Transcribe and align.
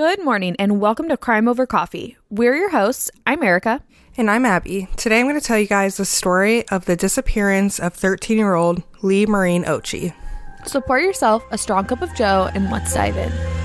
Good 0.00 0.24
morning 0.24 0.56
and 0.58 0.80
welcome 0.80 1.10
to 1.10 1.18
Crime 1.18 1.46
Over 1.46 1.66
Coffee. 1.66 2.16
We're 2.30 2.56
your 2.56 2.70
hosts. 2.70 3.10
I'm 3.26 3.42
Erica. 3.42 3.82
And 4.16 4.30
I'm 4.30 4.46
Abby. 4.46 4.88
Today 4.96 5.20
I'm 5.20 5.26
going 5.26 5.38
to 5.38 5.46
tell 5.46 5.58
you 5.58 5.66
guys 5.66 5.98
the 5.98 6.06
story 6.06 6.66
of 6.68 6.86
the 6.86 6.96
disappearance 6.96 7.78
of 7.78 7.92
13 7.92 8.38
year 8.38 8.54
old 8.54 8.82
Leigh 9.02 9.26
Marine 9.26 9.64
Occhi. 9.64 10.14
So 10.64 10.80
pour 10.80 10.98
yourself 10.98 11.44
a 11.50 11.58
strong 11.58 11.84
cup 11.84 12.00
of 12.00 12.14
Joe 12.14 12.48
and 12.54 12.70
let's 12.70 12.94
dive 12.94 13.18
in. 13.18 13.59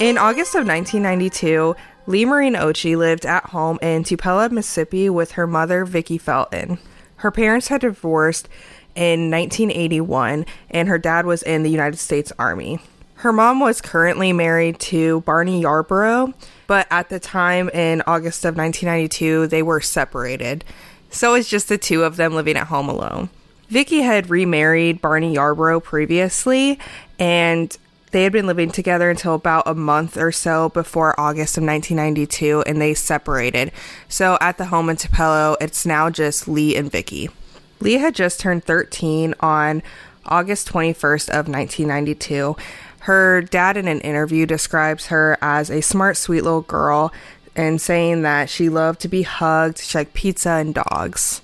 In 0.00 0.18
August 0.18 0.56
of 0.56 0.66
1992, 0.66 1.76
Leigh 2.08 2.24
Marine 2.24 2.54
Occhi 2.54 2.96
lived 2.96 3.24
at 3.24 3.50
home 3.50 3.78
in 3.80 4.02
Tupelo, 4.02 4.48
Mississippi 4.48 5.08
with 5.08 5.32
her 5.32 5.46
mother, 5.46 5.84
Vicki 5.84 6.18
Felton. 6.18 6.78
Her 7.16 7.30
parents 7.30 7.68
had 7.68 7.82
divorced 7.82 8.48
in 8.96 9.30
1981, 9.30 10.46
and 10.68 10.88
her 10.88 10.98
dad 10.98 11.26
was 11.26 11.44
in 11.44 11.62
the 11.62 11.70
United 11.70 11.98
States 11.98 12.32
Army. 12.40 12.80
Her 13.14 13.32
mom 13.32 13.60
was 13.60 13.80
currently 13.80 14.32
married 14.32 14.80
to 14.80 15.20
Barney 15.20 15.62
Yarborough, 15.62 16.34
but 16.66 16.88
at 16.90 17.08
the 17.08 17.20
time 17.20 17.68
in 17.68 18.02
August 18.04 18.44
of 18.44 18.56
1992, 18.56 19.46
they 19.46 19.62
were 19.62 19.80
separated. 19.80 20.64
So 21.10 21.34
it's 21.34 21.48
just 21.48 21.68
the 21.68 21.78
two 21.78 22.02
of 22.02 22.16
them 22.16 22.34
living 22.34 22.56
at 22.56 22.66
home 22.66 22.88
alone. 22.88 23.30
Vicki 23.68 24.02
had 24.02 24.28
remarried 24.28 25.00
Barney 25.00 25.34
Yarborough 25.34 25.80
previously, 25.80 26.80
and 27.18 27.78
they 28.14 28.22
had 28.22 28.32
been 28.32 28.46
living 28.46 28.70
together 28.70 29.10
until 29.10 29.34
about 29.34 29.66
a 29.66 29.74
month 29.74 30.16
or 30.16 30.30
so 30.30 30.68
before 30.68 31.18
August 31.18 31.58
of 31.58 31.64
1992, 31.64 32.62
and 32.64 32.80
they 32.80 32.94
separated. 32.94 33.72
So 34.08 34.38
at 34.40 34.56
the 34.56 34.66
home 34.66 34.88
in 34.88 34.94
Tupelo, 34.94 35.56
it's 35.60 35.84
now 35.84 36.10
just 36.10 36.46
Leigh 36.46 36.76
and 36.76 36.88
Vicki. 36.88 37.28
Leigh 37.80 37.98
had 37.98 38.14
just 38.14 38.38
turned 38.38 38.62
13 38.62 39.34
on 39.40 39.82
August 40.26 40.68
21st 40.68 41.28
of 41.28 41.48
1992. 41.48 42.56
Her 43.00 43.42
dad 43.42 43.76
in 43.76 43.88
an 43.88 44.00
interview 44.02 44.46
describes 44.46 45.06
her 45.06 45.36
as 45.42 45.68
a 45.68 45.80
smart, 45.80 46.16
sweet 46.16 46.42
little 46.42 46.62
girl 46.62 47.12
and 47.56 47.80
saying 47.80 48.22
that 48.22 48.48
she 48.48 48.68
loved 48.68 49.00
to 49.00 49.08
be 49.08 49.22
hugged, 49.22 49.78
she 49.78 49.98
liked 49.98 50.14
pizza 50.14 50.50
and 50.50 50.72
dogs. 50.72 51.42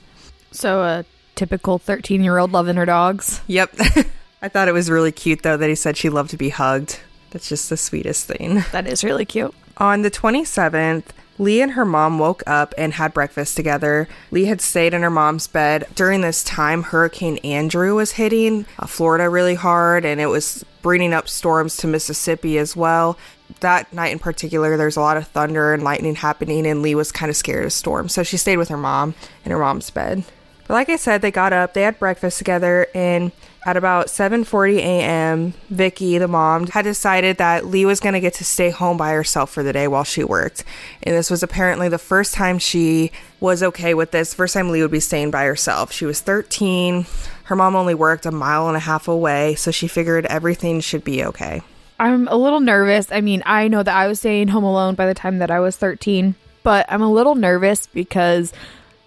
So 0.53 0.83
a 0.83 1.05
typical 1.35 1.81
13 1.81 2.23
year 2.23 2.39
old 2.39 2.53
loving 2.53 2.77
her 2.77 2.87
dogs. 2.87 3.41
Yep. 3.49 3.75
I 4.43 4.49
thought 4.49 4.69
it 4.69 4.73
was 4.73 4.91
really 4.91 5.13
cute, 5.13 5.43
though, 5.43 5.57
that 5.57 5.69
he 5.69 5.75
said 5.75 5.97
she 5.97 6.09
loved 6.09 6.31
to 6.31 6.37
be 6.37 6.49
hugged. 6.49 7.01
That's 7.31 7.49
just 7.49 7.69
the 7.71 7.77
sweetest 7.77 8.27
thing. 8.27 8.63
That 8.73 8.87
is 8.87 9.05
really 9.05 9.25
cute. 9.25 9.55
On 9.77 10.03
the 10.03 10.11
27th, 10.11 11.05
Leigh 11.39 11.63
and 11.63 11.73
her 11.73 11.87
mom 11.87 12.19
woke 12.19 12.43
up 12.47 12.75
and 12.77 12.93
had 12.95 13.15
breakfast 13.15 13.57
together. 13.57 14.09
Leigh 14.31 14.45
had 14.45 14.61
stayed 14.61 14.93
in 14.93 15.03
her 15.03 15.11
mom's 15.11 15.47
bed. 15.47 15.87
During 15.95 16.21
this 16.21 16.45
time, 16.45 16.83
Hurricane 16.83 17.39
Andrew 17.39 17.95
was 17.95 18.13
hitting 18.13 18.67
uh, 18.79 18.87
Florida 18.87 19.29
really 19.29 19.55
hard 19.55 20.05
and 20.05 20.21
it 20.21 20.27
was 20.27 20.65
bringing 20.83 21.15
up 21.15 21.29
storms 21.29 21.79
to 21.79 21.87
Mississippi 21.87 22.59
as 22.59 22.77
well. 22.77 23.17
That 23.61 23.91
night 23.93 24.13
in 24.13 24.19
particular, 24.19 24.77
there's 24.77 24.99
a 24.99 25.01
lot 25.01 25.17
of 25.17 25.29
thunder 25.29 25.73
and 25.73 25.83
lightning 25.83 26.15
happening, 26.15 26.67
and 26.67 26.83
Leigh 26.83 26.95
was 26.95 27.11
kind 27.11 27.31
of 27.31 27.37
scared 27.37 27.65
of 27.65 27.73
storms. 27.73 28.13
So 28.13 28.23
she 28.23 28.37
stayed 28.37 28.59
with 28.59 28.69
her 28.69 28.77
mom 28.77 29.15
in 29.45 29.51
her 29.51 29.59
mom's 29.59 29.91
bed. 29.91 30.25
But 30.69 30.75
like 30.75 30.89
I 30.89 30.97
said, 30.97 31.21
they 31.21 31.31
got 31.31 31.53
up, 31.53 31.75
they 31.75 31.83
had 31.83 31.99
breakfast 31.99 32.39
together, 32.39 32.87
and 32.95 33.33
at 33.67 33.77
about 33.77 34.07
7:40 34.07 34.77
a.m., 34.79 35.55
Vicki, 35.69 36.19
the 36.19 36.29
mom, 36.29 36.67
had 36.69 36.83
decided 36.83 37.37
that 37.39 37.67
Leigh 37.67 37.85
was 37.85 38.01
going 38.01 38.15
to 38.15 38.21
get 38.21 38.35
to 38.35 38.45
stay 38.45 38.71
home 38.71 38.97
by 38.97 39.13
herself 39.13 39.51
for 39.51 39.63
the 39.63 39.73
day 39.73 39.87
while 39.87 40.05
she 40.05 40.25
worked. 40.25 40.65
And 41.03 41.15
this 41.15 41.31
was 41.31 41.43
apparently 41.43 41.89
the 41.89 41.99
first 41.99 42.35
time 42.35 42.59
she 42.59 43.13
was 43.39 43.63
okay 43.63 43.95
with 43.95 44.11
this. 44.11 44.33
First 44.35 44.55
time 44.55 44.71
Leigh 44.71 44.83
would 44.83 44.91
be 44.91 45.01
staying 45.01 45.31
by 45.31 45.45
herself. 45.45 45.93
She 45.93 46.07
was 46.07 46.21
13. 46.21 47.07
Her 47.45 47.57
mom 47.57 47.77
only 47.77 47.95
worked 47.95 48.27
a 48.27 48.31
mile 48.31 48.69
and 48.69 48.77
a 48.77 48.81
half 48.81 49.09
away, 49.09 49.55
so 49.57 49.71
she 49.71 49.89
figured 49.89 50.25
everything 50.27 50.81
should 50.81 51.05
be 51.05 51.25
okay. 51.25 51.63
I'm 51.99 52.29
a 52.29 52.37
little 52.37 52.61
nervous. 52.61 53.13
I 53.13 53.21
mean, 53.21 53.43
I 53.45 53.69
know 53.69 53.83
that 53.83 53.95
I 53.95 54.07
was 54.07 54.21
staying 54.21 54.49
home 54.49 54.65
alone 54.65 54.95
by 54.95 55.07
the 55.07 55.13
time 55.13 55.39
that 55.39 55.51
I 55.51 55.61
was 55.61 55.77
13, 55.77 56.35
but 56.63 56.87
I'm 56.89 57.03
a 57.03 57.13
little 57.13 57.35
nervous 57.35 57.87
because 57.89 58.55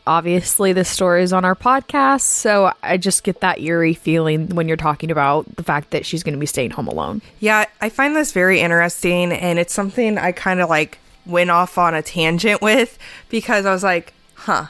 obviously 0.05 0.73
this 0.73 0.89
story 0.89 1.23
is 1.23 1.31
on 1.31 1.45
our 1.45 1.55
podcast 1.55 2.21
so 2.21 2.73
i 2.83 2.97
just 2.97 3.23
get 3.23 3.39
that 3.39 3.59
eerie 3.59 3.93
feeling 3.93 4.47
when 4.49 4.67
you're 4.67 4.75
talking 4.77 5.09
about 5.11 5.45
the 5.55 5.63
fact 5.63 5.91
that 5.91 6.05
she's 6.05 6.23
going 6.23 6.33
to 6.33 6.39
be 6.39 6.45
staying 6.45 6.71
home 6.71 6.87
alone 6.87 7.21
Yeah, 7.39 7.65
I 7.81 7.89
find 7.89 8.15
this 8.15 8.31
very 8.31 8.59
interesting, 8.61 9.31
and 9.31 9.59
it's 9.59 9.73
something 9.73 10.17
I 10.17 10.31
kind 10.31 10.61
of 10.61 10.69
like 10.69 10.99
went 11.25 11.51
off 11.51 11.77
on 11.77 11.93
a 11.93 12.01
tangent 12.01 12.61
with 12.61 12.97
because 13.29 13.65
I 13.65 13.71
was 13.71 13.83
like, 13.83 14.13
huh. 14.35 14.67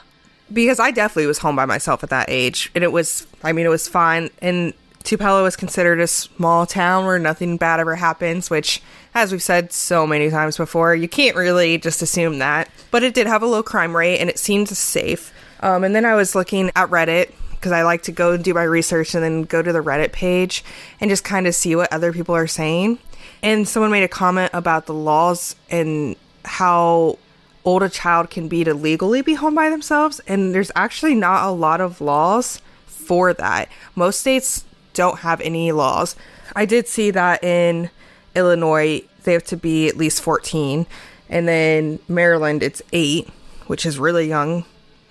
Because 0.52 0.78
I 0.78 0.90
definitely 0.90 1.26
was 1.26 1.38
home 1.38 1.56
by 1.56 1.64
myself 1.66 2.02
at 2.02 2.10
that 2.10 2.28
age, 2.28 2.70
and 2.74 2.84
it 2.84 2.92
was, 2.92 3.26
I 3.42 3.52
mean, 3.52 3.66
it 3.66 3.70
was 3.70 3.88
fine. 3.88 4.30
And 4.42 4.72
Tupelo 5.04 5.44
is 5.44 5.54
considered 5.54 6.00
a 6.00 6.06
small 6.06 6.64
town 6.64 7.04
where 7.04 7.18
nothing 7.18 7.58
bad 7.58 7.78
ever 7.78 7.94
happens, 7.94 8.48
which, 8.48 8.82
as 9.14 9.30
we've 9.30 9.42
said 9.42 9.70
so 9.70 10.06
many 10.06 10.30
times 10.30 10.56
before, 10.56 10.94
you 10.94 11.08
can't 11.08 11.36
really 11.36 11.76
just 11.76 12.00
assume 12.00 12.38
that. 12.38 12.70
But 12.90 13.02
it 13.02 13.12
did 13.12 13.26
have 13.26 13.42
a 13.42 13.46
low 13.46 13.62
crime 13.62 13.94
rate, 13.94 14.18
and 14.18 14.30
it 14.30 14.38
seemed 14.38 14.68
safe. 14.68 15.32
Um, 15.60 15.84
and 15.84 15.94
then 15.94 16.06
I 16.06 16.14
was 16.14 16.34
looking 16.34 16.70
at 16.74 16.88
Reddit 16.88 17.32
because 17.50 17.70
I 17.70 17.82
like 17.82 18.02
to 18.04 18.12
go 18.12 18.32
and 18.32 18.42
do 18.42 18.54
my 18.54 18.62
research 18.62 19.14
and 19.14 19.22
then 19.22 19.42
go 19.42 19.60
to 19.60 19.72
the 19.72 19.82
Reddit 19.82 20.12
page 20.12 20.64
and 21.00 21.10
just 21.10 21.22
kind 21.22 21.46
of 21.46 21.54
see 21.54 21.76
what 21.76 21.92
other 21.92 22.12
people 22.12 22.34
are 22.34 22.46
saying. 22.46 22.98
And 23.42 23.68
someone 23.68 23.90
made 23.90 24.04
a 24.04 24.08
comment 24.08 24.50
about 24.54 24.86
the 24.86 24.94
laws 24.94 25.54
and 25.70 26.16
how 26.46 27.18
old 27.64 27.82
a 27.82 27.90
child 27.90 28.30
can 28.30 28.48
be 28.48 28.64
to 28.64 28.72
legally 28.72 29.20
be 29.20 29.34
home 29.34 29.54
by 29.54 29.68
themselves. 29.68 30.20
And 30.26 30.54
there's 30.54 30.72
actually 30.74 31.14
not 31.14 31.46
a 31.46 31.50
lot 31.50 31.82
of 31.82 32.00
laws 32.00 32.60
for 32.86 33.34
that. 33.34 33.68
Most 33.94 34.20
states 34.20 34.64
don't 34.94 35.18
have 35.20 35.40
any 35.42 35.70
laws. 35.72 36.16
I 36.56 36.64
did 36.64 36.88
see 36.88 37.10
that 37.10 37.44
in 37.44 37.90
Illinois, 38.34 39.02
they 39.24 39.32
have 39.32 39.44
to 39.44 39.56
be 39.56 39.88
at 39.88 39.96
least 39.96 40.22
14. 40.22 40.86
And 41.28 41.46
then 41.48 41.98
Maryland, 42.08 42.62
it's 42.62 42.82
eight, 42.92 43.28
which 43.66 43.84
is 43.86 43.98
really 43.98 44.26
young. 44.28 44.64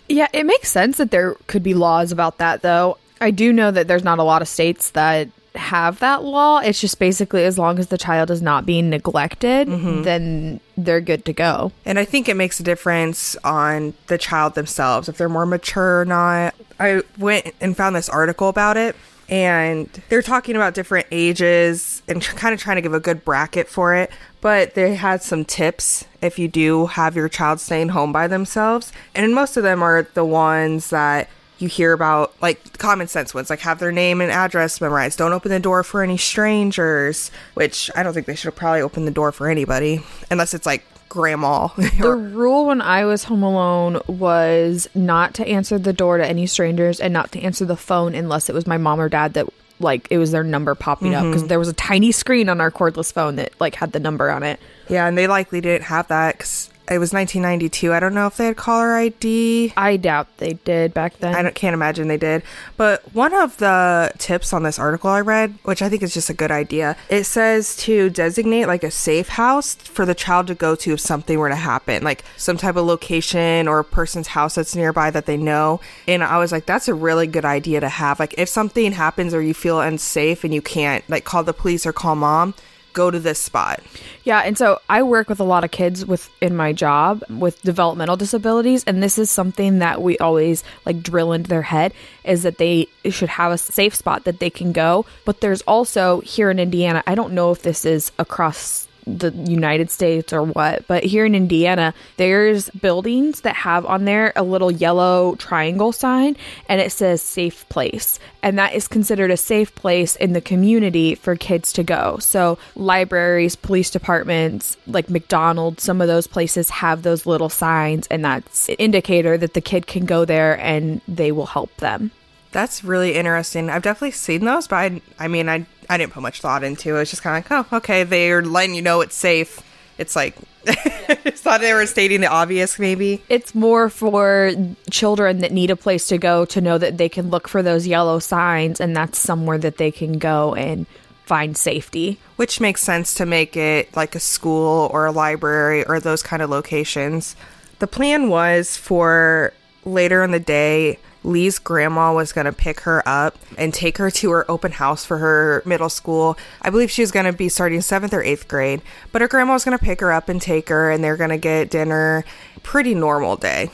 yeah 0.09 0.27
it 0.33 0.45
makes 0.45 0.69
sense 0.69 0.97
that 0.97 1.11
there 1.11 1.35
could 1.47 1.63
be 1.63 1.73
laws 1.73 2.11
about 2.11 2.37
that 2.37 2.61
though 2.61 2.97
i 3.21 3.31
do 3.31 3.53
know 3.53 3.71
that 3.71 3.87
there's 3.87 4.03
not 4.03 4.19
a 4.19 4.23
lot 4.23 4.41
of 4.41 4.47
states 4.49 4.91
that 4.91 5.29
have 5.55 5.99
that 5.99 6.23
law 6.23 6.59
it's 6.59 6.81
just 6.81 6.99
basically 6.99 7.45
as 7.45 7.57
long 7.57 7.79
as 7.79 7.87
the 7.87 7.97
child 7.97 8.29
is 8.29 8.41
not 8.41 8.65
being 8.65 8.89
neglected 8.89 9.67
mm-hmm. 9.67 10.01
then 10.03 10.59
they're 10.77 10.99
good 11.01 11.23
to 11.23 11.31
go 11.31 11.71
And 11.85 11.97
I 11.97 12.05
think 12.05 12.27
it 12.27 12.35
makes 12.35 12.59
a 12.59 12.63
difference 12.63 13.35
on 13.43 13.93
the 14.07 14.17
child 14.17 14.55
themselves, 14.55 15.07
if 15.07 15.17
they're 15.17 15.29
more 15.29 15.45
mature 15.45 16.01
or 16.01 16.05
not. 16.05 16.53
I 16.79 17.01
went 17.17 17.53
and 17.61 17.77
found 17.77 17.95
this 17.95 18.09
article 18.09 18.49
about 18.49 18.75
it, 18.75 18.95
and 19.29 19.89
they're 20.09 20.21
talking 20.21 20.55
about 20.55 20.73
different 20.73 21.07
ages 21.11 22.01
and 22.07 22.21
tr- 22.21 22.35
kind 22.35 22.53
of 22.53 22.59
trying 22.59 22.75
to 22.75 22.81
give 22.81 22.93
a 22.93 22.99
good 22.99 23.23
bracket 23.23 23.67
for 23.67 23.95
it. 23.95 24.11
But 24.41 24.73
they 24.73 24.95
had 24.95 25.23
some 25.23 25.45
tips 25.45 26.05
if 26.21 26.37
you 26.37 26.47
do 26.47 26.87
have 26.87 27.15
your 27.15 27.29
child 27.29 27.59
staying 27.59 27.89
home 27.89 28.11
by 28.11 28.27
themselves. 28.27 28.91
And 29.15 29.33
most 29.33 29.55
of 29.55 29.63
them 29.63 29.81
are 29.81 30.03
the 30.13 30.25
ones 30.25 30.89
that 30.89 31.29
you 31.63 31.69
hear 31.69 31.93
about, 31.93 32.33
like 32.41 32.77
common 32.77 33.07
sense 33.07 33.33
ones, 33.33 33.49
like 33.49 33.61
have 33.61 33.79
their 33.79 33.91
name 33.91 34.21
and 34.21 34.31
address 34.31 34.79
memorized. 34.79 35.17
Don't 35.17 35.33
open 35.33 35.49
the 35.49 35.59
door 35.59 35.83
for 35.83 36.03
any 36.03 36.17
strangers, 36.17 37.31
which 37.55 37.89
I 37.95 38.03
don't 38.03 38.13
think 38.13 38.27
they 38.27 38.35
should 38.35 38.55
probably 38.55 38.81
open 38.81 39.05
the 39.05 39.11
door 39.11 39.31
for 39.31 39.49
anybody 39.49 40.01
unless 40.29 40.53
it's 40.53 40.65
like 40.65 40.85
grandma. 41.09 41.67
the 41.99 42.09
rule 42.09 42.65
when 42.65 42.81
i 42.81 43.05
was 43.05 43.23
home 43.25 43.43
alone 43.43 44.01
was 44.07 44.89
not 44.95 45.35
to 45.35 45.47
answer 45.47 45.77
the 45.77 45.93
door 45.93 46.17
to 46.17 46.25
any 46.25 46.47
strangers 46.47 46.99
and 46.99 47.13
not 47.13 47.31
to 47.31 47.39
answer 47.39 47.65
the 47.65 47.77
phone 47.77 48.15
unless 48.15 48.49
it 48.49 48.55
was 48.55 48.65
my 48.65 48.77
mom 48.77 48.99
or 48.99 49.09
dad 49.09 49.35
that 49.35 49.47
like 49.79 50.07
it 50.09 50.17
was 50.17 50.31
their 50.31 50.43
number 50.43 50.73
popping 50.73 51.13
up 51.13 51.21
mm-hmm. 51.21 51.31
because 51.31 51.47
there 51.49 51.59
was 51.59 51.67
a 51.67 51.73
tiny 51.73 52.11
screen 52.11 52.49
on 52.49 52.59
our 52.59 52.71
cordless 52.71 53.13
phone 53.13 53.35
that 53.35 53.51
like 53.59 53.75
had 53.75 53.91
the 53.91 53.99
number 53.99 54.31
on 54.31 54.41
it 54.41 54.59
Yeah, 54.89 55.07
and 55.07 55.15
they 55.15 55.27
likely 55.27 55.61
didn't 55.61 55.83
have 55.83 56.07
that 56.07 56.37
because 56.37 56.69
it 56.89 56.99
was 56.99 57.13
1992. 57.13 57.93
I 57.93 57.99
don't 57.99 58.13
know 58.13 58.27
if 58.27 58.35
they 58.35 58.45
had 58.47 58.57
caller 58.57 58.93
ID. 58.93 59.73
i 59.77 59.95
doubt 59.95 60.27
they 60.37 60.53
did 60.53 60.93
back 60.93 61.17
then 61.19 61.33
I 61.33 61.51
can't 61.51 61.73
imagine 61.73 62.09
they 62.09 62.17
did. 62.17 62.43
But 62.75 63.01
one 63.13 63.33
of 63.33 63.57
the 63.57 64.11
tips 64.17 64.51
on 64.51 64.63
this 64.63 64.77
article 64.77 65.09
I 65.09 65.21
read, 65.21 65.57
which 65.63 65.81
I 65.81 65.87
think 65.87 66.03
is 66.03 66.13
just 66.13 66.29
a 66.29 66.33
good 66.33 66.51
idea, 66.51 66.97
it 67.09 67.23
says 67.23 67.77
to 67.77 68.09
designate 68.09 68.65
like 68.65 68.83
a 68.83 68.91
safe 68.91 69.29
house 69.29 69.75
for 69.75 70.05
the 70.05 70.13
child 70.13 70.47
to 70.47 70.55
go 70.55 70.75
to 70.75 70.93
if 70.93 70.99
something 70.99 71.39
were 71.39 71.49
to 71.49 71.55
happen, 71.55 72.03
like 72.03 72.23
some 72.35 72.57
type 72.57 72.75
of 72.75 72.85
location 72.85 73.67
or 73.67 73.79
a 73.79 73.85
person's 73.85 74.27
house 74.27 74.55
that's 74.55 74.75
nearby 74.75 75.09
that 75.09 75.25
they 75.25 75.37
know. 75.37 75.79
And 76.05 76.21
I 76.21 76.37
was 76.37 76.51
like, 76.51 76.65
that's 76.65 76.89
a 76.89 76.93
really 76.93 77.27
good 77.27 77.45
idea 77.45 77.79
to 77.79 77.89
have. 77.89 78.19
Like 78.19 78.35
if 78.37 78.49
something 78.49 78.91
happens 78.91 79.33
or 79.33 79.41
you 79.41 79.53
feel 79.53 79.79
unsafe 79.79 80.43
and 80.43 80.53
you 80.53 80.61
can't 80.61 81.07
like 81.09 81.23
call 81.23 81.43
the 81.43 81.53
police 81.53 81.85
or 81.85 81.93
call 81.93 82.15
mom, 82.15 82.53
go 82.93 83.11
to 83.11 83.19
this 83.19 83.39
spot. 83.39 83.81
Yeah, 84.23 84.39
and 84.39 84.57
so 84.57 84.79
I 84.89 85.03
work 85.03 85.29
with 85.29 85.39
a 85.39 85.43
lot 85.43 85.63
of 85.63 85.71
kids 85.71 86.05
with 86.05 86.29
in 86.41 86.55
my 86.55 86.73
job 86.73 87.23
with 87.29 87.61
developmental 87.61 88.15
disabilities 88.15 88.83
and 88.85 89.01
this 89.01 89.17
is 89.17 89.29
something 89.29 89.79
that 89.79 90.01
we 90.01 90.17
always 90.19 90.63
like 90.85 91.01
drill 91.01 91.33
into 91.33 91.49
their 91.49 91.63
head 91.63 91.93
is 92.23 92.43
that 92.43 92.57
they 92.57 92.87
should 93.09 93.29
have 93.29 93.51
a 93.51 93.57
safe 93.57 93.95
spot 93.95 94.23
that 94.23 94.39
they 94.39 94.49
can 94.49 94.71
go. 94.71 95.05
But 95.25 95.41
there's 95.41 95.61
also 95.63 96.21
here 96.21 96.49
in 96.49 96.59
Indiana, 96.59 97.03
I 97.05 97.15
don't 97.15 97.33
know 97.33 97.51
if 97.51 97.61
this 97.61 97.85
is 97.85 98.11
across 98.17 98.87
the 99.05 99.31
United 99.31 99.89
States 99.89 100.33
or 100.33 100.43
what, 100.43 100.87
but 100.87 101.03
here 101.03 101.25
in 101.25 101.35
Indiana, 101.35 101.93
there's 102.17 102.69
buildings 102.71 103.41
that 103.41 103.55
have 103.55 103.85
on 103.85 104.05
there 104.05 104.33
a 104.35 104.43
little 104.43 104.71
yellow 104.71 105.35
triangle 105.35 105.91
sign 105.91 106.35
and 106.69 106.81
it 106.81 106.91
says 106.91 107.21
safe 107.21 107.67
place. 107.69 108.19
And 108.41 108.57
that 108.59 108.73
is 108.73 108.87
considered 108.87 109.31
a 109.31 109.37
safe 109.37 109.73
place 109.75 110.15
in 110.17 110.33
the 110.33 110.41
community 110.41 111.15
for 111.15 111.35
kids 111.35 111.71
to 111.73 111.83
go. 111.83 112.17
So, 112.19 112.57
libraries, 112.75 113.55
police 113.55 113.89
departments, 113.89 114.75
like 114.85 115.09
McDonald's, 115.09 115.83
some 115.83 116.01
of 116.01 116.07
those 116.07 116.27
places 116.27 116.69
have 116.69 117.03
those 117.03 117.25
little 117.25 117.49
signs, 117.49 118.07
and 118.07 118.25
that's 118.25 118.67
an 118.69 118.75
indicator 118.75 119.37
that 119.37 119.53
the 119.53 119.61
kid 119.61 119.87
can 119.87 120.05
go 120.05 120.25
there 120.25 120.59
and 120.59 121.01
they 121.07 121.31
will 121.31 121.45
help 121.45 121.75
them. 121.77 122.11
That's 122.51 122.83
really 122.83 123.15
interesting. 123.15 123.69
I've 123.69 123.81
definitely 123.81 124.11
seen 124.11 124.45
those, 124.45 124.67
but 124.67 124.75
I, 124.75 125.01
I 125.17 125.27
mean, 125.27 125.49
I, 125.49 125.65
I 125.89 125.97
didn't 125.97 126.13
put 126.13 126.21
much 126.21 126.41
thought 126.41 126.63
into 126.63 126.97
it. 126.97 127.01
It's 127.01 127.11
just 127.11 127.23
kind 127.23 127.37
of 127.37 127.49
like, 127.49 127.71
oh, 127.73 127.77
okay, 127.77 128.03
they're 128.03 128.43
letting 128.43 128.75
you 128.75 128.81
know 128.81 129.01
it's 129.01 129.15
safe. 129.15 129.61
It's 129.97 130.15
like, 130.15 130.35
I 130.67 131.19
just 131.25 131.43
thought 131.43 131.61
they 131.61 131.73
were 131.73 131.85
stating 131.85 132.21
the 132.21 132.27
obvious, 132.27 132.79
maybe. 132.79 133.21
It's 133.29 133.53
more 133.53 133.89
for 133.89 134.51
children 134.89 135.39
that 135.39 135.51
need 135.51 135.69
a 135.69 135.75
place 135.75 136.07
to 136.07 136.17
go 136.17 136.45
to 136.45 136.61
know 136.61 136.77
that 136.77 136.97
they 136.97 137.09
can 137.09 137.29
look 137.29 137.47
for 137.47 137.61
those 137.61 137.85
yellow 137.85 138.19
signs 138.19 138.79
and 138.79 138.95
that's 138.95 139.19
somewhere 139.19 139.57
that 139.59 139.77
they 139.77 139.91
can 139.91 140.17
go 140.17 140.55
and 140.55 140.85
find 141.25 141.57
safety. 141.57 142.19
Which 142.35 142.59
makes 142.59 142.81
sense 142.81 143.13
to 143.15 143.25
make 143.25 143.55
it 143.55 143.95
like 143.95 144.15
a 144.15 144.19
school 144.19 144.89
or 144.93 145.05
a 145.05 145.11
library 145.11 145.85
or 145.85 145.99
those 145.99 146.23
kind 146.23 146.41
of 146.41 146.49
locations. 146.49 147.35
The 147.79 147.87
plan 147.87 148.29
was 148.29 148.77
for 148.77 149.53
later 149.85 150.23
in 150.23 150.31
the 150.31 150.39
day, 150.39 150.99
Leigh's 151.23 151.59
grandma 151.59 152.13
was 152.13 152.33
going 152.33 152.45
to 152.45 152.51
pick 152.51 152.81
her 152.81 153.01
up 153.07 153.37
and 153.57 153.73
take 153.73 153.97
her 153.97 154.11
to 154.11 154.31
her 154.31 154.49
open 154.51 154.73
house 154.73 155.05
for 155.05 155.17
her 155.19 155.63
middle 155.65 155.89
school. 155.89 156.37
I 156.61 156.69
believe 156.69 156.91
she 156.91 157.01
was 157.01 157.11
going 157.11 157.25
to 157.25 157.33
be 157.33 157.49
starting 157.49 157.81
seventh 157.81 158.13
or 158.13 158.23
eighth 158.23 158.47
grade, 158.47 158.81
but 159.11 159.21
her 159.21 159.27
grandma 159.27 159.53
was 159.53 159.65
going 159.65 159.77
to 159.77 159.83
pick 159.83 160.01
her 160.01 160.11
up 160.11 160.29
and 160.29 160.41
take 160.41 160.69
her, 160.69 160.91
and 160.91 161.03
they're 161.03 161.17
going 161.17 161.29
to 161.29 161.37
get 161.37 161.69
dinner. 161.69 162.25
Pretty 162.61 162.93
normal 162.93 163.35
day. 163.35 163.69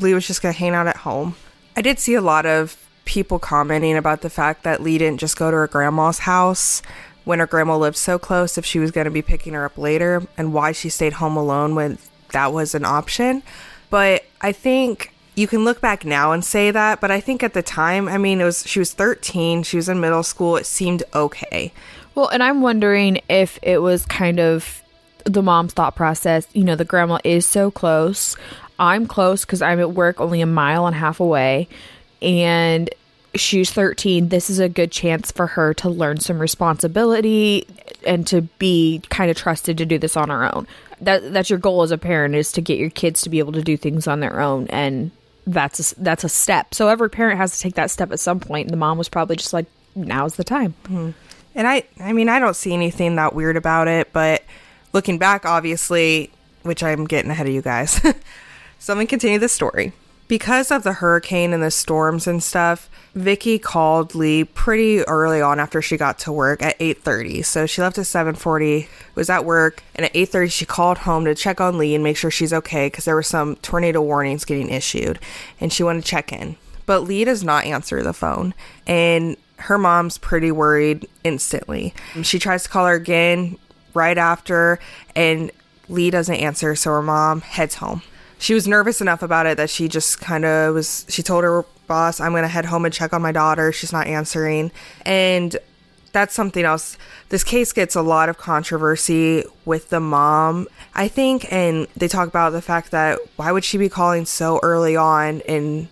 Leigh 0.00 0.14
was 0.14 0.26
just 0.26 0.42
going 0.42 0.52
to 0.52 0.58
hang 0.58 0.74
out 0.74 0.86
at 0.86 0.98
home. 0.98 1.36
I 1.76 1.82
did 1.82 1.98
see 1.98 2.14
a 2.14 2.20
lot 2.20 2.46
of 2.46 2.76
people 3.04 3.38
commenting 3.38 3.96
about 3.96 4.20
the 4.20 4.30
fact 4.30 4.62
that 4.64 4.82
Leigh 4.82 4.98
didn't 4.98 5.20
just 5.20 5.36
go 5.36 5.50
to 5.50 5.56
her 5.56 5.66
grandma's 5.66 6.20
house 6.20 6.82
when 7.24 7.38
her 7.38 7.46
grandma 7.46 7.76
lived 7.76 7.96
so 7.96 8.18
close 8.18 8.56
if 8.56 8.64
she 8.64 8.78
was 8.78 8.90
going 8.90 9.04
to 9.04 9.10
be 9.10 9.22
picking 9.22 9.54
her 9.54 9.64
up 9.64 9.76
later 9.76 10.22
and 10.36 10.52
why 10.52 10.72
she 10.72 10.88
stayed 10.88 11.14
home 11.14 11.36
alone 11.36 11.74
when 11.74 11.98
that 12.32 12.52
was 12.52 12.74
an 12.74 12.84
option. 12.84 13.42
But 13.88 14.24
I 14.40 14.52
think 14.52 15.12
you 15.34 15.46
can 15.46 15.64
look 15.64 15.80
back 15.80 16.04
now 16.04 16.32
and 16.32 16.44
say 16.44 16.70
that, 16.70 17.00
but 17.00 17.10
I 17.10 17.20
think 17.20 17.42
at 17.42 17.54
the 17.54 17.62
time, 17.62 18.08
I 18.08 18.18
mean, 18.18 18.40
it 18.40 18.44
was 18.44 18.66
she 18.66 18.78
was 18.78 18.92
13, 18.92 19.62
she 19.62 19.76
was 19.76 19.88
in 19.88 20.00
middle 20.00 20.22
school, 20.22 20.56
it 20.56 20.66
seemed 20.66 21.02
okay. 21.14 21.72
Well, 22.14 22.28
and 22.28 22.42
I'm 22.42 22.60
wondering 22.60 23.20
if 23.28 23.58
it 23.62 23.78
was 23.78 24.04
kind 24.04 24.40
of 24.40 24.82
the 25.24 25.42
mom's 25.42 25.72
thought 25.72 25.96
process. 25.96 26.46
You 26.52 26.64
know, 26.64 26.76
the 26.76 26.84
grandma 26.84 27.18
is 27.24 27.46
so 27.46 27.70
close. 27.70 28.36
I'm 28.78 29.06
close 29.06 29.44
because 29.44 29.62
I'm 29.62 29.80
at 29.80 29.92
work 29.92 30.20
only 30.20 30.40
a 30.40 30.46
mile 30.46 30.86
and 30.86 30.96
a 30.96 30.98
half 30.98 31.20
away. 31.20 31.68
And 32.22 32.90
she's 33.34 33.70
13. 33.70 34.28
This 34.28 34.50
is 34.50 34.58
a 34.58 34.68
good 34.68 34.90
chance 34.90 35.30
for 35.30 35.46
her 35.48 35.74
to 35.74 35.88
learn 35.88 36.20
some 36.20 36.38
responsibility 36.38 37.66
and 38.06 38.26
to 38.26 38.42
be 38.42 39.02
kind 39.08 39.30
of 39.30 39.36
trusted 39.36 39.78
to 39.78 39.86
do 39.86 39.98
this 39.98 40.16
on 40.16 40.30
her 40.30 40.54
own. 40.54 40.66
That 41.00 41.32
that's 41.32 41.48
your 41.48 41.58
goal 41.58 41.82
as 41.82 41.90
a 41.90 41.98
parent 41.98 42.34
is 42.34 42.52
to 42.52 42.60
get 42.60 42.78
your 42.78 42.90
kids 42.90 43.22
to 43.22 43.30
be 43.30 43.38
able 43.38 43.52
to 43.52 43.62
do 43.62 43.76
things 43.76 44.06
on 44.06 44.20
their 44.20 44.40
own 44.40 44.66
and 44.68 45.10
that's 45.46 45.92
a, 45.92 46.00
that's 46.02 46.24
a 46.24 46.28
step. 46.28 46.74
So 46.74 46.88
every 46.88 47.10
parent 47.10 47.38
has 47.38 47.56
to 47.56 47.60
take 47.60 47.74
that 47.74 47.90
step 47.90 48.12
at 48.12 48.20
some 48.20 48.40
point 48.40 48.66
and 48.66 48.72
the 48.72 48.76
mom 48.78 48.98
was 48.98 49.08
probably 49.08 49.36
just 49.36 49.52
like 49.52 49.66
now's 49.94 50.36
the 50.36 50.44
time. 50.44 50.74
Mm-hmm. 50.84 51.10
And 51.54 51.66
I 51.66 51.84
I 51.98 52.12
mean 52.12 52.28
I 52.28 52.38
don't 52.38 52.56
see 52.56 52.72
anything 52.72 53.16
that 53.16 53.34
weird 53.34 53.56
about 53.56 53.88
it, 53.88 54.12
but 54.12 54.44
looking 54.92 55.18
back 55.18 55.44
obviously, 55.44 56.30
which 56.62 56.82
I'm 56.82 57.06
getting 57.06 57.30
ahead 57.30 57.46
of 57.46 57.52
you 57.52 57.62
guys. 57.62 57.92
so 58.78 58.92
I'm 58.92 58.98
to 59.00 59.06
continue 59.06 59.38
the 59.38 59.48
story 59.48 59.92
because 60.30 60.70
of 60.70 60.84
the 60.84 60.92
hurricane 60.92 61.52
and 61.52 61.60
the 61.60 61.72
storms 61.72 62.28
and 62.28 62.40
stuff, 62.40 62.88
Vicki 63.16 63.58
called 63.58 64.14
Leigh 64.14 64.44
pretty 64.44 65.00
early 65.00 65.40
on 65.40 65.58
after 65.58 65.82
she 65.82 65.96
got 65.96 66.20
to 66.20 66.30
work 66.30 66.62
at 66.62 66.78
8:30. 66.78 67.44
So 67.44 67.66
she 67.66 67.82
left 67.82 67.98
at 67.98 68.06
7:40, 68.06 68.86
was 69.16 69.28
at 69.28 69.44
work, 69.44 69.82
and 69.96 70.06
at 70.06 70.14
8:30 70.14 70.52
she 70.52 70.64
called 70.64 70.98
home 70.98 71.24
to 71.24 71.34
check 71.34 71.60
on 71.60 71.78
Leigh 71.78 71.96
and 71.96 72.04
make 72.04 72.16
sure 72.16 72.30
she's 72.30 72.52
okay 72.52 72.86
because 72.86 73.06
there 73.06 73.16
were 73.16 73.24
some 73.24 73.56
tornado 73.56 74.00
warnings 74.00 74.44
getting 74.44 74.70
issued, 74.70 75.18
and 75.60 75.72
she 75.72 75.82
wanted 75.82 76.04
to 76.04 76.08
check 76.08 76.32
in. 76.32 76.54
But 76.86 77.00
Leigh 77.00 77.24
does 77.24 77.42
not 77.42 77.64
answer 77.64 78.00
the 78.00 78.12
phone, 78.12 78.54
and 78.86 79.36
her 79.56 79.78
mom's 79.78 80.16
pretty 80.16 80.52
worried 80.52 81.08
instantly. 81.24 81.92
She 82.22 82.38
tries 82.38 82.62
to 82.62 82.68
call 82.68 82.86
her 82.86 82.94
again 82.94 83.58
right 83.94 84.16
after, 84.16 84.78
and 85.16 85.50
Leigh 85.88 86.10
doesn't 86.10 86.36
answer, 86.36 86.76
so 86.76 86.92
her 86.92 87.02
mom 87.02 87.40
heads 87.40 87.74
home 87.74 88.02
she 88.40 88.54
was 88.54 88.66
nervous 88.66 89.00
enough 89.00 89.22
about 89.22 89.46
it 89.46 89.58
that 89.58 89.70
she 89.70 89.86
just 89.86 90.18
kind 90.18 90.44
of 90.44 90.74
was 90.74 91.04
she 91.08 91.22
told 91.22 91.44
her 91.44 91.64
boss 91.86 92.20
i'm 92.20 92.32
going 92.32 92.42
to 92.42 92.48
head 92.48 92.64
home 92.64 92.84
and 92.84 92.92
check 92.92 93.12
on 93.12 93.22
my 93.22 93.32
daughter. 93.32 93.70
She's 93.70 93.92
not 93.92 94.06
answering. 94.06 94.72
And 95.04 95.56
that's 96.12 96.34
something 96.34 96.64
else. 96.64 96.98
This 97.28 97.44
case 97.44 97.72
gets 97.72 97.94
a 97.94 98.02
lot 98.02 98.28
of 98.28 98.36
controversy 98.36 99.44
with 99.64 99.90
the 99.90 100.00
mom 100.00 100.66
i 100.94 101.06
think 101.06 101.52
and 101.52 101.86
they 101.96 102.08
talk 102.08 102.26
about 102.26 102.50
the 102.50 102.62
fact 102.62 102.90
that 102.90 103.20
why 103.36 103.52
would 103.52 103.64
she 103.64 103.78
be 103.78 103.88
calling 103.88 104.24
so 104.24 104.58
early 104.62 104.96
on? 104.96 105.42
And 105.46 105.88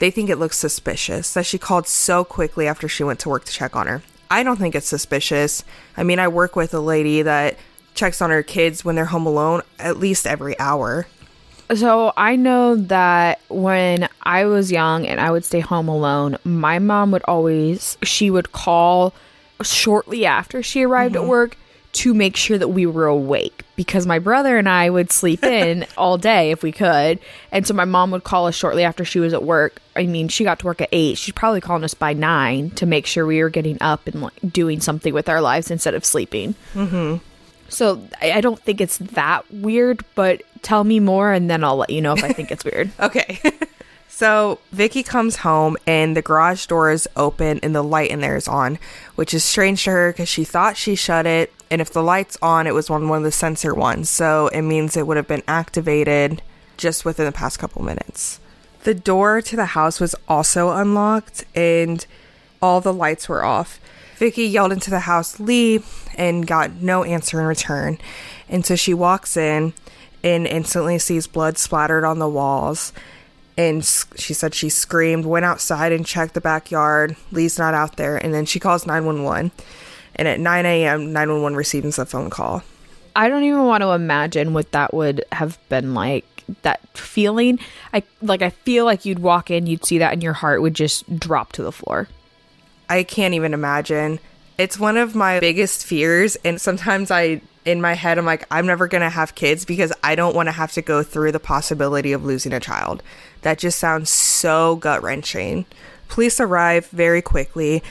they 0.00 0.10
think 0.10 0.30
it 0.30 0.38
looks 0.38 0.56
suspicious 0.56 1.34
that 1.34 1.44
she 1.44 1.58
called 1.58 1.86
so 1.86 2.24
quickly 2.24 2.66
after 2.66 2.88
she 2.88 3.04
went 3.04 3.20
to 3.20 3.28
work 3.28 3.44
to 3.44 3.52
check 3.52 3.76
on 3.76 3.86
her. 3.86 4.02
I 4.30 4.42
don't 4.42 4.56
think 4.56 4.74
it's 4.74 4.88
suspicious. 4.88 5.64
I 5.96 6.02
mean 6.02 6.18
i 6.18 6.28
work 6.28 6.56
with 6.56 6.72
a 6.72 6.80
lady 6.80 7.20
that 7.22 7.58
checks 7.94 8.22
on 8.22 8.30
her 8.30 8.42
kids 8.42 8.84
when 8.84 8.94
they're 8.94 9.06
home 9.06 9.26
alone 9.26 9.60
at 9.78 9.98
least 9.98 10.26
every 10.26 10.58
hour 10.58 11.06
so 11.74 12.12
I 12.16 12.36
know 12.36 12.76
that 12.76 13.40
when 13.48 14.08
I 14.22 14.44
was 14.46 14.72
young 14.72 15.06
and 15.06 15.20
I 15.20 15.30
would 15.30 15.44
stay 15.44 15.60
home 15.60 15.88
alone, 15.88 16.36
my 16.44 16.78
mom 16.78 17.10
would 17.12 17.22
always 17.26 17.96
she 18.02 18.30
would 18.30 18.52
call 18.52 19.14
shortly 19.62 20.26
after 20.26 20.62
she 20.62 20.82
arrived 20.82 21.14
mm-hmm. 21.14 21.24
at 21.24 21.28
work 21.28 21.56
to 21.92 22.14
make 22.14 22.36
sure 22.36 22.56
that 22.56 22.68
we 22.68 22.86
were 22.86 23.06
awake 23.06 23.64
because 23.74 24.06
my 24.06 24.18
brother 24.18 24.56
and 24.56 24.68
I 24.68 24.90
would 24.90 25.10
sleep 25.10 25.42
in 25.42 25.86
all 25.96 26.18
day 26.18 26.52
if 26.52 26.62
we 26.62 26.70
could. 26.70 27.18
And 27.50 27.66
so 27.66 27.74
my 27.74 27.84
mom 27.84 28.12
would 28.12 28.24
call 28.24 28.46
us 28.46 28.54
shortly 28.54 28.84
after 28.84 29.04
she 29.04 29.18
was 29.18 29.32
at 29.32 29.42
work. 29.42 29.80
I 29.96 30.06
mean, 30.06 30.28
she 30.28 30.44
got 30.44 30.60
to 30.60 30.66
work 30.66 30.80
at 30.80 30.88
8. 30.92 31.18
She's 31.18 31.34
probably 31.34 31.60
calling 31.60 31.82
us 31.82 31.94
by 31.94 32.12
9 32.12 32.70
to 32.70 32.86
make 32.86 33.06
sure 33.06 33.26
we 33.26 33.42
were 33.42 33.50
getting 33.50 33.76
up 33.80 34.06
and 34.06 34.22
like 34.22 34.52
doing 34.52 34.80
something 34.80 35.12
with 35.12 35.28
our 35.28 35.40
lives 35.40 35.70
instead 35.70 35.94
of 35.94 36.04
sleeping. 36.04 36.54
hmm 36.72 37.16
So 37.70 38.02
I, 38.20 38.40
don't 38.40 38.58
think 38.58 38.80
it's 38.80 38.98
that 38.98 39.50
weird, 39.52 40.04
but 40.14 40.42
tell 40.62 40.84
me 40.84 41.00
more 41.00 41.32
and 41.32 41.48
then 41.48 41.64
I'll 41.64 41.76
let 41.76 41.90
you 41.90 42.02
know 42.02 42.12
if 42.12 42.22
I 42.22 42.32
think 42.32 42.50
it's 42.50 42.64
weird. 42.64 42.90
okay. 43.00 43.40
so 44.08 44.58
Vicki 44.72 45.02
comes 45.02 45.36
home 45.36 45.76
and 45.86 46.16
the 46.16 46.22
garage 46.22 46.66
door 46.66 46.90
is 46.90 47.08
open 47.16 47.60
and 47.62 47.74
the 47.74 47.82
light 47.82 48.10
in 48.10 48.20
there 48.20 48.36
is 48.36 48.48
on, 48.48 48.78
which 49.14 49.32
is 49.32 49.44
strange 49.44 49.84
to 49.84 49.90
her 49.90 50.12
because 50.12 50.28
she 50.28 50.44
thought 50.44 50.76
she 50.76 50.94
shut 50.94 51.26
it. 51.26 51.52
And 51.70 51.80
if 51.80 51.92
the 51.92 52.02
light's 52.02 52.36
on, 52.42 52.66
it 52.66 52.74
was 52.74 52.90
on 52.90 53.08
one 53.08 53.18
of 53.18 53.24
the 53.24 53.32
sensor 53.32 53.74
ones. 53.74 54.10
So 54.10 54.48
it 54.48 54.62
means 54.62 54.96
it 54.96 55.06
would 55.06 55.16
have 55.16 55.28
been 55.28 55.44
activated 55.46 56.42
just 56.76 57.04
within 57.04 57.26
the 57.26 57.32
past 57.32 57.58
couple 57.58 57.82
minutes. 57.82 58.40
The 58.82 58.94
door 58.94 59.42
to 59.42 59.56
the 59.56 59.66
house 59.66 60.00
was 60.00 60.14
also 60.26 60.70
unlocked 60.70 61.44
and 61.54 62.04
all 62.60 62.80
the 62.80 62.92
lights 62.92 63.28
were 63.28 63.44
off. 63.44 63.78
Vicki 64.16 64.44
yelled 64.44 64.72
into 64.72 64.90
the 64.90 65.00
house, 65.00 65.40
Leigh, 65.40 65.78
and 66.20 66.46
got 66.46 66.74
no 66.74 67.02
answer 67.02 67.40
in 67.40 67.46
return. 67.46 67.98
And 68.46 68.64
so 68.64 68.76
she 68.76 68.92
walks 68.92 69.38
in 69.38 69.72
and 70.22 70.46
instantly 70.46 70.98
sees 70.98 71.26
blood 71.26 71.56
splattered 71.56 72.04
on 72.04 72.18
the 72.18 72.28
walls. 72.28 72.92
And 73.56 73.82
she 74.16 74.34
said 74.34 74.54
she 74.54 74.68
screamed, 74.68 75.24
went 75.24 75.46
outside 75.46 75.92
and 75.92 76.04
checked 76.04 76.34
the 76.34 76.40
backyard. 76.42 77.16
Leigh's 77.32 77.58
not 77.58 77.72
out 77.72 77.96
there. 77.96 78.18
And 78.18 78.34
then 78.34 78.44
she 78.44 78.60
calls 78.60 78.86
911. 78.86 79.50
And 80.14 80.28
at 80.28 80.38
9 80.38 80.66
a.m., 80.66 81.12
911 81.14 81.56
receives 81.56 81.98
a 81.98 82.04
phone 82.04 82.28
call. 82.28 82.62
I 83.16 83.30
don't 83.30 83.44
even 83.44 83.64
want 83.64 83.82
to 83.82 83.90
imagine 83.92 84.52
what 84.52 84.72
that 84.72 84.92
would 84.92 85.24
have 85.32 85.58
been 85.70 85.94
like. 85.94 86.26
That 86.62 86.80
feeling, 86.98 87.60
I 87.94 88.02
like. 88.20 88.42
I 88.42 88.50
feel 88.50 88.84
like 88.84 89.04
you'd 89.04 89.20
walk 89.20 89.50
in, 89.52 89.68
you'd 89.68 89.84
see 89.84 89.98
that, 89.98 90.12
and 90.12 90.22
your 90.22 90.32
heart 90.32 90.60
would 90.62 90.74
just 90.74 91.18
drop 91.18 91.52
to 91.52 91.62
the 91.62 91.70
floor. 91.70 92.08
I 92.88 93.04
can't 93.04 93.34
even 93.34 93.54
imagine. 93.54 94.18
It's 94.60 94.78
one 94.78 94.98
of 94.98 95.14
my 95.14 95.40
biggest 95.40 95.86
fears, 95.86 96.36
and 96.44 96.60
sometimes 96.60 97.10
I 97.10 97.40
in 97.64 97.80
my 97.80 97.94
head, 97.94 98.18
I'm 98.18 98.26
like, 98.26 98.46
I'm 98.50 98.66
never 98.66 98.88
going 98.88 99.00
to 99.00 99.08
have 99.08 99.34
kids 99.34 99.64
because 99.64 99.90
I 100.04 100.14
don't 100.16 100.36
want 100.36 100.48
to 100.48 100.52
have 100.52 100.72
to 100.72 100.82
go 100.82 101.02
through 101.02 101.32
the 101.32 101.40
possibility 101.40 102.12
of 102.12 102.26
losing 102.26 102.52
a 102.52 102.60
child. 102.60 103.02
That 103.40 103.58
just 103.58 103.78
sounds 103.78 104.10
so 104.10 104.76
gut 104.76 105.02
wrenching. 105.02 105.64
Police 106.08 106.40
arrive 106.40 106.88
very 106.88 107.22
quickly 107.22 107.82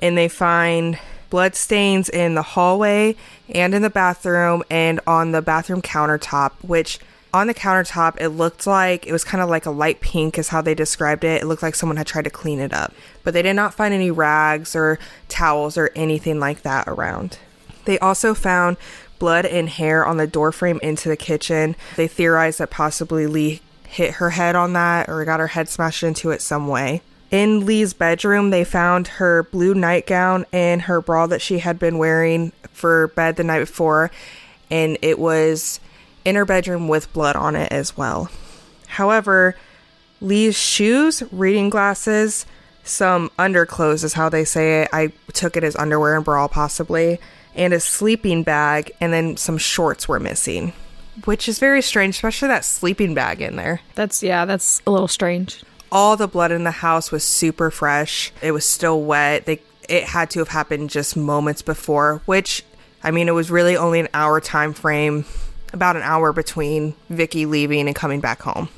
and 0.00 0.18
they 0.18 0.26
find 0.26 0.98
blood 1.30 1.54
stains 1.54 2.08
in 2.08 2.34
the 2.34 2.42
hallway 2.42 3.14
and 3.48 3.72
in 3.72 3.82
the 3.82 3.90
bathroom 3.90 4.64
and 4.68 4.98
on 5.06 5.30
the 5.30 5.42
bathroom 5.42 5.80
countertop, 5.80 6.52
which 6.62 6.98
on 7.36 7.46
the 7.46 7.54
countertop 7.54 8.20
it 8.20 8.30
looked 8.30 8.66
like 8.66 9.06
it 9.06 9.12
was 9.12 9.24
kind 9.24 9.42
of 9.42 9.48
like 9.48 9.66
a 9.66 9.70
light 9.70 10.00
pink 10.00 10.38
is 10.38 10.48
how 10.48 10.60
they 10.60 10.74
described 10.74 11.24
it. 11.24 11.42
It 11.42 11.46
looked 11.46 11.62
like 11.62 11.74
someone 11.74 11.96
had 11.96 12.06
tried 12.06 12.24
to 12.24 12.30
clean 12.30 12.58
it 12.58 12.72
up. 12.72 12.92
But 13.22 13.34
they 13.34 13.42
did 13.42 13.54
not 13.54 13.74
find 13.74 13.94
any 13.94 14.10
rags 14.10 14.74
or 14.74 14.98
towels 15.28 15.76
or 15.76 15.90
anything 15.94 16.40
like 16.40 16.62
that 16.62 16.88
around. 16.88 17.38
They 17.84 17.98
also 17.98 18.34
found 18.34 18.76
blood 19.18 19.46
and 19.46 19.68
hair 19.68 20.04
on 20.04 20.16
the 20.16 20.26
doorframe 20.26 20.80
into 20.80 21.08
the 21.08 21.16
kitchen. 21.16 21.76
They 21.96 22.08
theorized 22.08 22.58
that 22.58 22.70
possibly 22.70 23.26
Leigh 23.26 23.60
hit 23.86 24.14
her 24.14 24.30
head 24.30 24.56
on 24.56 24.72
that 24.74 25.08
or 25.08 25.24
got 25.24 25.40
her 25.40 25.46
head 25.48 25.68
smashed 25.68 26.02
into 26.02 26.30
it 26.30 26.42
some 26.42 26.68
way. 26.68 27.02
In 27.30 27.66
Leigh's 27.66 27.92
bedroom, 27.92 28.50
they 28.50 28.64
found 28.64 29.08
her 29.08 29.42
blue 29.44 29.74
nightgown 29.74 30.46
and 30.52 30.82
her 30.82 31.00
bra 31.00 31.26
that 31.26 31.42
she 31.42 31.58
had 31.58 31.78
been 31.78 31.98
wearing 31.98 32.52
for 32.72 33.08
bed 33.08 33.36
the 33.36 33.44
night 33.44 33.60
before, 33.60 34.10
and 34.70 34.96
it 35.02 35.18
was 35.18 35.80
in 36.26 36.34
her 36.34 36.44
bedroom 36.44 36.88
with 36.88 37.10
blood 37.12 37.36
on 37.36 37.54
it 37.54 37.70
as 37.72 37.96
well. 37.96 38.28
However, 38.88 39.56
Leigh's 40.20 40.58
shoes, 40.58 41.22
reading 41.30 41.70
glasses, 41.70 42.44
some 42.82 43.30
underclothes 43.38 44.02
is 44.02 44.14
how 44.14 44.28
they 44.28 44.44
say 44.44 44.82
it. 44.82 44.88
I 44.92 45.12
took 45.32 45.56
it 45.56 45.62
as 45.64 45.76
underwear 45.76 46.16
and 46.16 46.24
bra, 46.24 46.48
possibly, 46.48 47.20
and 47.54 47.72
a 47.72 47.80
sleeping 47.80 48.42
bag, 48.42 48.90
and 49.00 49.12
then 49.12 49.36
some 49.36 49.56
shorts 49.56 50.08
were 50.08 50.18
missing, 50.18 50.72
which 51.24 51.48
is 51.48 51.60
very 51.60 51.80
strange, 51.80 52.16
especially 52.16 52.48
that 52.48 52.64
sleeping 52.64 53.14
bag 53.14 53.40
in 53.40 53.56
there. 53.56 53.80
That's 53.94 54.22
yeah, 54.22 54.44
that's 54.44 54.82
a 54.86 54.90
little 54.90 55.08
strange. 55.08 55.62
All 55.92 56.16
the 56.16 56.28
blood 56.28 56.50
in 56.50 56.64
the 56.64 56.70
house 56.72 57.12
was 57.12 57.22
super 57.22 57.70
fresh. 57.70 58.32
It 58.42 58.50
was 58.50 58.64
still 58.64 59.00
wet. 59.02 59.46
They 59.46 59.60
it 59.88 60.04
had 60.04 60.30
to 60.30 60.40
have 60.40 60.48
happened 60.48 60.90
just 60.90 61.16
moments 61.16 61.62
before, 61.62 62.20
which 62.26 62.64
I 63.04 63.12
mean, 63.12 63.28
it 63.28 63.32
was 63.32 63.50
really 63.50 63.76
only 63.76 64.00
an 64.00 64.08
hour 64.12 64.40
time 64.40 64.72
frame, 64.72 65.24
about 65.76 65.94
an 65.94 66.02
hour 66.02 66.32
between 66.32 66.94
Vicki 67.08 67.46
leaving 67.46 67.86
and 67.86 67.94
coming 67.94 68.20
back 68.20 68.42
home. 68.42 68.68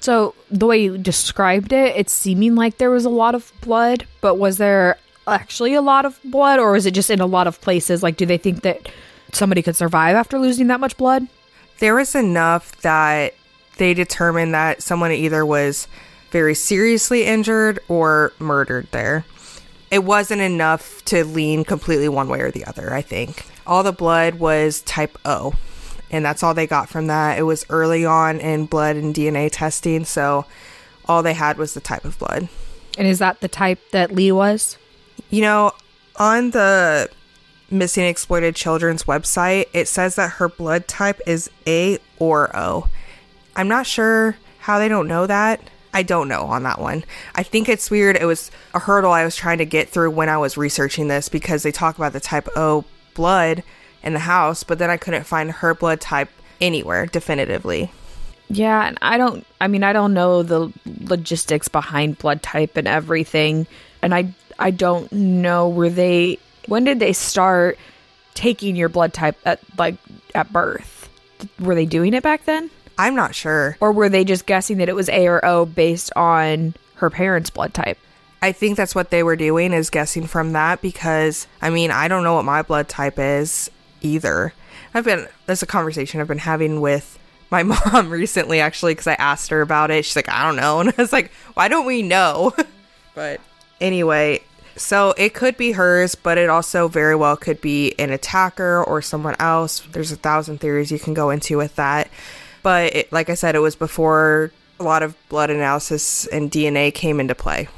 So 0.00 0.34
the 0.50 0.66
way 0.66 0.82
you 0.82 0.98
described 0.98 1.72
it, 1.72 1.96
it's 1.96 2.12
seeming 2.12 2.54
like 2.54 2.78
there 2.78 2.90
was 2.90 3.04
a 3.04 3.10
lot 3.10 3.34
of 3.34 3.52
blood, 3.60 4.06
but 4.20 4.36
was 4.36 4.58
there 4.58 4.98
actually 5.26 5.74
a 5.74 5.82
lot 5.82 6.04
of 6.04 6.18
blood, 6.24 6.58
or 6.58 6.72
was 6.72 6.86
it 6.86 6.92
just 6.92 7.10
in 7.10 7.20
a 7.20 7.26
lot 7.26 7.46
of 7.46 7.60
places? 7.60 8.02
Like, 8.02 8.16
do 8.16 8.26
they 8.26 8.38
think 8.38 8.62
that 8.62 8.88
somebody 9.32 9.62
could 9.62 9.76
survive 9.76 10.16
after 10.16 10.38
losing 10.38 10.66
that 10.66 10.80
much 10.80 10.96
blood? 10.96 11.26
There 11.78 11.94
was 11.94 12.14
enough 12.14 12.80
that 12.82 13.34
they 13.76 13.94
determined 13.94 14.54
that 14.54 14.82
someone 14.82 15.12
either 15.12 15.46
was 15.46 15.86
very 16.30 16.54
seriously 16.54 17.24
injured 17.24 17.80
or 17.88 18.32
murdered 18.38 18.88
there. 18.90 19.24
It 19.90 20.04
wasn't 20.04 20.42
enough 20.42 21.04
to 21.06 21.24
lean 21.24 21.64
completely 21.64 22.08
one 22.08 22.28
way 22.28 22.40
or 22.40 22.50
the 22.50 22.64
other, 22.64 22.94
I 22.94 23.02
think. 23.02 23.44
All 23.66 23.82
the 23.82 23.92
blood 23.92 24.36
was 24.36 24.82
type 24.82 25.18
O, 25.24 25.54
and 26.10 26.24
that's 26.24 26.42
all 26.42 26.54
they 26.54 26.66
got 26.66 26.88
from 26.88 27.06
that. 27.06 27.38
It 27.38 27.42
was 27.42 27.64
early 27.70 28.04
on 28.04 28.40
in 28.40 28.66
blood 28.66 28.96
and 28.96 29.14
DNA 29.14 29.48
testing, 29.50 30.04
so 30.04 30.44
all 31.06 31.22
they 31.22 31.34
had 31.34 31.58
was 31.58 31.74
the 31.74 31.80
type 31.80 32.04
of 32.04 32.18
blood. 32.18 32.48
And 32.98 33.06
is 33.06 33.18
that 33.20 33.40
the 33.40 33.48
type 33.48 33.80
that 33.92 34.12
Leigh 34.12 34.32
was? 34.32 34.76
You 35.30 35.42
know, 35.42 35.72
on 36.16 36.50
the 36.50 37.08
Missing 37.70 38.06
Exploited 38.06 38.56
Children's 38.56 39.04
website, 39.04 39.66
it 39.72 39.86
says 39.88 40.16
that 40.16 40.32
her 40.32 40.48
blood 40.48 40.88
type 40.88 41.20
is 41.26 41.50
A 41.66 41.98
or 42.18 42.54
O. 42.56 42.88
I'm 43.54 43.68
not 43.68 43.86
sure 43.86 44.36
how 44.58 44.78
they 44.78 44.88
don't 44.88 45.08
know 45.08 45.26
that. 45.26 45.60
I 45.92 46.02
don't 46.02 46.28
know 46.28 46.42
on 46.42 46.62
that 46.64 46.80
one. 46.80 47.04
I 47.34 47.42
think 47.42 47.68
it's 47.68 47.90
weird. 47.90 48.16
It 48.16 48.24
was 48.24 48.50
a 48.74 48.78
hurdle 48.78 49.12
I 49.12 49.24
was 49.24 49.34
trying 49.34 49.58
to 49.58 49.64
get 49.64 49.88
through 49.88 50.10
when 50.10 50.28
I 50.28 50.38
was 50.38 50.56
researching 50.56 51.08
this 51.08 51.28
because 51.28 51.62
they 51.62 51.72
talk 51.72 51.96
about 51.96 52.12
the 52.12 52.20
type 52.20 52.48
O 52.56 52.84
blood 53.14 53.62
in 54.02 54.12
the 54.12 54.20
house, 54.20 54.64
but 54.64 54.78
then 54.78 54.90
I 54.90 54.96
couldn't 54.96 55.24
find 55.24 55.50
her 55.50 55.74
blood 55.74 56.00
type 56.00 56.30
anywhere 56.60 57.06
definitively. 57.06 57.90
Yeah, 58.48 58.86
and 58.86 58.98
I 59.00 59.16
don't 59.16 59.46
I 59.60 59.68
mean 59.68 59.84
I 59.84 59.92
don't 59.92 60.12
know 60.12 60.42
the 60.42 60.72
logistics 61.04 61.68
behind 61.68 62.18
blood 62.18 62.42
type 62.42 62.76
and 62.76 62.88
everything. 62.88 63.66
And 64.02 64.14
I 64.14 64.34
I 64.58 64.72
don't 64.72 65.10
know 65.12 65.68
where 65.68 65.90
they 65.90 66.38
when 66.66 66.84
did 66.84 66.98
they 66.98 67.12
start 67.12 67.78
taking 68.34 68.76
your 68.76 68.88
blood 68.88 69.12
type 69.12 69.36
at 69.44 69.60
like 69.78 69.96
at 70.34 70.52
birth? 70.52 71.08
Were 71.60 71.74
they 71.74 71.86
doing 71.86 72.12
it 72.12 72.22
back 72.22 72.44
then? 72.44 72.70
I'm 72.98 73.14
not 73.14 73.34
sure. 73.34 73.76
Or 73.80 73.92
were 73.92 74.08
they 74.08 74.24
just 74.24 74.46
guessing 74.46 74.78
that 74.78 74.88
it 74.88 74.94
was 74.94 75.08
A 75.08 75.26
or 75.26 75.44
O 75.44 75.64
based 75.64 76.12
on 76.16 76.74
her 76.96 77.08
parents' 77.08 77.50
blood 77.50 77.72
type? 77.72 77.98
I 78.42 78.52
think 78.52 78.76
that's 78.76 78.94
what 78.94 79.10
they 79.10 79.22
were 79.22 79.36
doing 79.36 79.72
is 79.72 79.90
guessing 79.90 80.26
from 80.26 80.52
that 80.52 80.82
because 80.82 81.46
I 81.62 81.70
mean, 81.70 81.90
I 81.90 82.08
don't 82.08 82.24
know 82.24 82.34
what 82.34 82.44
my 82.44 82.62
blood 82.62 82.88
type 82.88 83.18
is 83.18 83.70
either. 84.00 84.52
I've 84.94 85.04
been 85.04 85.28
there's 85.46 85.62
a 85.62 85.66
conversation 85.66 86.20
I've 86.20 86.28
been 86.28 86.38
having 86.38 86.80
with 86.80 87.18
my 87.50 87.62
mom 87.92 88.10
recently 88.10 88.60
actually 88.60 88.92
because 88.92 89.06
I 89.06 89.14
asked 89.14 89.50
her 89.50 89.60
about 89.60 89.90
it. 89.90 90.04
She's 90.04 90.16
like, 90.16 90.28
I 90.28 90.44
don't 90.44 90.56
know. 90.56 90.80
And 90.80 90.90
I 90.90 90.94
was 90.98 91.12
like, 91.12 91.32
why 91.54 91.68
don't 91.68 91.86
we 91.86 92.02
know? 92.02 92.52
but 93.14 93.40
anyway, 93.80 94.42
so 94.76 95.14
it 95.18 95.34
could 95.34 95.56
be 95.56 95.72
hers, 95.72 96.14
but 96.14 96.38
it 96.38 96.48
also 96.48 96.88
very 96.88 97.14
well 97.16 97.36
could 97.36 97.60
be 97.60 97.94
an 97.98 98.10
attacker 98.10 98.82
or 98.82 99.02
someone 99.02 99.36
else. 99.38 99.80
There's 99.92 100.12
a 100.12 100.16
thousand 100.16 100.58
theories 100.58 100.90
you 100.90 100.98
can 100.98 101.14
go 101.14 101.30
into 101.30 101.56
with 101.56 101.76
that. 101.76 102.08
But 102.62 102.94
it, 102.94 103.12
like 103.12 103.30
I 103.30 103.34
said, 103.34 103.54
it 103.54 103.60
was 103.60 103.76
before 103.76 104.52
a 104.78 104.82
lot 104.82 105.02
of 105.02 105.16
blood 105.28 105.50
analysis 105.50 106.26
and 106.26 106.50
DNA 106.50 106.92
came 106.92 107.20
into 107.20 107.34
play. 107.34 107.68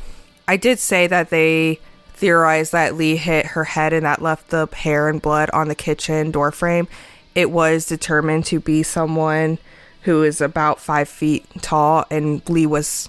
I 0.47 0.57
did 0.57 0.79
say 0.79 1.07
that 1.07 1.31
they 1.31 1.81
theorized 2.23 2.71
that 2.71 2.95
Leigh 2.95 3.17
hit 3.17 3.47
her 3.47 3.65
head 3.65 3.93
and 3.93 4.07
that 4.07 4.23
left 4.23 4.51
the 4.51 4.69
hair 4.73 5.09
and 5.09 5.21
blood 5.21 5.51
on 5.51 5.67
the 5.67 5.75
kitchen 5.75 6.31
door 6.31 6.53
frame. 6.53 6.87
It 7.35 7.51
was 7.51 7.85
determined 7.85 8.47
to 8.47 8.61
be 8.61 8.85
someone 8.85 9.59
who 10.03 10.23
is 10.23 10.41
about 10.41 10.79
five 10.79 11.09
feet 11.09 11.45
tall, 11.63 12.05
and 12.13 12.49
Leigh 12.49 12.67
was 12.67 13.09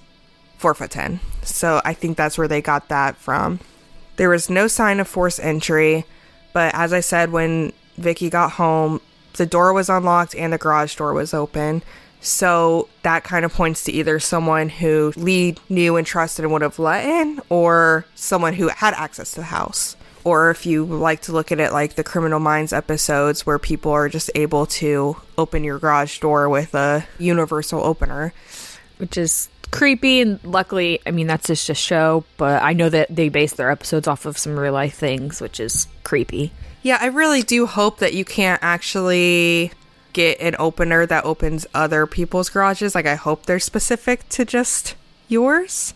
four 0.58 0.74
foot 0.74 0.90
ten. 0.90 1.20
So 1.44 1.80
I 1.86 1.94
think 1.94 2.18
that's 2.18 2.40
where 2.40 2.48
they 2.48 2.60
got 2.60 2.90
that 2.90 3.16
from. 3.16 3.60
There 4.16 4.32
was 4.32 4.50
no 4.50 4.66
sign 4.68 5.00
of 5.00 5.08
forced 5.08 5.40
entry, 5.40 6.06
but 6.52 6.74
as 6.74 6.92
I 6.92 7.02
said, 7.02 7.32
when 7.32 7.72
Vicki 7.98 8.32
got 8.32 8.54
home, 8.54 9.00
the 9.34 9.46
door 9.46 9.74
was 9.74 9.90
unlocked 9.90 10.34
and 10.34 10.54
the 10.54 10.58
garage 10.58 10.96
door 10.96 11.14
was 11.14 11.36
open. 11.36 11.84
So 12.24 12.88
that 13.04 13.24
kind 13.24 13.44
of 13.44 13.54
points 13.54 13.84
to 13.84 13.92
either 13.92 14.20
someone 14.20 14.70
who 14.70 15.12
Leigh 15.18 15.56
knew 15.70 15.98
and 15.98 16.08
trusted 16.08 16.46
and 16.46 16.54
would 16.54 16.62
have 16.62 16.80
let 16.80 17.06
in, 17.06 17.42
or 17.50 18.06
someone 18.16 18.54
who 18.54 18.70
had 18.70 18.94
access 18.94 19.32
to 19.32 19.42
the 19.42 19.46
house. 19.46 19.96
Or 20.24 20.50
if 20.50 20.66
you 20.66 20.86
like 20.86 21.22
to 21.24 21.34
look 21.34 21.52
at 21.52 21.60
it 21.60 21.74
like 21.74 21.96
the 21.96 22.04
Criminal 22.04 22.40
Minds 22.40 22.72
episodes 22.72 23.46
where 23.46 23.60
people 23.60 23.92
are 23.92 24.08
just 24.08 24.32
able 24.36 24.66
to 24.68 25.18
open 25.38 25.66
your 25.66 25.80
garage 25.80 26.20
door 26.20 26.48
with 26.48 26.74
a 26.74 27.06
universal 27.20 27.84
opener. 27.84 28.34
Which 28.98 29.18
is 29.18 29.50
creepy 29.72 30.22
and 30.22 30.40
luckily 30.44 31.00
i 31.08 31.10
mean 31.10 31.26
that's 31.26 31.48
just 31.48 31.68
a 31.68 31.74
show 31.74 32.24
but 32.38 32.62
i 32.62 32.74
know 32.74 32.90
that 32.90 33.08
they 33.10 33.28
base 33.28 33.54
their 33.54 33.72
episodes 33.72 34.08
off 34.08 34.28
of 34.28 34.38
some 34.38 34.56
real 34.56 34.72
life 34.72 34.94
things 34.94 35.42
which 35.42 35.60
is 35.60 35.88
creepy 36.04 36.52
Yeah, 36.84 37.00
I 37.02 37.08
really 37.08 37.42
do 37.42 37.66
hope 37.66 37.98
that 37.98 38.14
you 38.14 38.24
can't 38.24 38.62
actually 38.62 39.72
get 40.14 40.40
an 40.40 40.56
opener 40.60 41.06
that 41.06 41.26
opens 41.26 41.66
other 41.74 42.08
people's 42.08 42.50
garages. 42.50 42.96
Like, 42.96 43.06
I 43.06 43.16
hope 43.16 43.46
they're 43.46 43.60
specific 43.60 44.30
to 44.30 44.46
just 44.46 44.96
yours. 45.28 45.94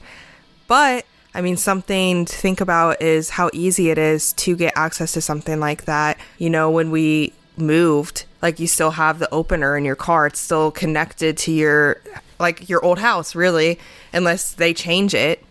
But, 0.68 1.06
I 1.34 1.42
mean, 1.42 1.56
something 1.56 2.26
to 2.26 2.36
think 2.36 2.60
about 2.60 3.02
is 3.02 3.30
how 3.32 3.50
easy 3.54 3.90
it 3.90 3.98
is 3.98 4.34
to 4.34 4.56
get 4.56 4.74
access 4.76 5.14
to 5.14 5.22
something 5.22 5.60
like 5.60 5.86
that. 5.86 6.18
You 6.38 6.50
know, 6.50 6.70
when 6.72 6.92
we 6.92 7.34
moved, 7.56 8.26
like, 8.42 8.60
you 8.60 8.68
still 8.68 8.92
have 8.92 9.20
the 9.20 9.34
opener 9.34 9.78
in 9.78 9.86
your 9.86 9.96
car, 9.96 10.28
it's 10.28 10.40
still 10.40 10.72
connected 10.72 11.38
to 11.38 11.52
your, 11.52 12.02
like, 12.40 12.68
your 12.70 12.84
old 12.84 13.00
house, 13.00 13.36
really, 13.36 13.80
unless 14.14 14.52
they 14.52 14.74
change 14.74 15.14
it. 15.14 15.44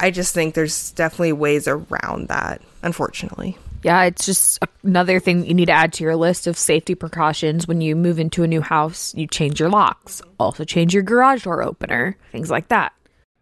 I 0.00 0.10
just 0.10 0.34
think 0.34 0.54
there's 0.54 0.90
definitely 0.90 1.32
ways 1.32 1.68
around 1.68 2.28
that, 2.28 2.60
unfortunately. 2.82 3.56
Yeah 3.84 4.02
it's 4.02 4.26
just 4.26 4.58
another 4.82 5.20
thing 5.20 5.46
you 5.46 5.54
need 5.54 5.66
to 5.66 5.72
add 5.72 5.92
to 5.92 6.02
your 6.02 6.16
list 6.16 6.46
of 6.46 6.58
safety 6.58 6.94
precautions 6.94 7.68
when 7.68 7.80
you 7.80 7.94
move 7.94 8.18
into 8.18 8.42
a 8.42 8.48
new 8.48 8.60
house 8.60 9.14
you 9.14 9.26
change 9.26 9.60
your 9.60 9.68
locks 9.68 10.20
also 10.40 10.64
change 10.64 10.92
your 10.92 11.02
garage 11.02 11.44
door 11.44 11.62
opener 11.62 12.16
things 12.32 12.50
like 12.50 12.68
that 12.68 12.92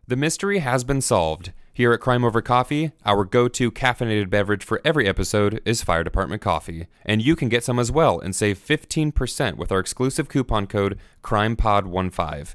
The 0.09 0.17
mystery 0.17 0.59
has 0.59 0.85
been 0.85 1.01
solved. 1.01 1.53
Here 1.73 1.93
at 1.95 2.01
Crime 2.01 2.23
Over 2.23 2.43
Coffee, 2.43 2.91
our 3.07 3.25
go 3.25 3.49
to 3.49 3.71
caffeinated 3.71 4.29
beverage 4.29 4.63
for 4.63 4.83
every 4.85 5.09
episode 5.09 5.63
is 5.65 5.83
Fire 5.83 6.05
Department 6.05 6.43
Coffee. 6.43 6.87
And 7.07 7.23
you 7.23 7.35
can 7.35 7.49
get 7.49 7.65
some 7.65 7.79
as 7.79 7.91
well 7.91 8.21
and 8.21 8.37
save 8.37 8.59
15% 8.59 9.57
with 9.57 9.73
our 9.73 9.79
exclusive 9.79 10.29
coupon 10.29 10.67
code 10.67 10.99
CrimePod15. 11.23 12.55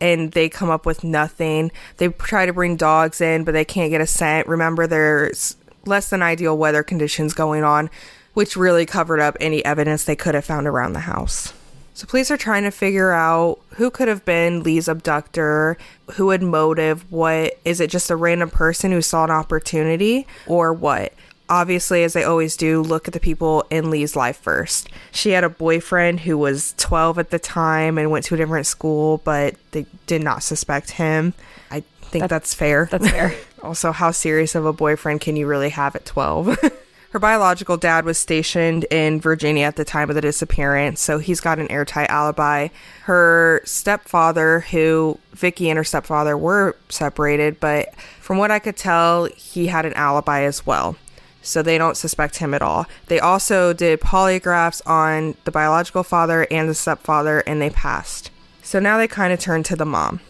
and 0.00 0.32
they 0.32 0.48
come 0.48 0.70
up 0.70 0.86
with 0.86 1.04
nothing. 1.04 1.70
They 1.98 2.08
try 2.08 2.46
to 2.46 2.52
bring 2.52 2.76
dogs 2.76 3.20
in, 3.20 3.44
but 3.44 3.52
they 3.52 3.64
can't 3.64 3.90
get 3.90 4.00
a 4.00 4.06
scent. 4.06 4.46
Remember, 4.46 4.86
there's 4.86 5.56
less 5.86 6.10
than 6.10 6.22
ideal 6.22 6.56
weather 6.56 6.82
conditions 6.82 7.34
going 7.34 7.64
on, 7.64 7.90
which 8.34 8.56
really 8.56 8.86
covered 8.86 9.20
up 9.20 9.36
any 9.40 9.64
evidence 9.64 10.04
they 10.04 10.16
could 10.16 10.34
have 10.34 10.44
found 10.44 10.66
around 10.66 10.92
the 10.92 11.00
house. 11.00 11.52
So, 11.94 12.06
police 12.06 12.30
are 12.30 12.36
trying 12.36 12.62
to 12.62 12.70
figure 12.70 13.12
out 13.12 13.60
who 13.74 13.90
could 13.90 14.08
have 14.08 14.24
been 14.24 14.62
Leigh's 14.62 14.88
abductor, 14.88 15.76
who 16.12 16.30
had 16.30 16.42
motive, 16.42 17.10
what 17.12 17.58
is 17.64 17.80
it 17.80 17.90
just 17.90 18.10
a 18.10 18.16
random 18.16 18.48
person 18.48 18.90
who 18.90 19.02
saw 19.02 19.24
an 19.24 19.30
opportunity, 19.30 20.26
or 20.46 20.72
what? 20.72 21.12
Obviously, 21.50 22.04
as 22.04 22.12
they 22.12 22.22
always 22.24 22.56
do, 22.56 22.80
look 22.80 23.08
at 23.08 23.12
the 23.12 23.20
people 23.20 23.64
in 23.70 23.90
Leigh's 23.90 24.14
life 24.14 24.38
first. 24.38 24.88
She 25.10 25.30
had 25.30 25.42
a 25.44 25.48
boyfriend 25.48 26.20
who 26.20 26.38
was 26.38 26.74
12 26.78 27.18
at 27.18 27.30
the 27.30 27.38
time 27.40 27.98
and 27.98 28.10
went 28.10 28.24
to 28.26 28.34
a 28.34 28.38
different 28.38 28.66
school, 28.66 29.18
but 29.24 29.56
they 29.72 29.84
did 30.06 30.22
not 30.22 30.42
suspect 30.44 30.92
him. 30.92 31.34
I 31.70 31.82
think 32.02 32.22
That- 32.22 32.30
that's 32.30 32.54
fair. 32.54 32.88
That's 32.90 33.10
fair. 33.10 33.34
also, 33.64 33.90
how 33.90 34.12
serious 34.12 34.54
of 34.54 34.64
a 34.64 34.72
boyfriend 34.72 35.20
can 35.20 35.34
you 35.34 35.46
really 35.48 35.70
have 35.70 35.96
at 35.96 36.06
12? 36.06 36.56
Her 37.10 37.18
biological 37.18 37.76
dad 37.76 38.04
was 38.04 38.18
stationed 38.18 38.84
in 38.84 39.20
Virginia 39.20 39.64
at 39.66 39.74
the 39.74 39.84
time 39.84 40.10
of 40.10 40.14
the 40.14 40.20
disappearance, 40.20 41.00
so 41.00 41.18
he's 41.18 41.40
got 41.40 41.58
an 41.58 41.68
airtight 41.68 42.08
alibi. 42.08 42.68
Her 43.02 43.62
stepfather, 43.64 44.60
who 44.70 45.18
Vicki 45.32 45.68
and 45.68 45.76
her 45.76 45.82
stepfather 45.82 46.38
were 46.38 46.76
separated, 46.88 47.58
but 47.58 47.92
from 48.20 48.38
what 48.38 48.52
I 48.52 48.60
could 48.60 48.76
tell, 48.76 49.24
he 49.24 49.66
had 49.66 49.86
an 49.86 49.94
alibi 49.94 50.42
as 50.42 50.64
well. 50.64 50.94
So 51.42 51.62
they 51.62 51.78
don't 51.78 51.96
suspect 51.96 52.36
him 52.36 52.52
at 52.54 52.62
all. 52.62 52.86
They 53.06 53.18
also 53.18 53.72
did 53.72 54.00
polygraphs 54.00 54.82
on 54.86 55.36
the 55.44 55.50
biological 55.50 56.02
father 56.02 56.46
and 56.50 56.68
the 56.68 56.74
stepfather, 56.74 57.40
and 57.40 57.60
they 57.60 57.70
passed. 57.70 58.30
So 58.62 58.78
now 58.78 58.98
they 58.98 59.08
kind 59.08 59.32
of 59.32 59.40
turn 59.40 59.62
to 59.64 59.76
the 59.76 59.86
mom. 59.86 60.20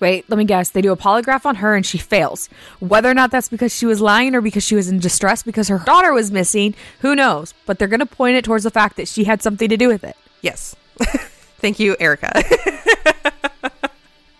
Wait, 0.00 0.28
let 0.28 0.36
me 0.36 0.44
guess. 0.44 0.70
They 0.70 0.82
do 0.82 0.92
a 0.92 0.96
polygraph 0.96 1.44
on 1.44 1.56
her 1.56 1.74
and 1.74 1.84
she 1.84 1.98
fails. 1.98 2.48
Whether 2.78 3.10
or 3.10 3.14
not 3.14 3.30
that's 3.30 3.48
because 3.48 3.74
she 3.74 3.86
was 3.86 4.00
lying 4.00 4.34
or 4.34 4.40
because 4.40 4.62
she 4.62 4.76
was 4.76 4.88
in 4.88 5.00
distress 5.00 5.42
because 5.42 5.68
her 5.68 5.80
daughter 5.80 6.12
was 6.12 6.30
missing, 6.30 6.74
who 7.00 7.16
knows? 7.16 7.52
But 7.66 7.78
they're 7.78 7.88
going 7.88 8.00
to 8.00 8.06
point 8.06 8.36
it 8.36 8.44
towards 8.44 8.64
the 8.64 8.70
fact 8.70 8.96
that 8.96 9.08
she 9.08 9.24
had 9.24 9.42
something 9.42 9.68
to 9.68 9.76
do 9.76 9.88
with 9.88 10.04
it. 10.04 10.16
Yes. 10.40 10.76
Thank 11.58 11.80
you, 11.80 11.96
Erica. 11.98 12.30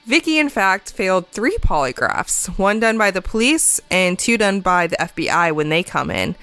Vicki, 0.09 0.38
in 0.38 0.49
fact, 0.49 0.91
failed 0.91 1.29
three 1.29 1.59
polygraphs 1.59 2.59
one 2.59 2.81
done 2.81 2.97
by 2.97 3.11
the 3.11 3.21
police 3.21 3.79
and 3.91 4.19
two 4.19 4.38
done 4.38 4.62
by 4.62 4.87
the 4.87 4.97
FBI 4.97 5.53
when 5.53 5.69
they 5.69 5.83
come 5.83 6.11
in. 6.11 6.35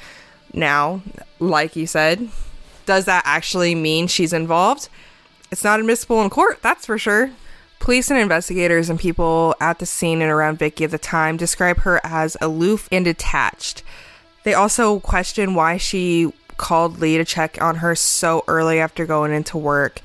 Now, 0.54 1.02
like 1.40 1.76
you 1.76 1.88
said, 1.88 2.30
does 2.86 3.06
that 3.06 3.24
actually 3.26 3.74
mean 3.74 4.06
she's 4.06 4.34
involved? 4.34 4.88
It's 5.50 5.64
not 5.64 5.80
admissible 5.80 6.22
in 6.22 6.30
court, 6.30 6.62
that's 6.62 6.86
for 6.86 7.00
sure. 7.00 7.32
Police 7.80 8.12
and 8.12 8.20
investigators 8.20 8.88
and 8.88 9.00
people 9.00 9.56
at 9.60 9.80
the 9.80 9.88
scene 9.88 10.22
and 10.22 10.30
around 10.30 10.60
Vicki 10.60 10.84
at 10.84 10.92
the 10.92 11.00
time 11.00 11.36
describe 11.36 11.80
her 11.80 12.00
as 12.04 12.38
aloof 12.42 12.88
and 12.92 13.04
detached. 13.04 13.82
They 14.44 14.54
also 14.54 15.00
question 15.00 15.56
why 15.56 15.78
she 15.78 16.32
called 16.58 17.00
Leigh 17.00 17.18
to 17.18 17.26
check 17.26 17.60
on 17.60 17.78
her 17.78 17.96
so 17.96 18.44
early 18.48 18.80
after 18.80 19.08
going 19.08 19.34
into 19.34 19.58
work, 19.58 20.02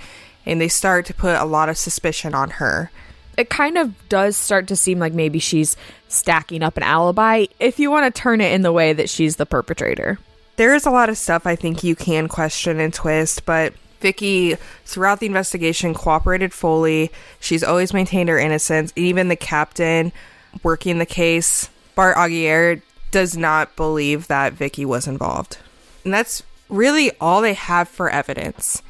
and 0.47 0.59
they 0.59 0.69
start 0.69 1.05
to 1.05 1.15
put 1.15 1.37
a 1.37 1.45
lot 1.45 1.69
of 1.69 1.77
suspicion 1.77 2.35
on 2.35 2.53
her. 2.53 2.91
It 3.41 3.49
kind 3.49 3.79
of 3.79 4.09
does 4.11 4.37
start 4.37 4.69
to 4.69 4.77
seem 4.77 4.99
like 4.99 5.15
maybe 5.15 5.39
she's 5.39 5.75
stacking 6.09 6.63
up 6.63 6.77
an 6.77 6.83
alibi 6.83 7.47
if 7.59 7.79
you 7.79 7.91
want 7.91 8.15
to 8.15 8.21
turn 8.21 8.43
it 8.43 8.53
in 8.53 8.61
the 8.61 8.71
way 8.71 8.93
that 8.93 9.09
she's 9.09 9.37
the 9.37 9.47
perpetrator. 9.47 10.19
There 10.57 10.75
is 10.75 10.85
a 10.85 10.91
lot 10.91 11.09
of 11.09 11.17
stuff 11.17 11.47
I 11.47 11.57
think 11.57 11.83
you 11.83 11.97
can 11.97 12.29
question 12.29 12.79
and 12.81 12.93
twist, 12.93 13.47
but 13.47 13.73
Vicki, 14.01 14.57
throughout 14.85 15.21
the 15.21 15.27
investigation, 15.27 15.95
cooperated 15.95 16.53
fully. 16.53 17.11
She's 17.41 17.65
always 17.65 17.95
maintained 17.95 18.29
her 18.29 18.39
innocence. 18.39 18.93
Even 18.95 19.29
the 19.29 19.37
captain 19.37 20.13
working 20.63 20.99
the 20.99 21.07
case, 21.07 21.71
Bart 21.95 22.19
Aguirre, 22.19 22.83
does 23.11 23.39
not 23.39 23.75
believe 23.75 24.27
that 24.27 24.53
Vicki 24.53 24.85
was 24.85 25.07
involved. 25.07 25.57
And 26.05 26.13
that's 26.13 26.43
really 26.69 27.11
all 27.23 27.41
they 27.41 27.55
have 27.55 27.89
for 27.89 28.11
evidence. 28.11 28.83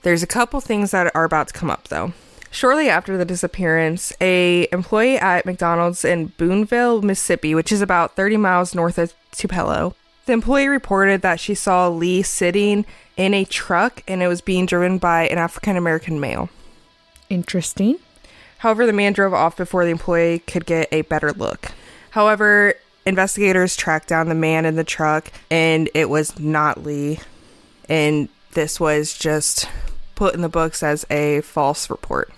There's 0.00 0.22
a 0.22 0.26
couple 0.26 0.62
things 0.62 0.92
that 0.92 1.14
are 1.14 1.24
about 1.24 1.48
to 1.48 1.52
come 1.52 1.70
up 1.70 1.88
though. 1.88 2.14
Shortly 2.50 2.88
after 2.88 3.16
the 3.16 3.24
disappearance, 3.24 4.12
a 4.20 4.68
employee 4.72 5.18
at 5.18 5.44
McDonald's 5.44 6.04
in 6.04 6.32
Booneville, 6.38 7.02
Mississippi, 7.02 7.54
which 7.54 7.70
is 7.70 7.82
about 7.82 8.16
30 8.16 8.36
miles 8.38 8.74
north 8.74 8.98
of 8.98 9.12
Tupelo, 9.32 9.94
the 10.26 10.32
employee 10.32 10.68
reported 10.68 11.22
that 11.22 11.40
she 11.40 11.54
saw 11.54 11.88
Leigh 11.88 12.22
sitting 12.22 12.84
in 13.16 13.32
a 13.32 13.44
truck 13.44 14.02
and 14.06 14.22
it 14.22 14.28
was 14.28 14.40
being 14.40 14.66
driven 14.66 14.98
by 14.98 15.26
an 15.28 15.38
African 15.38 15.76
American 15.76 16.20
male. 16.20 16.50
Interesting. 17.30 17.96
However, 18.58 18.86
the 18.86 18.92
man 18.92 19.12
drove 19.12 19.32
off 19.32 19.56
before 19.56 19.84
the 19.84 19.90
employee 19.90 20.40
could 20.40 20.66
get 20.66 20.88
a 20.92 21.02
better 21.02 21.32
look. 21.32 21.72
However, 22.10 22.74
investigators 23.06 23.76
tracked 23.76 24.08
down 24.08 24.28
the 24.28 24.34
man 24.34 24.66
in 24.66 24.76
the 24.76 24.84
truck 24.84 25.30
and 25.50 25.88
it 25.94 26.10
was 26.10 26.38
not 26.38 26.82
Leigh. 26.82 27.20
And 27.88 28.28
this 28.52 28.78
was 28.78 29.16
just 29.16 29.68
put 30.14 30.34
in 30.34 30.42
the 30.42 30.48
books 30.48 30.82
as 30.82 31.06
a 31.10 31.40
false 31.42 31.88
report. 31.88 32.32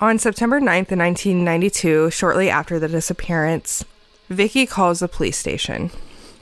On 0.00 0.16
September 0.18 0.60
9th, 0.60 0.92
1992, 0.96 2.10
shortly 2.10 2.48
after 2.48 2.78
the 2.78 2.86
disappearance, 2.88 3.84
Vicki 4.28 4.64
calls 4.64 5.00
the 5.00 5.08
police 5.08 5.36
station. 5.36 5.90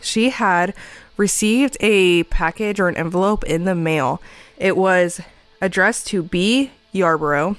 She 0.02 0.28
had 0.28 0.74
received 1.16 1.78
a 1.80 2.24
package 2.24 2.78
or 2.78 2.88
an 2.88 2.98
envelope 2.98 3.44
in 3.44 3.64
the 3.64 3.74
mail. 3.74 4.20
It 4.58 4.76
was 4.76 5.22
addressed 5.62 6.06
to 6.08 6.22
B. 6.22 6.70
Yarborough, 6.92 7.56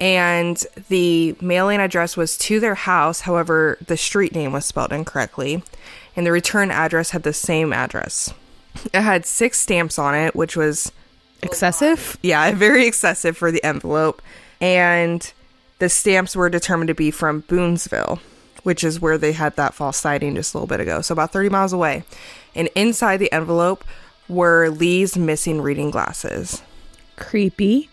and 0.00 0.64
the 0.88 1.36
mailing 1.40 1.78
address 1.80 2.16
was 2.16 2.36
to 2.38 2.58
their 2.58 2.74
house. 2.74 3.20
However, 3.20 3.78
the 3.86 3.96
street 3.96 4.34
name 4.34 4.52
was 4.52 4.64
spelled 4.64 4.92
incorrectly, 4.92 5.62
and 6.16 6.26
the 6.26 6.32
return 6.32 6.72
address 6.72 7.10
had 7.10 7.22
the 7.22 7.32
same 7.32 7.72
address. 7.72 8.34
It 8.92 9.02
had 9.02 9.24
six 9.24 9.60
stamps 9.60 10.00
on 10.00 10.16
it, 10.16 10.34
which 10.34 10.56
was 10.56 10.90
Excessive? 11.42 12.18
yeah, 12.22 12.50
very 12.54 12.88
excessive 12.88 13.36
for 13.36 13.52
the 13.52 13.62
envelope. 13.62 14.20
And 14.60 15.32
the 15.78 15.88
stamps 15.88 16.34
were 16.34 16.48
determined 16.48 16.88
to 16.88 16.94
be 16.94 17.10
from 17.10 17.42
Boonesville, 17.42 18.18
which 18.62 18.82
is 18.82 19.00
where 19.00 19.18
they 19.18 19.32
had 19.32 19.56
that 19.56 19.74
false 19.74 19.96
sighting 19.96 20.34
just 20.34 20.54
a 20.54 20.58
little 20.58 20.66
bit 20.66 20.80
ago. 20.80 21.00
So 21.00 21.12
about 21.12 21.32
30 21.32 21.48
miles 21.48 21.72
away. 21.72 22.04
And 22.54 22.68
inside 22.74 23.18
the 23.18 23.32
envelope 23.32 23.84
were 24.28 24.68
Leigh's 24.68 25.16
missing 25.16 25.60
reading 25.60 25.90
glasses. 25.90 26.62
Creepy. 27.16 27.88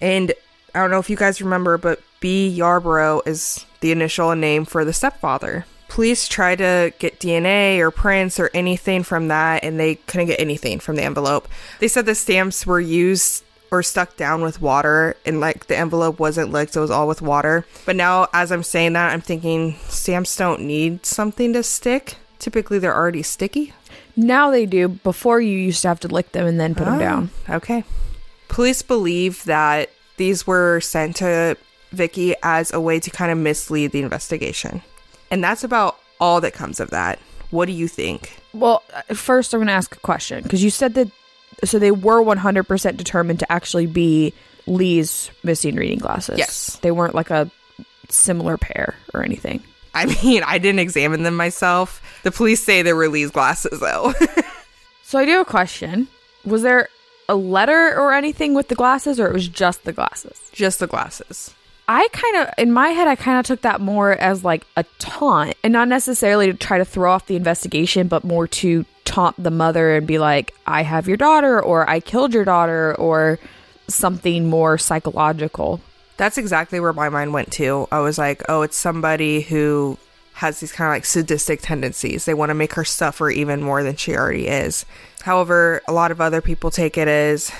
And 0.00 0.32
I 0.74 0.80
don't 0.80 0.90
know 0.90 0.98
if 0.98 1.10
you 1.10 1.16
guys 1.16 1.42
remember, 1.42 1.78
but 1.78 2.00
B. 2.20 2.48
Yarborough 2.48 3.22
is 3.26 3.64
the 3.80 3.92
initial 3.92 4.34
name 4.34 4.64
for 4.64 4.84
the 4.84 4.92
stepfather. 4.92 5.66
Police 5.88 6.28
tried 6.28 6.58
to 6.58 6.92
get 6.98 7.18
DNA 7.18 7.78
or 7.78 7.90
prints 7.90 8.38
or 8.38 8.50
anything 8.52 9.02
from 9.02 9.28
that, 9.28 9.64
and 9.64 9.80
they 9.80 9.94
couldn't 9.96 10.26
get 10.26 10.38
anything 10.38 10.78
from 10.78 10.96
the 10.96 11.02
envelope. 11.02 11.48
They 11.80 11.88
said 11.88 12.06
the 12.06 12.14
stamps 12.14 12.66
were 12.66 12.80
used 12.80 13.42
or 13.70 13.82
stuck 13.82 14.16
down 14.16 14.42
with 14.42 14.60
water, 14.62 15.16
and 15.26 15.40
like 15.40 15.66
the 15.66 15.76
envelope 15.76 16.18
wasn't 16.18 16.50
licked, 16.52 16.74
it 16.76 16.80
was 16.80 16.90
all 16.90 17.06
with 17.08 17.20
water. 17.22 17.66
But 17.86 17.96
now, 17.96 18.28
as 18.32 18.50
I'm 18.50 18.62
saying 18.62 18.94
that, 18.94 19.12
I'm 19.12 19.20
thinking 19.20 19.76
stamps 19.88 20.36
don't 20.36 20.62
need 20.62 21.04
something 21.04 21.52
to 21.52 21.62
stick. 21.62 22.16
Typically, 22.38 22.78
they're 22.78 22.94
already 22.96 23.22
sticky. 23.22 23.72
Now 24.16 24.50
they 24.50 24.64
do. 24.66 24.88
Before 24.88 25.40
you 25.40 25.56
used 25.58 25.82
to 25.82 25.88
have 25.88 26.00
to 26.00 26.08
lick 26.08 26.32
them 26.32 26.46
and 26.46 26.58
then 26.58 26.74
put 26.74 26.84
them 26.86 26.94
Oh, 26.94 26.98
down. 26.98 27.30
Okay. 27.48 27.84
Police 28.48 28.82
believe 28.82 29.44
that 29.44 29.90
these 30.16 30.46
were 30.46 30.80
sent 30.80 31.16
to 31.16 31.56
Vicki 31.92 32.34
as 32.42 32.72
a 32.72 32.80
way 32.80 32.98
to 33.00 33.10
kind 33.10 33.30
of 33.30 33.38
mislead 33.38 33.92
the 33.92 34.00
investigation. 34.02 34.82
And 35.30 35.44
that's 35.44 35.62
about 35.62 35.98
all 36.20 36.40
that 36.40 36.52
comes 36.54 36.80
of 36.80 36.90
that. 36.90 37.18
What 37.50 37.66
do 37.66 37.72
you 37.72 37.86
think? 37.88 38.36
Well, 38.52 38.82
uh, 38.92 39.14
first 39.14 39.52
I'm 39.54 39.58
going 39.60 39.68
to 39.68 39.72
ask 39.72 39.94
a 39.94 40.00
question 40.00 40.42
because 40.42 40.62
you 40.64 40.70
said 40.70 40.94
that 40.94 41.10
so 41.64 41.78
they 41.78 41.90
were 41.90 42.22
100% 42.22 42.96
determined 42.96 43.40
to 43.40 43.52
actually 43.52 43.86
be 43.86 44.32
Leigh's 44.66 45.30
missing 45.42 45.76
reading 45.76 45.98
glasses. 45.98 46.38
Yes. 46.38 46.78
They 46.82 46.90
weren't 46.90 47.14
like 47.14 47.30
a 47.30 47.50
similar 48.08 48.56
pair 48.56 48.94
or 49.14 49.22
anything. 49.22 49.62
I 49.94 50.06
mean, 50.22 50.42
I 50.44 50.58
didn't 50.58 50.80
examine 50.80 51.22
them 51.22 51.36
myself. 51.36 52.02
The 52.22 52.30
police 52.30 52.62
say 52.62 52.82
they 52.82 52.92
were 52.92 53.08
Leigh's 53.08 53.30
glasses, 53.30 53.80
though. 53.80 54.12
So 55.02 55.18
I 55.18 55.24
do 55.24 55.30
have 55.32 55.46
a 55.46 55.50
question. 55.50 56.06
Was 56.44 56.60
there 56.60 56.90
a 57.30 57.34
letter 57.34 57.98
or 57.98 58.12
anything 58.12 58.52
with 58.52 58.68
the 58.68 58.74
glasses 58.74 59.18
or 59.18 59.26
it 59.26 59.32
was 59.32 59.48
just 59.48 59.84
the 59.84 59.92
glasses? 59.94 60.38
Just 60.52 60.80
the 60.80 60.86
glasses. 60.86 61.54
I 61.88 62.06
kind 62.12 62.36
of, 62.36 62.54
in 62.58 62.70
my 62.70 62.88
head, 62.90 63.08
I 63.08 63.16
kind 63.16 63.38
of 63.38 63.46
took 63.46 63.62
that 63.62 63.80
more 63.80 64.12
as 64.12 64.44
like 64.44 64.66
a 64.76 64.84
taunt 64.98 65.54
and 65.64 65.72
not 65.72 65.88
necessarily 65.88 66.46
to 66.46 66.54
try 66.54 66.76
to 66.76 66.84
throw 66.84 67.10
off 67.10 67.26
the 67.26 67.36
investigation, 67.36 68.08
but 68.08 68.24
more 68.24 68.46
to 68.46 68.84
taunt 69.06 69.42
the 69.42 69.50
mother 69.50 69.96
and 69.96 70.06
be 70.06 70.18
like, 70.18 70.54
I 70.66 70.82
have 70.82 71.08
your 71.08 71.16
daughter 71.16 71.60
or 71.62 71.88
I 71.88 72.00
killed 72.00 72.34
your 72.34 72.44
daughter 72.44 72.94
or 72.96 73.38
something 73.88 74.50
more 74.50 74.76
psychological. 74.76 75.80
That's 76.18 76.36
exactly 76.36 76.78
where 76.78 76.92
my 76.92 77.08
mind 77.08 77.32
went 77.32 77.52
to. 77.52 77.88
I 77.90 78.00
was 78.00 78.18
like, 78.18 78.42
oh, 78.50 78.60
it's 78.62 78.76
somebody 78.76 79.40
who 79.40 79.96
has 80.34 80.60
these 80.60 80.72
kind 80.72 80.88
of 80.88 80.94
like 80.94 81.06
sadistic 81.06 81.62
tendencies. 81.62 82.26
They 82.26 82.34
want 82.34 82.50
to 82.50 82.54
make 82.54 82.74
her 82.74 82.84
suffer 82.84 83.30
even 83.30 83.62
more 83.62 83.82
than 83.82 83.96
she 83.96 84.14
already 84.14 84.46
is. 84.46 84.84
However, 85.22 85.80
a 85.88 85.92
lot 85.92 86.10
of 86.10 86.20
other 86.20 86.42
people 86.42 86.70
take 86.70 86.98
it 86.98 87.08
as 87.08 87.50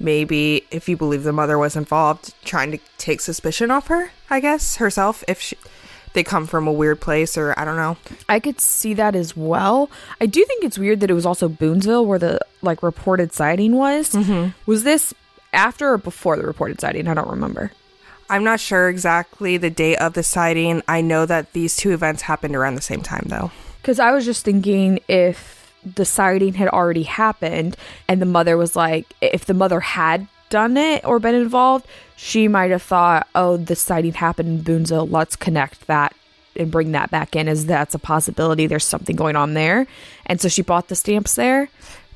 maybe 0.00 0.64
if 0.70 0.88
you 0.88 0.96
believe 0.96 1.22
the 1.22 1.32
mother 1.32 1.58
was 1.58 1.76
involved 1.76 2.34
trying 2.44 2.72
to 2.72 2.78
take 2.98 3.20
suspicion 3.20 3.70
off 3.70 3.88
her, 3.88 4.12
I 4.30 4.40
guess, 4.40 4.76
herself 4.76 5.24
if 5.28 5.40
she 5.40 5.56
they 6.14 6.24
come 6.24 6.46
from 6.46 6.66
a 6.66 6.72
weird 6.72 7.00
place 7.00 7.36
or 7.36 7.54
I 7.58 7.64
don't 7.64 7.76
know. 7.76 7.96
I 8.28 8.40
could 8.40 8.60
see 8.60 8.94
that 8.94 9.14
as 9.14 9.36
well. 9.36 9.90
I 10.20 10.26
do 10.26 10.44
think 10.44 10.64
it's 10.64 10.78
weird 10.78 11.00
that 11.00 11.10
it 11.10 11.14
was 11.14 11.26
also 11.26 11.48
Boonesville 11.48 12.06
where 12.06 12.18
the 12.18 12.40
like 12.62 12.82
reported 12.82 13.32
sighting 13.32 13.76
was. 13.76 14.12
Mm-hmm. 14.12 14.50
Was 14.66 14.84
this 14.84 15.14
after 15.52 15.92
or 15.92 15.98
before 15.98 16.36
the 16.36 16.44
reported 16.44 16.80
sighting? 16.80 17.08
I 17.08 17.14
don't 17.14 17.28
remember. 17.28 17.72
I'm 18.30 18.44
not 18.44 18.60
sure 18.60 18.88
exactly 18.88 19.56
the 19.56 19.70
date 19.70 19.96
of 19.96 20.14
the 20.14 20.22
sighting. 20.22 20.82
I 20.86 21.00
know 21.00 21.24
that 21.26 21.52
these 21.52 21.76
two 21.76 21.92
events 21.92 22.22
happened 22.22 22.54
around 22.54 22.74
the 22.74 22.82
same 22.82 23.02
time 23.02 23.24
though. 23.26 23.50
Because 23.80 23.98
I 23.98 24.10
was 24.12 24.24
just 24.24 24.44
thinking 24.44 25.00
if 25.08 25.57
the 25.94 26.04
sighting 26.04 26.54
had 26.54 26.68
already 26.68 27.04
happened 27.04 27.76
and 28.06 28.20
the 28.20 28.26
mother 28.26 28.56
was 28.56 28.76
like, 28.76 29.06
if 29.20 29.44
the 29.44 29.54
mother 29.54 29.80
had 29.80 30.26
done 30.50 30.76
it 30.76 31.04
or 31.04 31.18
been 31.18 31.34
involved, 31.34 31.86
she 32.16 32.48
might 32.48 32.70
have 32.70 32.82
thought, 32.82 33.28
oh, 33.34 33.56
the 33.56 33.76
sighting 33.76 34.14
happened 34.14 34.48
in 34.48 34.64
Boonesville. 34.64 35.10
Let's 35.10 35.36
connect 35.36 35.86
that 35.86 36.14
and 36.56 36.70
bring 36.70 36.92
that 36.92 37.10
back 37.10 37.36
in 37.36 37.48
as 37.48 37.66
that's 37.66 37.94
a 37.94 37.98
possibility. 37.98 38.66
There's 38.66 38.84
something 38.84 39.16
going 39.16 39.36
on 39.36 39.54
there. 39.54 39.86
And 40.26 40.40
so 40.40 40.48
she 40.48 40.62
bought 40.62 40.88
the 40.88 40.96
stamps 40.96 41.34
there. 41.34 41.68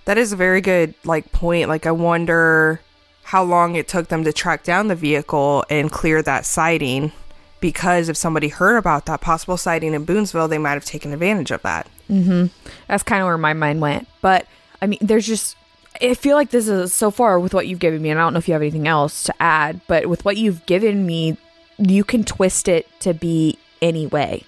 That 0.04 0.18
is 0.18 0.32
a 0.32 0.36
very 0.36 0.60
good 0.60 0.94
like 1.04 1.30
point. 1.32 1.68
Like 1.68 1.86
I 1.86 1.92
wonder 1.92 2.80
how 3.22 3.44
long 3.44 3.76
it 3.76 3.86
took 3.88 4.08
them 4.08 4.24
to 4.24 4.32
track 4.32 4.64
down 4.64 4.88
the 4.88 4.96
vehicle 4.96 5.64
and 5.70 5.90
clear 5.92 6.22
that 6.22 6.44
sighting 6.44 7.12
because 7.60 8.08
if 8.08 8.16
somebody 8.16 8.48
heard 8.48 8.76
about 8.76 9.06
that 9.06 9.20
possible 9.20 9.56
sighting 9.56 9.94
in 9.94 10.04
Boonesville, 10.04 10.48
they 10.48 10.58
might 10.58 10.72
have 10.72 10.84
taken 10.84 11.12
advantage 11.12 11.52
of 11.52 11.62
that. 11.62 11.86
Mm-hmm. 12.10 12.46
That's 12.88 13.02
kind 13.02 13.22
of 13.22 13.26
where 13.26 13.38
my 13.38 13.52
mind 13.52 13.80
went. 13.80 14.08
But 14.20 14.46
I 14.80 14.86
mean, 14.86 14.98
there's 15.00 15.26
just 15.26 15.56
I 16.00 16.14
feel 16.14 16.36
like 16.36 16.50
this 16.50 16.68
is 16.68 16.92
so 16.92 17.10
far 17.10 17.38
with 17.38 17.54
what 17.54 17.66
you've 17.66 17.78
given 17.78 18.02
me, 18.02 18.10
and 18.10 18.18
I 18.18 18.22
don't 18.22 18.32
know 18.32 18.38
if 18.38 18.48
you 18.48 18.54
have 18.54 18.62
anything 18.62 18.88
else 18.88 19.24
to 19.24 19.34
add, 19.40 19.80
but 19.86 20.06
with 20.06 20.24
what 20.24 20.36
you've 20.36 20.64
given 20.66 21.04
me, 21.06 21.36
you 21.78 22.04
can 22.04 22.24
twist 22.24 22.68
it 22.68 22.88
to 23.00 23.12
be 23.14 23.58
any 23.80 24.06
way. 24.06 24.44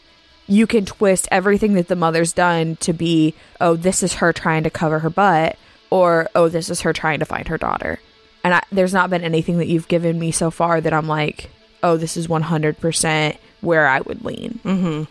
You 0.46 0.66
can 0.66 0.84
twist 0.84 1.28
everything 1.30 1.74
that 1.74 1.88
the 1.88 1.96
mother's 1.96 2.32
done 2.32 2.76
to 2.76 2.92
be, 2.92 3.34
oh, 3.60 3.76
this 3.76 4.02
is 4.02 4.14
her 4.14 4.32
trying 4.32 4.62
to 4.64 4.70
cover 4.70 5.00
her 5.00 5.10
butt, 5.10 5.56
or 5.90 6.28
oh, 6.34 6.48
this 6.48 6.70
is 6.70 6.82
her 6.82 6.92
trying 6.92 7.20
to 7.20 7.24
find 7.24 7.48
her 7.48 7.58
daughter. 7.58 8.00
And 8.42 8.54
I, 8.54 8.62
there's 8.70 8.92
not 8.92 9.10
been 9.10 9.24
anything 9.24 9.58
that 9.58 9.68
you've 9.68 9.88
given 9.88 10.18
me 10.18 10.30
so 10.30 10.50
far 10.50 10.80
that 10.80 10.92
I'm 10.92 11.08
like, 11.08 11.50
oh, 11.82 11.96
this 11.96 12.16
is 12.16 12.26
100% 12.26 13.36
where 13.60 13.86
I 13.86 14.00
would 14.00 14.24
lean. 14.24 14.60
Mm-hmm. 14.64 15.04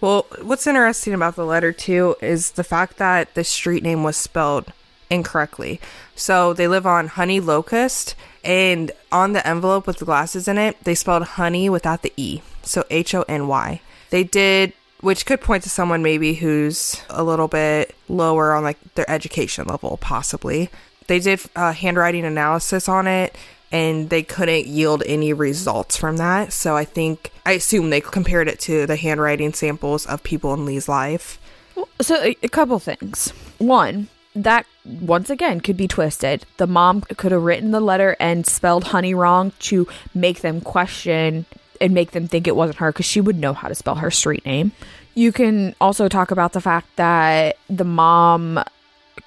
Well, 0.00 0.26
what's 0.42 0.66
interesting 0.66 1.14
about 1.14 1.36
the 1.36 1.46
letter, 1.46 1.72
too, 1.72 2.16
is 2.20 2.52
the 2.52 2.64
fact 2.64 2.98
that 2.98 3.34
the 3.34 3.44
street 3.44 3.82
name 3.82 4.02
was 4.02 4.16
spelled 4.16 4.72
incorrectly. 5.10 5.80
So 6.14 6.52
they 6.52 6.68
live 6.68 6.86
on 6.86 7.08
Honey 7.08 7.40
Locust, 7.40 8.14
and 8.42 8.92
on 9.10 9.32
the 9.32 9.46
envelope 9.46 9.86
with 9.86 9.98
the 9.98 10.04
glasses 10.04 10.46
in 10.48 10.58
it, 10.58 10.82
they 10.84 10.94
spelled 10.94 11.22
honey 11.22 11.70
without 11.70 12.02
the 12.02 12.12
E. 12.16 12.42
So 12.62 12.84
H 12.90 13.14
O 13.14 13.24
N 13.28 13.48
Y. 13.48 13.80
They 14.10 14.24
did, 14.24 14.72
which 15.00 15.26
could 15.26 15.40
point 15.40 15.62
to 15.64 15.70
someone 15.70 16.02
maybe 16.02 16.34
who's 16.34 17.00
a 17.08 17.24
little 17.24 17.48
bit 17.48 17.94
lower 18.08 18.52
on 18.52 18.62
like 18.62 18.78
their 18.94 19.10
education 19.10 19.66
level, 19.66 19.96
possibly. 20.00 20.70
They 21.06 21.20
did 21.20 21.40
a 21.56 21.72
handwriting 21.72 22.24
analysis 22.24 22.88
on 22.88 23.06
it 23.06 23.36
and 23.74 24.08
they 24.08 24.22
couldn't 24.22 24.68
yield 24.68 25.02
any 25.04 25.32
results 25.32 25.96
from 25.96 26.16
that. 26.18 26.52
So 26.52 26.76
I 26.76 26.84
think, 26.84 27.32
I 27.44 27.52
assume 27.52 27.90
they 27.90 28.00
compared 28.00 28.46
it 28.46 28.60
to 28.60 28.86
the 28.86 28.94
handwriting 28.94 29.52
samples 29.52 30.06
of 30.06 30.22
people 30.22 30.54
in 30.54 30.64
Leigh's 30.64 30.88
life. 30.88 31.40
So, 32.00 32.22
a, 32.22 32.36
a 32.44 32.48
couple 32.48 32.78
things. 32.78 33.30
One, 33.58 34.06
that 34.36 34.66
once 34.84 35.28
again 35.28 35.60
could 35.60 35.76
be 35.76 35.88
twisted. 35.88 36.46
The 36.56 36.68
mom 36.68 37.00
could 37.00 37.32
have 37.32 37.42
written 37.42 37.72
the 37.72 37.80
letter 37.80 38.16
and 38.20 38.46
spelled 38.46 38.84
honey 38.84 39.12
wrong 39.12 39.50
to 39.60 39.88
make 40.14 40.40
them 40.40 40.60
question 40.60 41.44
and 41.80 41.92
make 41.92 42.12
them 42.12 42.28
think 42.28 42.46
it 42.46 42.54
wasn't 42.54 42.78
her 42.78 42.92
because 42.92 43.06
she 43.06 43.20
would 43.20 43.40
know 43.40 43.54
how 43.54 43.66
to 43.66 43.74
spell 43.74 43.96
her 43.96 44.10
street 44.12 44.46
name. 44.46 44.70
You 45.16 45.32
can 45.32 45.74
also 45.80 46.08
talk 46.08 46.30
about 46.30 46.52
the 46.52 46.60
fact 46.60 46.94
that 46.94 47.56
the 47.68 47.84
mom 47.84 48.62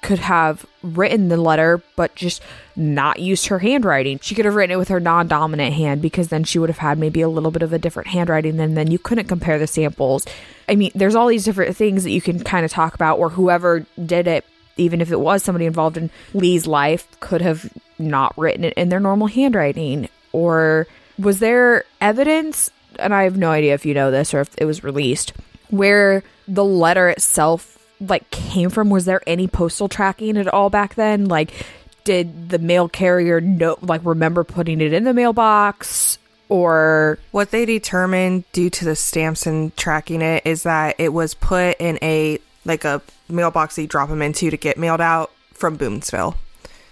could 0.00 0.18
have 0.18 0.64
written 0.82 1.28
the 1.28 1.36
letter 1.36 1.82
but 1.96 2.14
just 2.14 2.42
not 2.76 3.18
used 3.18 3.46
her 3.46 3.58
handwriting. 3.58 4.18
She 4.20 4.34
could 4.34 4.44
have 4.44 4.54
written 4.54 4.74
it 4.74 4.78
with 4.78 4.88
her 4.88 5.00
non-dominant 5.00 5.74
hand 5.74 6.00
because 6.00 6.28
then 6.28 6.44
she 6.44 6.58
would 6.58 6.70
have 6.70 6.78
had 6.78 6.98
maybe 6.98 7.20
a 7.20 7.28
little 7.28 7.50
bit 7.50 7.62
of 7.62 7.72
a 7.72 7.78
different 7.78 8.08
handwriting 8.08 8.60
and 8.60 8.76
then 8.76 8.90
you 8.90 8.98
couldn't 8.98 9.26
compare 9.26 9.58
the 9.58 9.66
samples. 9.66 10.24
I 10.68 10.76
mean, 10.76 10.92
there's 10.94 11.14
all 11.14 11.26
these 11.26 11.44
different 11.44 11.76
things 11.76 12.04
that 12.04 12.10
you 12.10 12.20
can 12.20 12.42
kind 12.44 12.64
of 12.64 12.70
talk 12.70 12.94
about 12.94 13.18
or 13.18 13.30
whoever 13.30 13.86
did 14.04 14.26
it 14.26 14.44
even 14.78 15.00
if 15.00 15.10
it 15.10 15.20
was 15.20 15.42
somebody 15.42 15.66
involved 15.66 15.96
in 15.96 16.10
Leigh's 16.32 16.66
life, 16.66 17.06
could 17.20 17.42
have 17.42 17.70
not 17.98 18.36
written 18.38 18.64
it 18.64 18.72
in 18.74 18.88
their 18.88 19.00
normal 19.00 19.26
handwriting? 19.26 20.08
Or 20.32 20.86
was 21.18 21.40
there 21.40 21.84
evidence, 22.00 22.70
and 22.98 23.14
I 23.14 23.24
have 23.24 23.36
no 23.36 23.50
idea 23.50 23.74
if 23.74 23.84
you 23.84 23.92
know 23.92 24.10
this 24.10 24.32
or 24.32 24.40
if 24.40 24.50
it 24.56 24.64
was 24.64 24.84
released, 24.84 25.32
where 25.68 26.22
the 26.46 26.64
letter 26.64 27.08
itself 27.08 27.77
like 28.00 28.30
came 28.30 28.70
from? 28.70 28.90
Was 28.90 29.04
there 29.04 29.22
any 29.26 29.46
postal 29.46 29.88
tracking 29.88 30.36
at 30.36 30.48
all 30.48 30.70
back 30.70 30.94
then? 30.94 31.26
Like, 31.26 31.52
did 32.04 32.50
the 32.50 32.58
mail 32.58 32.88
carrier 32.88 33.40
know, 33.40 33.76
like, 33.82 34.00
remember 34.04 34.44
putting 34.44 34.80
it 34.80 34.92
in 34.92 35.04
the 35.04 35.14
mailbox? 35.14 36.18
Or 36.48 37.18
what 37.30 37.50
they 37.50 37.66
determined 37.66 38.44
due 38.52 38.70
to 38.70 38.84
the 38.84 38.96
stamps 38.96 39.46
and 39.46 39.76
tracking 39.76 40.22
it 40.22 40.46
is 40.46 40.62
that 40.62 40.96
it 40.98 41.12
was 41.12 41.34
put 41.34 41.76
in 41.78 41.98
a 42.00 42.38
like 42.64 42.84
a 42.84 43.02
mailbox 43.28 43.76
that 43.76 43.82
you 43.82 43.88
drop 43.88 44.08
them 44.08 44.22
into 44.22 44.50
to 44.50 44.56
get 44.56 44.78
mailed 44.78 45.00
out 45.00 45.30
from 45.52 45.76
Boonesville. 45.76 46.36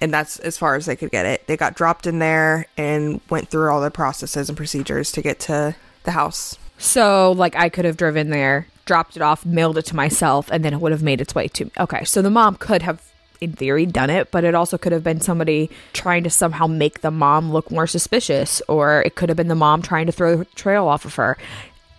And 0.00 0.12
that's 0.12 0.38
as 0.40 0.58
far 0.58 0.74
as 0.74 0.86
they 0.86 0.96
could 0.96 1.10
get 1.10 1.24
it. 1.24 1.46
They 1.46 1.56
got 1.56 1.74
dropped 1.74 2.06
in 2.06 2.18
there 2.18 2.66
and 2.76 3.20
went 3.30 3.48
through 3.48 3.70
all 3.70 3.80
the 3.80 3.90
processes 3.90 4.48
and 4.48 4.56
procedures 4.56 5.12
to 5.12 5.22
get 5.22 5.40
to 5.40 5.74
the 6.04 6.10
house. 6.10 6.58
So, 6.78 7.32
like, 7.32 7.56
I 7.56 7.70
could 7.70 7.86
have 7.86 7.96
driven 7.96 8.28
there, 8.28 8.66
dropped 8.86 9.16
it 9.16 9.22
off, 9.22 9.44
mailed 9.44 9.76
it 9.76 9.84
to 9.86 9.96
myself, 9.96 10.48
and 10.50 10.64
then 10.64 10.72
it 10.72 10.80
would 10.80 10.92
have 10.92 11.02
made 11.02 11.20
its 11.20 11.34
way 11.34 11.48
to 11.48 11.66
me. 11.66 11.70
Okay, 11.78 12.04
so 12.04 12.22
the 12.22 12.30
mom 12.30 12.54
could 12.56 12.82
have, 12.82 13.02
in 13.40 13.52
theory, 13.52 13.84
done 13.84 14.08
it, 14.08 14.30
but 14.30 14.44
it 14.44 14.54
also 14.54 14.78
could 14.78 14.92
have 14.92 15.04
been 15.04 15.20
somebody 15.20 15.68
trying 15.92 16.24
to 16.24 16.30
somehow 16.30 16.66
make 16.66 17.02
the 17.02 17.10
mom 17.10 17.52
look 17.52 17.70
more 17.70 17.86
suspicious, 17.86 18.62
or 18.68 19.02
it 19.02 19.14
could 19.14 19.28
have 19.28 19.36
been 19.36 19.48
the 19.48 19.54
mom 19.54 19.82
trying 19.82 20.06
to 20.06 20.12
throw 20.12 20.36
the 20.36 20.44
trail 20.46 20.86
off 20.86 21.04
of 21.04 21.16
her. 21.16 21.36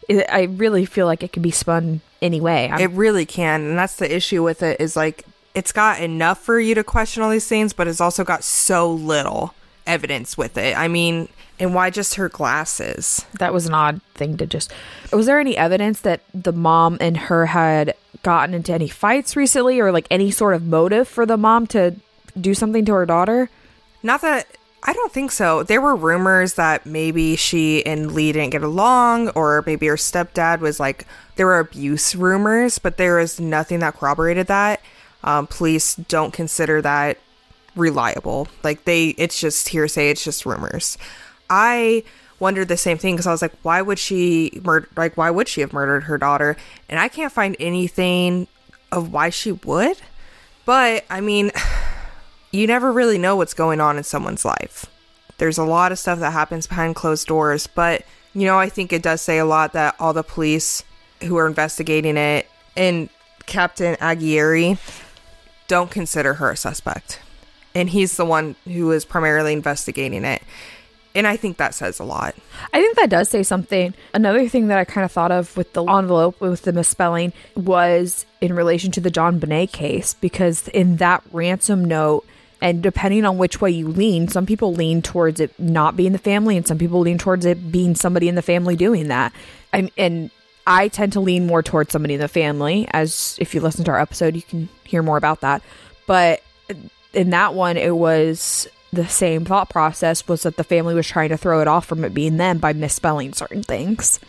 I 0.09 0.43
really 0.43 0.85
feel 0.85 1.05
like 1.05 1.21
it 1.21 1.33
could 1.33 1.43
be 1.43 1.51
spun 1.51 1.99
anyway. 2.21 2.69
I'm- 2.69 2.79
it 2.79 2.91
really 2.91 3.25
can, 3.25 3.61
and 3.61 3.77
that's 3.77 3.97
the 3.97 4.13
issue 4.13 4.41
with 4.41 4.63
it. 4.63 4.79
Is 4.79 4.95
like 4.95 5.25
it's 5.53 5.71
got 5.71 5.99
enough 5.99 6.39
for 6.39 6.59
you 6.59 6.75
to 6.75 6.83
question 6.83 7.23
all 7.23 7.29
these 7.29 7.47
things, 7.47 7.73
but 7.73 7.87
it's 7.87 7.99
also 7.99 8.23
got 8.23 8.43
so 8.43 8.89
little 8.89 9.53
evidence 9.85 10.37
with 10.37 10.57
it. 10.57 10.77
I 10.77 10.87
mean, 10.87 11.27
and 11.59 11.73
why 11.73 11.89
just 11.89 12.15
her 12.15 12.29
glasses? 12.29 13.25
That 13.39 13.53
was 13.53 13.65
an 13.65 13.73
odd 13.73 14.01
thing 14.13 14.37
to 14.37 14.45
just. 14.45 14.71
Was 15.11 15.25
there 15.25 15.39
any 15.39 15.57
evidence 15.57 16.01
that 16.01 16.21
the 16.33 16.53
mom 16.53 16.97
and 17.01 17.17
her 17.17 17.47
had 17.47 17.95
gotten 18.23 18.53
into 18.53 18.73
any 18.73 18.87
fights 18.87 19.35
recently, 19.35 19.79
or 19.79 19.91
like 19.91 20.07
any 20.11 20.31
sort 20.31 20.53
of 20.53 20.63
motive 20.63 21.07
for 21.07 21.25
the 21.25 21.37
mom 21.37 21.67
to 21.67 21.95
do 22.39 22.53
something 22.53 22.85
to 22.85 22.93
her 22.93 23.05
daughter? 23.05 23.49
Not 24.03 24.21
that 24.21 24.47
I 24.83 24.93
don't 24.93 25.11
think 25.11 25.31
so. 25.31 25.63
There 25.63 25.81
were 25.81 25.95
rumors 25.95 26.53
that 26.53 26.85
maybe 26.85 27.35
she 27.35 27.85
and 27.85 28.11
Leigh 28.11 28.31
didn't 28.31 28.51
get 28.51 28.63
along, 28.63 29.29
or 29.29 29.63
maybe 29.65 29.87
her 29.87 29.95
stepdad 29.95 30.59
was 30.59 30.79
like, 30.79 31.05
there 31.35 31.47
were 31.47 31.59
abuse 31.59 32.15
rumors, 32.15 32.79
but 32.79 32.97
there 32.97 33.19
is 33.19 33.39
nothing 33.39 33.79
that 33.79 33.95
corroborated 33.95 34.47
that. 34.47 34.81
Um, 35.23 35.47
police 35.47 35.95
don't 35.95 36.31
consider 36.31 36.81
that 36.83 37.17
reliable. 37.75 38.47
Like, 38.63 38.85
they, 38.85 39.09
it's 39.09 39.39
just 39.39 39.69
hearsay, 39.69 40.09
it's 40.09 40.23
just 40.23 40.45
rumors. 40.45 40.97
I 41.49 42.03
wondered 42.39 42.67
the 42.67 42.77
same 42.77 42.97
thing 42.97 43.15
because 43.15 43.27
I 43.27 43.31
was 43.31 43.41
like, 43.41 43.53
why 43.63 43.81
would 43.81 43.99
she 43.99 44.59
murder, 44.63 44.87
like, 44.95 45.17
why 45.17 45.31
would 45.31 45.47
she 45.47 45.61
have 45.61 45.73
murdered 45.73 46.03
her 46.03 46.17
daughter? 46.17 46.55
And 46.87 46.99
I 46.99 47.07
can't 47.07 47.31
find 47.31 47.55
anything 47.59 48.47
of 48.91 49.11
why 49.11 49.29
she 49.29 49.51
would. 49.51 49.97
But, 50.65 51.05
I 51.09 51.21
mean, 51.21 51.51
you 52.51 52.67
never 52.67 52.91
really 52.91 53.17
know 53.17 53.35
what's 53.35 53.53
going 53.53 53.81
on 53.81 53.97
in 53.97 54.03
someone's 54.03 54.45
life. 54.45 54.85
There's 55.37 55.57
a 55.57 55.63
lot 55.63 55.91
of 55.91 55.99
stuff 55.99 56.19
that 56.19 56.31
happens 56.31 56.67
behind 56.67 56.95
closed 56.95 57.27
doors, 57.27 57.67
but 57.67 58.03
you 58.33 58.45
know, 58.45 58.59
I 58.59 58.69
think 58.69 58.93
it 58.93 59.01
does 59.01 59.21
say 59.21 59.39
a 59.39 59.45
lot 59.45 59.73
that 59.73 59.95
all 59.99 60.13
the 60.13 60.23
police 60.23 60.83
who 61.23 61.37
are 61.37 61.47
investigating 61.47 62.17
it 62.17 62.47
and 62.75 63.09
Captain 63.47 63.97
Aguirre 63.99 64.77
don't 65.67 65.89
consider 65.89 66.35
her 66.35 66.51
a 66.51 66.55
suspect. 66.55 67.19
And 67.73 67.89
he's 67.89 68.15
the 68.15 68.25
one 68.25 68.55
who 68.65 68.91
is 68.91 69.05
primarily 69.05 69.53
investigating 69.53 70.23
it. 70.23 70.43
And 71.17 71.27
I 71.27 71.35
think 71.35 71.57
that 71.57 71.73
says 71.73 71.99
a 71.99 72.03
lot. 72.03 72.35
I 72.71 72.79
think 72.79 72.95
that 72.95 73.09
does 73.09 73.27
say 73.29 73.43
something. 73.43 73.93
Another 74.13 74.47
thing 74.47 74.67
that 74.67 74.77
I 74.77 74.85
kind 74.85 75.03
of 75.03 75.11
thought 75.11 75.31
of 75.31 75.57
with 75.57 75.73
the 75.73 75.83
envelope 75.83 76.39
with 76.39 76.61
the 76.61 76.71
misspelling 76.71 77.33
was 77.55 78.25
in 78.39 78.55
relation 78.55 78.91
to 78.91 79.01
the 79.01 79.11
JonBenét 79.11 79.71
case, 79.71 80.13
because 80.13 80.67
in 80.69 80.97
that 80.97 81.23
ransom 81.31 81.83
note, 81.83 82.23
and 82.61 82.81
depending 82.81 83.25
on 83.25 83.37
which 83.37 83.59
way 83.61 83.71
you 83.71 83.87
lean, 83.87 84.27
some 84.27 84.45
people 84.45 84.73
lean 84.73 85.01
towards 85.01 85.39
it 85.39 85.59
not 85.59 85.95
being 85.95 86.11
the 86.11 86.17
family, 86.17 86.55
and 86.55 86.67
some 86.67 86.77
people 86.77 86.99
lean 86.99 87.17
towards 87.17 87.45
it 87.45 87.71
being 87.71 87.95
somebody 87.95 88.29
in 88.29 88.35
the 88.35 88.41
family 88.41 88.75
doing 88.75 89.09
that. 89.09 89.33
And 89.73 90.31
I 90.65 90.87
tend 90.87 91.13
to 91.13 91.19
lean 91.19 91.47
more 91.47 91.63
towards 91.63 91.91
somebody 91.91 92.15
in 92.15 92.19
the 92.19 92.27
family. 92.27 92.87
As 92.91 93.37
if 93.39 93.55
you 93.55 93.61
listen 93.61 93.85
to 93.85 93.91
our 93.91 93.99
episode, 93.99 94.35
you 94.35 94.41
can 94.41 94.69
hear 94.83 95.01
more 95.03 95.17
about 95.17 95.41
that. 95.41 95.61
But 96.07 96.43
in 97.13 97.29
that 97.31 97.53
one, 97.53 97.77
it 97.77 97.95
was 97.95 98.67
the 98.91 99.07
same 99.07 99.45
thought 99.45 99.69
process 99.69 100.27
was 100.27 100.43
that 100.43 100.57
the 100.57 100.63
family 100.63 100.95
was 100.95 101.07
trying 101.07 101.29
to 101.29 101.37
throw 101.37 101.61
it 101.61 101.67
off 101.67 101.85
from 101.85 102.03
it 102.03 102.13
being 102.13 102.37
them 102.37 102.57
by 102.57 102.73
misspelling 102.73 103.33
certain 103.33 103.63
things. 103.63 104.19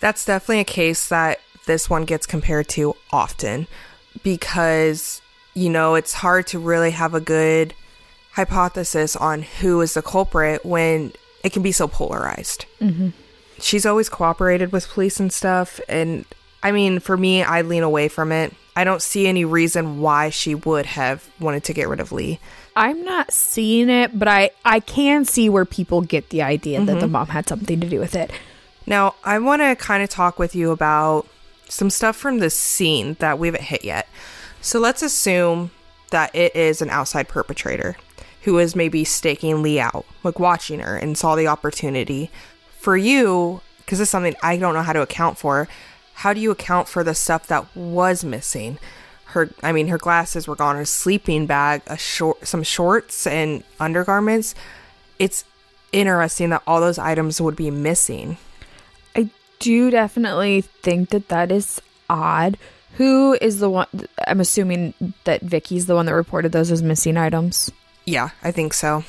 That's 0.00 0.24
definitely 0.24 0.60
a 0.60 0.64
case 0.64 1.08
that 1.08 1.40
this 1.66 1.90
one 1.90 2.04
gets 2.04 2.26
compared 2.26 2.68
to 2.70 2.94
often 3.12 3.66
because, 4.22 5.20
you 5.54 5.68
know, 5.68 5.96
it's 5.96 6.14
hard 6.14 6.46
to 6.48 6.58
really 6.58 6.92
have 6.92 7.14
a 7.14 7.20
good 7.20 7.74
hypothesis 8.32 9.16
on 9.16 9.42
who 9.42 9.80
is 9.80 9.94
the 9.94 10.02
culprit 10.02 10.64
when 10.64 11.12
it 11.42 11.52
can 11.52 11.62
be 11.62 11.72
so 11.72 11.88
polarized. 11.88 12.66
Mm-hmm. 12.80 13.08
She's 13.60 13.84
always 13.84 14.08
cooperated 14.08 14.70
with 14.70 14.88
police 14.88 15.18
and 15.18 15.32
stuff. 15.32 15.80
And 15.88 16.24
I 16.62 16.70
mean, 16.70 17.00
for 17.00 17.16
me, 17.16 17.42
I 17.42 17.62
lean 17.62 17.82
away 17.82 18.08
from 18.08 18.30
it. 18.30 18.54
I 18.76 18.84
don't 18.84 19.02
see 19.02 19.26
any 19.26 19.44
reason 19.44 20.00
why 20.00 20.30
she 20.30 20.54
would 20.54 20.86
have 20.86 21.28
wanted 21.40 21.64
to 21.64 21.72
get 21.74 21.88
rid 21.88 21.98
of 21.98 22.12
Leigh. 22.12 22.38
I'm 22.78 23.04
not 23.04 23.32
seeing 23.32 23.90
it, 23.90 24.16
but 24.16 24.28
I 24.28 24.50
I 24.64 24.78
can 24.78 25.24
see 25.24 25.48
where 25.48 25.64
people 25.64 26.00
get 26.00 26.30
the 26.30 26.42
idea 26.42 26.78
that 26.78 26.86
the 26.86 27.06
mm-hmm. 27.06 27.12
mom 27.12 27.26
had 27.26 27.48
something 27.48 27.80
to 27.80 27.88
do 27.88 27.98
with 27.98 28.14
it. 28.14 28.30
Now, 28.86 29.16
I 29.24 29.40
want 29.40 29.62
to 29.62 29.74
kind 29.74 30.02
of 30.02 30.08
talk 30.08 30.38
with 30.38 30.54
you 30.54 30.70
about 30.70 31.26
some 31.68 31.90
stuff 31.90 32.16
from 32.16 32.38
the 32.38 32.50
scene 32.50 33.16
that 33.18 33.38
we 33.38 33.48
haven't 33.48 33.64
hit 33.64 33.84
yet. 33.84 34.08
So 34.60 34.78
let's 34.78 35.02
assume 35.02 35.72
that 36.10 36.34
it 36.34 36.54
is 36.54 36.80
an 36.80 36.88
outside 36.88 37.28
perpetrator 37.28 37.96
who 38.42 38.58
is 38.58 38.76
maybe 38.76 39.02
staking 39.02 39.60
Leigh 39.60 39.80
out, 39.80 40.06
like 40.22 40.38
watching 40.38 40.78
her 40.78 40.96
and 40.96 41.18
saw 41.18 41.34
the 41.34 41.48
opportunity. 41.48 42.30
For 42.78 42.96
you, 42.96 43.60
because 43.78 43.98
it's 43.98 44.10
something 44.10 44.36
I 44.40 44.56
don't 44.56 44.74
know 44.74 44.82
how 44.82 44.92
to 44.92 45.02
account 45.02 45.36
for, 45.36 45.68
how 46.14 46.32
do 46.32 46.40
you 46.40 46.52
account 46.52 46.88
for 46.88 47.02
the 47.02 47.14
stuff 47.14 47.48
that 47.48 47.76
was 47.76 48.24
missing? 48.24 48.78
Her, 49.28 49.50
I 49.62 49.72
mean, 49.72 49.88
her 49.88 49.98
glasses 49.98 50.48
were 50.48 50.56
gone, 50.56 50.76
her 50.76 50.86
sleeping 50.86 51.46
bag, 51.46 51.82
a 51.86 51.98
short, 51.98 52.46
some 52.46 52.62
shorts 52.62 53.26
and 53.26 53.62
undergarments. 53.78 54.54
It's 55.18 55.44
interesting 55.92 56.50
that 56.50 56.62
all 56.66 56.80
those 56.80 56.98
items 56.98 57.40
would 57.40 57.56
be 57.56 57.70
missing. 57.70 58.38
I 59.14 59.28
do 59.58 59.90
definitely 59.90 60.62
think 60.62 61.10
that 61.10 61.28
that 61.28 61.52
is 61.52 61.80
odd. 62.08 62.56
Who 62.94 63.34
is 63.34 63.60
the 63.60 63.68
one? 63.68 63.86
I'm 64.26 64.40
assuming 64.40 64.94
that 65.24 65.42
Vicki's 65.42 65.86
the 65.86 65.94
one 65.94 66.06
that 66.06 66.14
reported 66.14 66.52
those 66.52 66.70
as 66.70 66.82
missing 66.82 67.16
items. 67.16 67.70
Yeah, 68.06 68.30
I 68.42 68.50
think 68.50 68.72
so. 68.72 69.04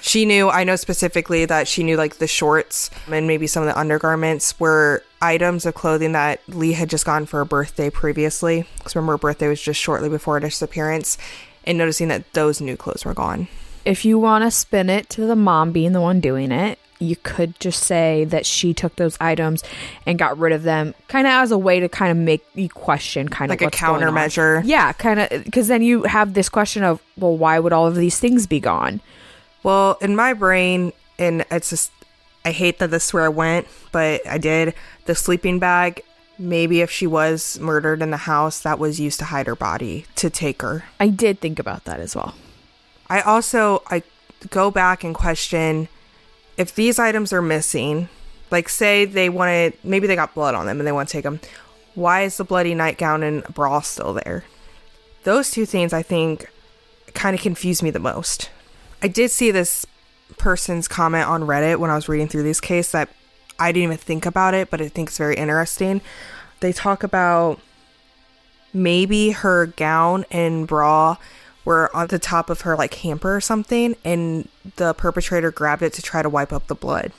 She 0.00 0.24
knew, 0.24 0.50
I 0.50 0.64
know 0.64 0.76
specifically 0.76 1.46
that 1.46 1.66
she 1.66 1.82
knew 1.82 1.96
like 1.96 2.18
the 2.18 2.26
shorts 2.26 2.90
and 3.10 3.26
maybe 3.26 3.46
some 3.46 3.62
of 3.62 3.68
the 3.68 3.78
undergarments 3.78 4.60
were 4.60 5.02
items 5.24 5.66
of 5.66 5.74
clothing 5.74 6.12
that 6.12 6.40
Leigh 6.48 6.72
had 6.72 6.90
just 6.90 7.04
gone 7.04 7.26
for 7.26 7.40
a 7.40 7.46
birthday 7.46 7.90
previously. 7.90 8.66
Because 8.78 8.94
remember, 8.96 9.12
her 9.14 9.18
birthday 9.18 9.48
was 9.48 9.60
just 9.60 9.80
shortly 9.80 10.08
before 10.08 10.34
her 10.34 10.40
disappearance. 10.40 11.18
And 11.64 11.78
noticing 11.78 12.08
that 12.08 12.30
those 12.34 12.60
new 12.60 12.76
clothes 12.76 13.04
were 13.04 13.14
gone. 13.14 13.48
If 13.84 14.04
you 14.04 14.18
want 14.18 14.44
to 14.44 14.50
spin 14.50 14.90
it 14.90 15.08
to 15.10 15.26
the 15.26 15.36
mom 15.36 15.72
being 15.72 15.92
the 15.92 16.00
one 16.00 16.20
doing 16.20 16.52
it, 16.52 16.78
you 17.00 17.16
could 17.16 17.58
just 17.58 17.82
say 17.82 18.24
that 18.26 18.46
she 18.46 18.72
took 18.72 18.96
those 18.96 19.16
items 19.20 19.62
and 20.06 20.18
got 20.18 20.38
rid 20.38 20.52
of 20.52 20.62
them 20.62 20.94
kind 21.08 21.26
of 21.26 21.32
as 21.32 21.50
a 21.50 21.58
way 21.58 21.80
to 21.80 21.88
kind 21.88 22.10
of 22.10 22.16
make 22.16 22.44
you 22.54 22.68
question 22.68 23.28
kind 23.28 23.48
Like 23.50 23.62
of 23.62 23.68
a 23.68 23.76
going 23.76 24.02
on. 24.04 24.14
countermeasure. 24.14 24.62
Yeah, 24.64 24.92
kind 24.92 25.20
of 25.20 25.28
because 25.44 25.68
then 25.68 25.82
you 25.82 26.04
have 26.04 26.34
this 26.34 26.48
question 26.48 26.82
of, 26.82 27.02
well, 27.18 27.36
why 27.36 27.58
would 27.58 27.72
all 27.72 27.86
of 27.86 27.94
these 27.96 28.18
things 28.18 28.46
be 28.46 28.60
gone? 28.60 29.00
Well, 29.62 29.98
in 30.00 30.14
my 30.14 30.34
brain, 30.34 30.92
and 31.18 31.44
it's 31.50 31.70
just, 31.70 31.90
I 32.44 32.52
hate 32.52 32.78
that 32.78 32.90
this 32.90 33.06
is 33.06 33.14
where 33.14 33.24
I 33.24 33.28
went, 33.28 33.66
but 33.90 34.26
I 34.26 34.38
did. 34.38 34.74
The 35.06 35.14
sleeping 35.14 35.58
bag, 35.58 36.02
maybe 36.38 36.80
if 36.80 36.90
she 36.90 37.06
was 37.06 37.58
murdered 37.58 38.02
in 38.02 38.10
the 38.10 38.18
house, 38.18 38.60
that 38.60 38.78
was 38.78 39.00
used 39.00 39.18
to 39.20 39.26
hide 39.26 39.46
her 39.46 39.56
body 39.56 40.06
to 40.16 40.28
take 40.28 40.62
her. 40.62 40.84
I 41.00 41.08
did 41.08 41.40
think 41.40 41.58
about 41.58 41.84
that 41.84 42.00
as 42.00 42.14
well. 42.14 42.34
I 43.08 43.20
also 43.20 43.82
I 43.88 44.02
go 44.50 44.70
back 44.70 45.04
and 45.04 45.14
question 45.14 45.88
if 46.56 46.74
these 46.74 46.98
items 46.98 47.32
are 47.32 47.42
missing. 47.42 48.08
Like 48.50 48.68
say 48.68 49.04
they 49.04 49.28
wanted 49.28 49.74
maybe 49.82 50.06
they 50.06 50.14
got 50.14 50.34
blood 50.34 50.54
on 50.54 50.66
them 50.66 50.78
and 50.78 50.86
they 50.86 50.92
want 50.92 51.08
to 51.08 51.12
take 51.12 51.24
them. 51.24 51.40
Why 51.94 52.22
is 52.22 52.36
the 52.36 52.44
bloody 52.44 52.74
nightgown 52.74 53.22
and 53.22 53.42
bra 53.44 53.80
still 53.80 54.14
there? 54.14 54.44
Those 55.24 55.50
two 55.50 55.64
things 55.64 55.92
I 55.92 56.02
think 56.02 56.50
kind 57.14 57.34
of 57.34 57.40
confuse 57.40 57.82
me 57.82 57.90
the 57.90 57.98
most. 57.98 58.50
I 59.02 59.08
did 59.08 59.30
see 59.30 59.50
this 59.50 59.86
person's 60.38 60.88
comment 60.88 61.28
on 61.28 61.42
Reddit 61.42 61.78
when 61.78 61.90
I 61.90 61.94
was 61.94 62.08
reading 62.08 62.28
through 62.28 62.42
this 62.42 62.60
case 62.60 62.90
that 62.92 63.08
I 63.58 63.72
didn't 63.72 63.84
even 63.84 63.96
think 63.98 64.26
about 64.26 64.54
it, 64.54 64.70
but 64.70 64.80
I 64.80 64.88
think 64.88 65.08
it's 65.08 65.18
very 65.18 65.36
interesting. 65.36 66.00
They 66.60 66.72
talk 66.72 67.02
about 67.02 67.60
maybe 68.72 69.30
her 69.30 69.66
gown 69.66 70.24
and 70.30 70.66
bra 70.66 71.16
were 71.64 71.94
on 71.96 72.08
the 72.08 72.18
top 72.18 72.50
of 72.50 72.62
her 72.62 72.76
like 72.76 72.94
hamper 72.94 73.36
or 73.36 73.40
something, 73.40 73.96
and 74.04 74.48
the 74.76 74.94
perpetrator 74.94 75.50
grabbed 75.50 75.82
it 75.82 75.92
to 75.94 76.02
try 76.02 76.22
to 76.22 76.28
wipe 76.28 76.52
up 76.52 76.66
the 76.66 76.74
blood. 76.74 77.12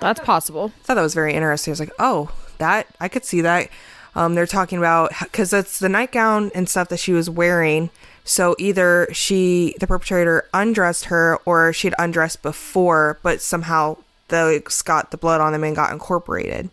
That's 0.00 0.20
possible. 0.20 0.72
I 0.80 0.82
thought 0.82 0.94
that 0.94 1.02
was 1.02 1.14
very 1.14 1.34
interesting. 1.34 1.70
I 1.70 1.72
was 1.72 1.80
like, 1.80 1.92
oh, 1.98 2.30
that 2.58 2.88
I 3.00 3.08
could 3.08 3.24
see 3.24 3.40
that. 3.42 3.68
Um, 4.16 4.34
they're 4.34 4.46
talking 4.46 4.78
about 4.78 5.12
because 5.20 5.52
it's 5.52 5.78
the 5.78 5.88
nightgown 5.88 6.50
and 6.54 6.68
stuff 6.68 6.88
that 6.88 6.98
she 7.00 7.12
was 7.12 7.28
wearing. 7.28 7.90
So 8.24 8.54
either 8.58 9.08
she, 9.12 9.74
the 9.80 9.86
perpetrator, 9.86 10.48
undressed 10.54 11.06
her, 11.06 11.38
or 11.44 11.72
she'd 11.72 11.94
undressed 11.98 12.42
before, 12.42 13.18
but 13.22 13.40
somehow 13.40 13.98
those 14.28 14.82
got 14.82 15.10
the 15.10 15.16
blood 15.16 15.40
on 15.40 15.52
them 15.52 15.64
and 15.64 15.76
got 15.76 15.92
incorporated. 15.92 16.70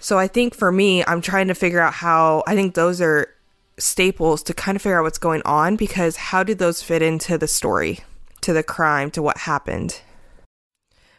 So 0.00 0.18
I 0.18 0.26
think 0.26 0.54
for 0.54 0.70
me, 0.70 1.04
I'm 1.04 1.22
trying 1.22 1.48
to 1.48 1.54
figure 1.54 1.80
out 1.80 1.94
how. 1.94 2.42
I 2.46 2.54
think 2.54 2.74
those 2.74 3.00
are 3.00 3.28
staples 3.78 4.42
to 4.44 4.54
kind 4.54 4.76
of 4.76 4.82
figure 4.82 4.98
out 4.98 5.04
what's 5.04 5.18
going 5.18 5.42
on 5.44 5.76
because 5.76 6.16
how 6.16 6.42
did 6.42 6.58
those 6.58 6.82
fit 6.82 7.02
into 7.02 7.38
the 7.38 7.48
story, 7.48 8.00
to 8.42 8.52
the 8.52 8.62
crime, 8.62 9.10
to 9.12 9.22
what 9.22 9.38
happened? 9.38 10.00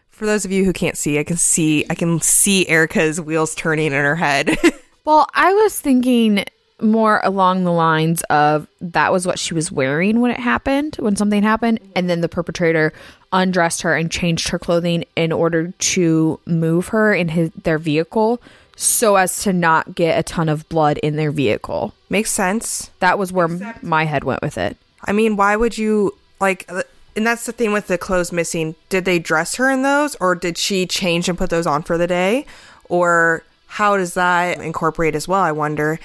For 0.10 0.26
those 0.28 0.46
of 0.46 0.52
you 0.52 0.66
who 0.66 0.74
can't 0.74 0.98
see, 0.98 1.18
I 1.18 1.24
can 1.24 1.38
see 1.38 1.86
I 1.90 1.96
can 1.96 2.22
see 2.22 2.68
Erica's 2.68 3.20
wheels 3.20 3.56
turning 3.56 3.88
in 3.88 3.94
her 3.94 4.18
head. 4.18 4.56
Well, 5.06 5.28
I 5.34 5.54
was 5.54 5.80
thinking 5.80 6.46
more 6.82 7.22
along 7.24 7.64
the 7.64 7.72
lines 7.72 8.22
of 8.24 8.68
that 8.82 9.12
was 9.12 9.26
what 9.26 9.40
she 9.40 9.54
was 9.54 9.72
wearing 9.72 10.20
when 10.22 10.32
it 10.32 10.40
happened, 10.40 10.96
when 11.00 11.16
something 11.16 11.44
happened, 11.44 11.80
and 11.96 12.10
then 12.10 12.22
the 12.22 12.30
perpetrator 12.30 12.94
undressed 13.32 13.82
her 13.84 13.96
and 13.96 14.12
changed 14.12 14.50
her 14.50 14.60
clothing 14.60 15.06
in 15.16 15.32
order 15.32 15.72
to 15.72 16.40
move 16.46 16.90
her 16.90 17.14
in 17.14 17.30
his 17.30 17.52
their 17.64 17.78
vehicle 17.78 18.42
so 18.76 19.16
as 19.16 19.44
to 19.44 19.54
not 19.54 19.94
get 19.96 20.18
a 20.20 20.24
ton 20.24 20.50
of 20.50 20.68
blood 20.70 20.98
in 21.00 21.16
their 21.16 21.32
vehicle. 21.32 21.94
Makes 22.10 22.32
sense. 22.32 22.90
That 23.00 23.18
was 23.20 23.32
where 23.32 23.46
m- 23.46 23.74
my 23.82 24.06
head 24.06 24.24
went 24.24 24.42
with 24.42 24.58
it. 24.58 24.78
I 25.06 25.12
mean, 25.12 25.36
why 25.36 25.56
would 25.56 25.78
you 25.78 26.16
like? 26.40 26.66
uh, 26.70 26.84
And 27.16 27.26
that's 27.28 27.46
the 27.46 27.52
thing 27.52 27.72
with 27.72 27.88
the 27.88 27.98
clothes 27.98 28.32
missing. 28.32 28.76
Did 28.90 29.06
they 29.06 29.20
dress 29.20 29.56
her 29.56 29.70
in 29.70 29.84
those, 29.84 30.16
or 30.16 30.34
did 30.34 30.58
she 30.58 30.86
change 30.88 31.30
and 31.30 31.38
put 31.38 31.50
those 31.50 31.68
on 31.68 31.84
for 31.84 31.98
the 31.98 32.08
day, 32.08 32.46
or 32.90 33.44
how 33.74 33.98
does 33.98 34.14
that 34.14 34.60
incorporate 34.60 35.16
as 35.16 35.28
well? 35.28 35.42
I 35.42 35.52
wonder. 35.52 36.00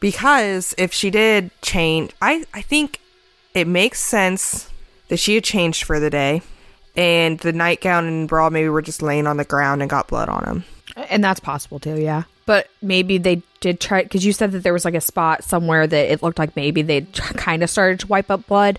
Because 0.00 0.74
if 0.78 0.94
she 0.94 1.10
did 1.10 1.50
change, 1.60 2.12
I 2.22 2.46
I 2.54 2.62
think 2.62 2.98
it 3.52 3.66
makes 3.66 4.00
sense 4.00 4.70
that 5.08 5.18
she 5.18 5.34
had 5.34 5.44
changed 5.44 5.84
for 5.84 6.00
the 6.00 6.08
day, 6.08 6.40
and 6.96 7.38
the 7.40 7.52
nightgown 7.52 8.06
and 8.06 8.26
bra 8.26 8.48
maybe 8.48 8.70
were 8.70 8.80
just 8.80 9.02
laying 9.02 9.26
on 9.26 9.36
the 9.36 9.44
ground 9.44 9.82
and 9.82 9.90
got 9.90 10.08
blood 10.08 10.30
on 10.30 10.44
them. 10.44 10.64
And 11.10 11.22
that's 11.22 11.40
possible 11.40 11.78
too, 11.78 12.00
yeah. 12.00 12.22
But 12.46 12.68
maybe 12.80 13.18
they 13.18 13.42
did 13.60 13.80
try 13.80 14.02
because 14.04 14.24
you 14.24 14.32
said 14.32 14.52
that 14.52 14.62
there 14.62 14.72
was 14.72 14.86
like 14.86 14.94
a 14.94 15.00
spot 15.02 15.44
somewhere 15.44 15.86
that 15.86 16.10
it 16.10 16.22
looked 16.22 16.38
like 16.38 16.56
maybe 16.56 16.80
they 16.80 17.02
kind 17.36 17.62
of 17.62 17.68
started 17.68 18.00
to 18.00 18.06
wipe 18.06 18.30
up 18.30 18.46
blood. 18.46 18.78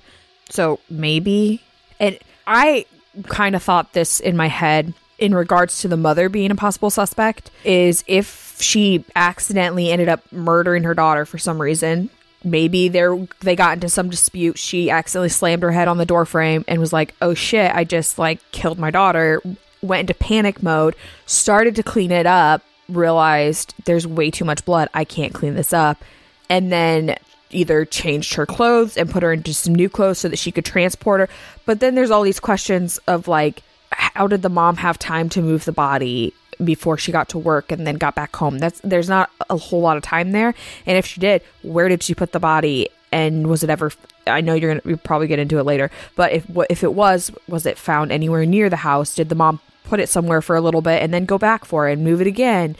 So 0.49 0.79
maybe, 0.89 1.61
and 1.99 2.17
I 2.47 2.87
kind 3.27 3.55
of 3.55 3.61
thought 3.61 3.93
this 3.93 4.19
in 4.19 4.35
my 4.35 4.47
head 4.47 4.95
in 5.21 5.33
regards 5.33 5.79
to 5.79 5.87
the 5.87 5.95
mother 5.95 6.27
being 6.27 6.51
a 6.51 6.55
possible 6.55 6.89
suspect 6.89 7.51
is 7.63 8.03
if 8.07 8.57
she 8.59 9.05
accidentally 9.15 9.91
ended 9.91 10.09
up 10.09 10.29
murdering 10.31 10.83
her 10.83 10.95
daughter 10.95 11.25
for 11.25 11.37
some 11.37 11.61
reason. 11.61 12.09
Maybe 12.43 12.89
there 12.89 13.15
they 13.41 13.55
got 13.55 13.75
into 13.75 13.87
some 13.87 14.09
dispute. 14.09 14.57
She 14.57 14.89
accidentally 14.89 15.29
slammed 15.29 15.61
her 15.61 15.71
head 15.71 15.87
on 15.87 15.99
the 15.99 16.07
door 16.07 16.25
frame 16.25 16.65
and 16.67 16.79
was 16.79 16.91
like, 16.91 17.13
"Oh 17.21 17.35
shit! 17.35 17.73
I 17.73 17.83
just 17.83 18.17
like 18.17 18.39
killed 18.51 18.79
my 18.79 18.89
daughter." 18.89 19.41
Went 19.83 20.01
into 20.01 20.13
panic 20.15 20.61
mode, 20.61 20.95
started 21.25 21.75
to 21.75 21.83
clean 21.83 22.11
it 22.11 22.25
up, 22.25 22.63
realized 22.89 23.73
there's 23.85 24.05
way 24.05 24.31
too 24.31 24.45
much 24.45 24.65
blood. 24.65 24.89
I 24.93 25.05
can't 25.05 25.33
clean 25.33 25.55
this 25.55 25.73
up. 25.73 26.03
And 26.49 26.71
then 26.71 27.15
either 27.51 27.85
changed 27.85 28.35
her 28.35 28.45
clothes 28.45 28.97
and 28.97 29.09
put 29.09 29.23
her 29.23 29.33
into 29.33 29.53
some 29.53 29.73
new 29.75 29.89
clothes 29.89 30.19
so 30.19 30.29
that 30.29 30.37
she 30.37 30.51
could 30.51 30.65
transport 30.65 31.21
her. 31.21 31.29
But 31.65 31.79
then 31.79 31.95
there's 31.95 32.11
all 32.11 32.21
these 32.23 32.39
questions 32.39 32.97
of 33.07 33.27
like, 33.27 33.63
how 33.91 34.27
did 34.27 34.41
the 34.41 34.49
mom 34.49 34.77
have 34.77 34.97
time 34.99 35.29
to 35.29 35.41
move 35.41 35.65
the 35.65 35.71
body 35.71 36.33
before 36.63 36.97
she 36.97 37.11
got 37.11 37.29
to 37.29 37.37
work 37.37 37.71
and 37.71 37.85
then 37.85 37.95
got 37.95 38.15
back 38.15 38.35
home? 38.35 38.59
That's 38.59 38.79
there's 38.83 39.09
not 39.09 39.29
a 39.49 39.57
whole 39.57 39.81
lot 39.81 39.97
of 39.97 40.03
time 40.03 40.31
there. 40.31 40.53
And 40.85 40.97
if 40.97 41.05
she 41.05 41.19
did, 41.19 41.41
where 41.63 41.89
did 41.89 42.03
she 42.03 42.13
put 42.13 42.31
the 42.31 42.39
body? 42.39 42.89
And 43.11 43.47
was 43.47 43.63
it 43.63 43.69
ever? 43.69 43.91
I 44.27 44.41
know 44.41 44.53
you're 44.53 44.71
gonna 44.71 44.81
we 44.85 44.95
probably 44.95 45.27
get 45.27 45.39
into 45.39 45.59
it 45.59 45.63
later, 45.63 45.91
but 46.15 46.31
if 46.31 46.45
if 46.69 46.83
it 46.83 46.93
was, 46.93 47.31
was 47.47 47.65
it 47.65 47.77
found 47.77 48.11
anywhere 48.11 48.45
near 48.45 48.69
the 48.69 48.77
house? 48.77 49.15
Did 49.15 49.29
the 49.29 49.35
mom 49.35 49.59
put 49.83 49.99
it 49.99 50.07
somewhere 50.07 50.41
for 50.41 50.55
a 50.55 50.61
little 50.61 50.81
bit 50.81 51.01
and 51.01 51.13
then 51.13 51.25
go 51.25 51.37
back 51.37 51.65
for 51.65 51.89
it 51.89 51.93
and 51.93 52.03
move 52.03 52.21
it 52.21 52.27
again? 52.27 52.75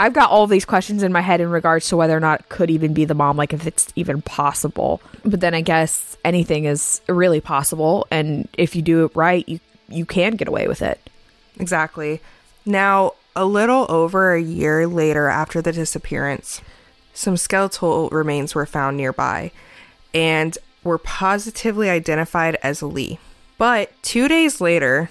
I've 0.00 0.12
got 0.12 0.30
all 0.30 0.46
these 0.46 0.64
questions 0.64 1.02
in 1.04 1.12
my 1.12 1.20
head 1.20 1.40
in 1.40 1.50
regards 1.50 1.88
to 1.88 1.96
whether 1.96 2.16
or 2.16 2.20
not 2.20 2.40
it 2.40 2.48
could 2.48 2.70
even 2.70 2.94
be 2.94 3.04
the 3.04 3.14
mom, 3.14 3.36
like 3.36 3.52
if 3.52 3.66
it's 3.66 3.92
even 3.94 4.22
possible. 4.22 5.00
But 5.24 5.40
then 5.40 5.54
I 5.54 5.60
guess 5.60 6.16
anything 6.24 6.64
is 6.64 7.00
really 7.08 7.40
possible, 7.40 8.06
and 8.10 8.48
if 8.58 8.74
you 8.74 8.82
do 8.82 9.04
it 9.04 9.14
right, 9.14 9.48
you 9.48 9.60
you 9.88 10.04
can 10.06 10.36
get 10.36 10.48
away 10.48 10.68
with 10.68 10.82
it. 10.82 11.10
Exactly. 11.58 12.20
Now, 12.66 13.12
a 13.36 13.44
little 13.44 13.86
over 13.88 14.34
a 14.34 14.42
year 14.42 14.86
later 14.86 15.28
after 15.28 15.60
the 15.60 15.72
disappearance, 15.72 16.60
some 17.12 17.36
skeletal 17.36 18.08
remains 18.10 18.54
were 18.54 18.66
found 18.66 18.96
nearby 18.96 19.52
and 20.12 20.56
were 20.82 20.98
positively 20.98 21.90
identified 21.90 22.56
as 22.62 22.82
Leigh. 22.82 23.18
But 23.58 23.90
two 24.02 24.28
days 24.28 24.60
later, 24.60 25.10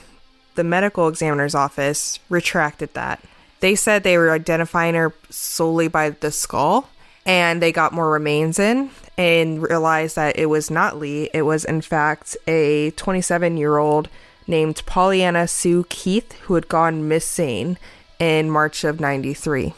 the 0.56 0.64
medical 0.64 1.08
examiner's 1.08 1.56
office 1.56 2.20
retracted 2.30 2.94
that. 2.94 3.22
They 3.60 3.76
said 3.76 4.04
they 4.04 4.18
were 4.18 4.32
identifying 4.32 4.96
her 4.96 5.14
solely 5.30 5.88
by 5.88 6.12
the 6.12 6.32
skull, 6.32 6.90
and 7.26 7.62
they 7.62 7.72
got 7.72 7.94
more 7.94 8.12
remains 8.12 8.60
in 8.60 8.92
and 9.18 9.62
realized 9.62 10.16
that 10.18 10.38
it 10.38 10.48
was 10.48 10.70
not 10.70 11.00
Leigh. 11.00 11.30
It 11.34 11.44
was, 11.44 11.64
in 11.64 11.82
fact, 11.82 12.36
a 12.48 12.92
27 12.92 13.58
year 13.58 13.78
old 13.78 14.10
named 14.48 14.84
Pollyanna 14.86 15.48
Sue 15.48 15.86
Keith 15.90 16.34
who 16.42 16.56
had 16.56 16.68
gone 16.68 17.08
missing 17.08 17.78
in 18.20 18.50
March 18.50 18.84
of 18.84 19.00
93, 19.00 19.74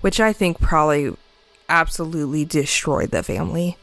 which 0.00 0.20
I 0.20 0.32
think 0.32 0.60
probably 0.60 1.16
absolutely 1.68 2.44
destroyed 2.44 3.10
the 3.10 3.22
family 3.22 3.76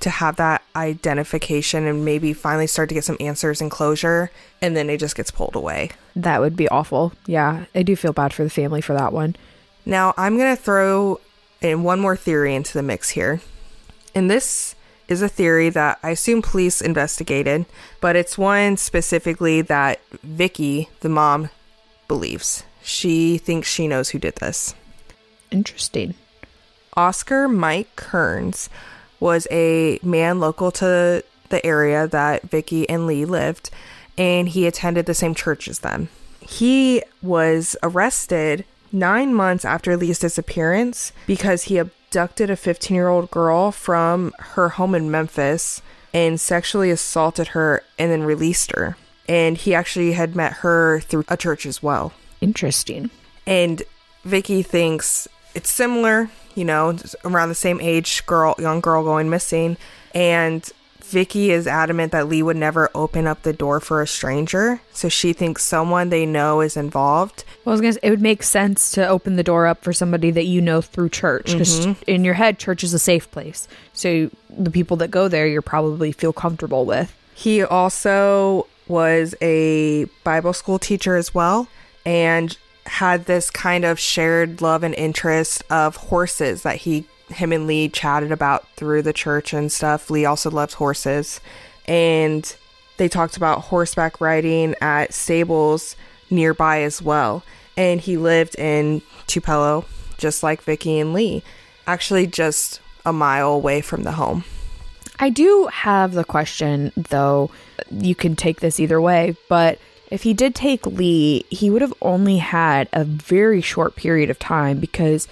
to 0.00 0.10
have 0.10 0.36
that 0.36 0.62
identification 0.76 1.86
and 1.86 2.04
maybe 2.04 2.32
finally 2.32 2.66
start 2.66 2.88
to 2.90 2.94
get 2.94 3.04
some 3.04 3.16
answers 3.20 3.60
and 3.60 3.70
closure 3.70 4.30
and 4.60 4.76
then 4.76 4.90
it 4.90 4.98
just 4.98 5.16
gets 5.16 5.30
pulled 5.30 5.56
away. 5.56 5.90
That 6.14 6.40
would 6.40 6.56
be 6.56 6.68
awful. 6.68 7.12
Yeah, 7.26 7.64
I 7.74 7.82
do 7.82 7.96
feel 7.96 8.12
bad 8.12 8.32
for 8.32 8.44
the 8.44 8.50
family 8.50 8.80
for 8.80 8.92
that 8.94 9.12
one. 9.12 9.36
Now, 9.86 10.14
I'm 10.16 10.36
going 10.36 10.54
to 10.54 10.62
throw 10.62 11.20
in 11.60 11.82
one 11.82 12.00
more 12.00 12.16
theory 12.16 12.54
into 12.54 12.74
the 12.74 12.82
mix 12.82 13.10
here. 13.10 13.40
And 14.14 14.30
this 14.30 14.73
is 15.08 15.22
a 15.22 15.28
theory 15.28 15.70
that 15.70 15.98
I 16.02 16.10
assume 16.10 16.42
police 16.42 16.80
investigated, 16.80 17.66
but 18.00 18.16
it's 18.16 18.38
one 18.38 18.76
specifically 18.76 19.60
that 19.62 20.00
Vicki, 20.22 20.88
the 21.00 21.08
mom, 21.08 21.50
believes. 22.08 22.64
She 22.82 23.38
thinks 23.38 23.68
she 23.68 23.88
knows 23.88 24.10
who 24.10 24.18
did 24.18 24.36
this. 24.36 24.74
Interesting. 25.50 26.14
Oscar 26.96 27.48
Mike 27.48 27.96
Kearns 27.96 28.68
was 29.20 29.46
a 29.50 29.98
man 30.02 30.40
local 30.40 30.70
to 30.72 31.24
the 31.48 31.66
area 31.66 32.06
that 32.06 32.42
Vicki 32.42 32.88
and 32.88 33.06
Leigh 33.06 33.24
lived, 33.24 33.70
and 34.16 34.48
he 34.48 34.66
attended 34.66 35.06
the 35.06 35.14
same 35.14 35.34
church 35.34 35.68
as 35.68 35.80
them. 35.80 36.08
He 36.40 37.02
was 37.22 37.76
arrested 37.82 38.64
nine 38.92 39.34
months 39.34 39.64
after 39.64 39.96
Leigh's 39.96 40.18
disappearance 40.18 41.12
because 41.26 41.64
he 41.64 41.76
abducted 42.14 42.48
a 42.48 42.54
15 42.54 42.94
year 42.94 43.08
old 43.08 43.28
girl 43.32 43.72
from 43.72 44.32
her 44.38 44.68
home 44.68 44.94
in 44.94 45.10
Memphis 45.10 45.82
and 46.12 46.40
sexually 46.40 46.92
assaulted 46.92 47.48
her 47.48 47.82
and 47.98 48.12
then 48.12 48.22
released 48.22 48.70
her. 48.70 48.96
And 49.28 49.56
he 49.56 49.74
actually 49.74 50.12
had 50.12 50.36
met 50.36 50.52
her 50.58 51.00
through 51.00 51.24
a 51.26 51.36
church 51.36 51.66
as 51.66 51.82
well. 51.82 52.12
Interesting. 52.40 53.10
And 53.48 53.82
Vicki 54.22 54.62
thinks 54.62 55.26
it's 55.56 55.68
similar, 55.68 56.30
you 56.54 56.64
know, 56.64 56.96
around 57.24 57.48
the 57.48 57.56
same 57.56 57.80
age 57.80 58.24
girl, 58.26 58.54
young 58.60 58.80
girl 58.80 59.02
going 59.02 59.28
missing. 59.28 59.76
And 60.14 60.70
Vicki 61.08 61.50
is 61.50 61.66
adamant 61.66 62.12
that 62.12 62.28
Leigh 62.28 62.42
would 62.42 62.56
never 62.56 62.90
open 62.94 63.26
up 63.26 63.42
the 63.42 63.52
door 63.52 63.78
for 63.78 64.02
a 64.02 64.06
stranger. 64.06 64.80
So 64.92 65.08
she 65.08 65.32
thinks 65.32 65.62
someone 65.62 66.08
they 66.08 66.26
know 66.26 66.60
is 66.60 66.76
involved. 66.76 67.44
Well, 67.64 67.72
I 67.72 67.74
was 67.74 67.80
gonna 67.80 67.92
say, 67.92 68.00
it 68.02 68.10
would 68.10 68.20
make 68.20 68.42
sense 68.42 68.90
to 68.92 69.06
open 69.06 69.36
the 69.36 69.42
door 69.42 69.66
up 69.66 69.84
for 69.84 69.92
somebody 69.92 70.30
that 70.32 70.44
you 70.44 70.60
know 70.60 70.80
through 70.80 71.10
church 71.10 71.46
because 71.46 71.86
mm-hmm. 71.86 72.02
in 72.06 72.24
your 72.24 72.34
head, 72.34 72.58
church 72.58 72.82
is 72.82 72.94
a 72.94 72.98
safe 72.98 73.30
place. 73.30 73.68
So 73.92 74.30
the 74.50 74.70
people 74.70 74.96
that 74.98 75.10
go 75.10 75.28
there, 75.28 75.46
you 75.46 75.60
probably 75.62 76.12
feel 76.12 76.32
comfortable 76.32 76.84
with. 76.84 77.14
He 77.34 77.62
also 77.62 78.66
was 78.88 79.34
a 79.40 80.04
Bible 80.24 80.52
school 80.52 80.78
teacher 80.78 81.16
as 81.16 81.34
well 81.34 81.68
and 82.04 82.56
had 82.86 83.26
this 83.26 83.50
kind 83.50 83.84
of 83.84 83.98
shared 83.98 84.60
love 84.60 84.82
and 84.82 84.94
interest 84.94 85.62
of 85.70 85.96
horses 85.96 86.62
that 86.62 86.76
he 86.76 87.06
him 87.36 87.52
and 87.52 87.66
Leigh 87.66 87.88
chatted 87.88 88.32
about 88.32 88.68
through 88.76 89.02
the 89.02 89.12
church 89.12 89.52
and 89.52 89.70
stuff. 89.70 90.10
Leigh 90.10 90.24
also 90.24 90.50
loves 90.50 90.74
horses 90.74 91.40
and 91.86 92.56
they 92.96 93.08
talked 93.08 93.36
about 93.36 93.62
horseback 93.62 94.20
riding 94.20 94.74
at 94.80 95.12
stables 95.12 95.96
nearby 96.30 96.82
as 96.82 97.02
well. 97.02 97.42
And 97.76 98.00
he 98.00 98.16
lived 98.16 98.54
in 98.56 99.02
Tupelo 99.26 99.84
just 100.16 100.42
like 100.42 100.62
Vicki 100.62 100.98
and 100.98 101.12
Leigh, 101.12 101.42
actually 101.86 102.26
just 102.26 102.80
a 103.04 103.12
mile 103.12 103.50
away 103.50 103.80
from 103.80 104.04
the 104.04 104.12
home. 104.12 104.44
I 105.18 105.30
do 105.30 105.68
have 105.72 106.12
the 106.12 106.24
question, 106.24 106.92
though. 106.96 107.50
You 107.90 108.14
can 108.14 108.36
take 108.36 108.60
this 108.60 108.80
either 108.80 109.00
way, 109.00 109.36
but 109.48 109.78
if 110.10 110.22
he 110.22 110.34
did 110.34 110.54
take 110.54 110.86
Leigh, 110.86 111.44
he 111.50 111.70
would 111.70 111.82
have 111.82 111.94
only 112.02 112.38
had 112.38 112.88
a 112.92 113.04
very 113.04 113.60
short 113.60 113.96
period 113.96 114.30
of 114.30 114.38
time 114.38 114.78
because 114.78 115.28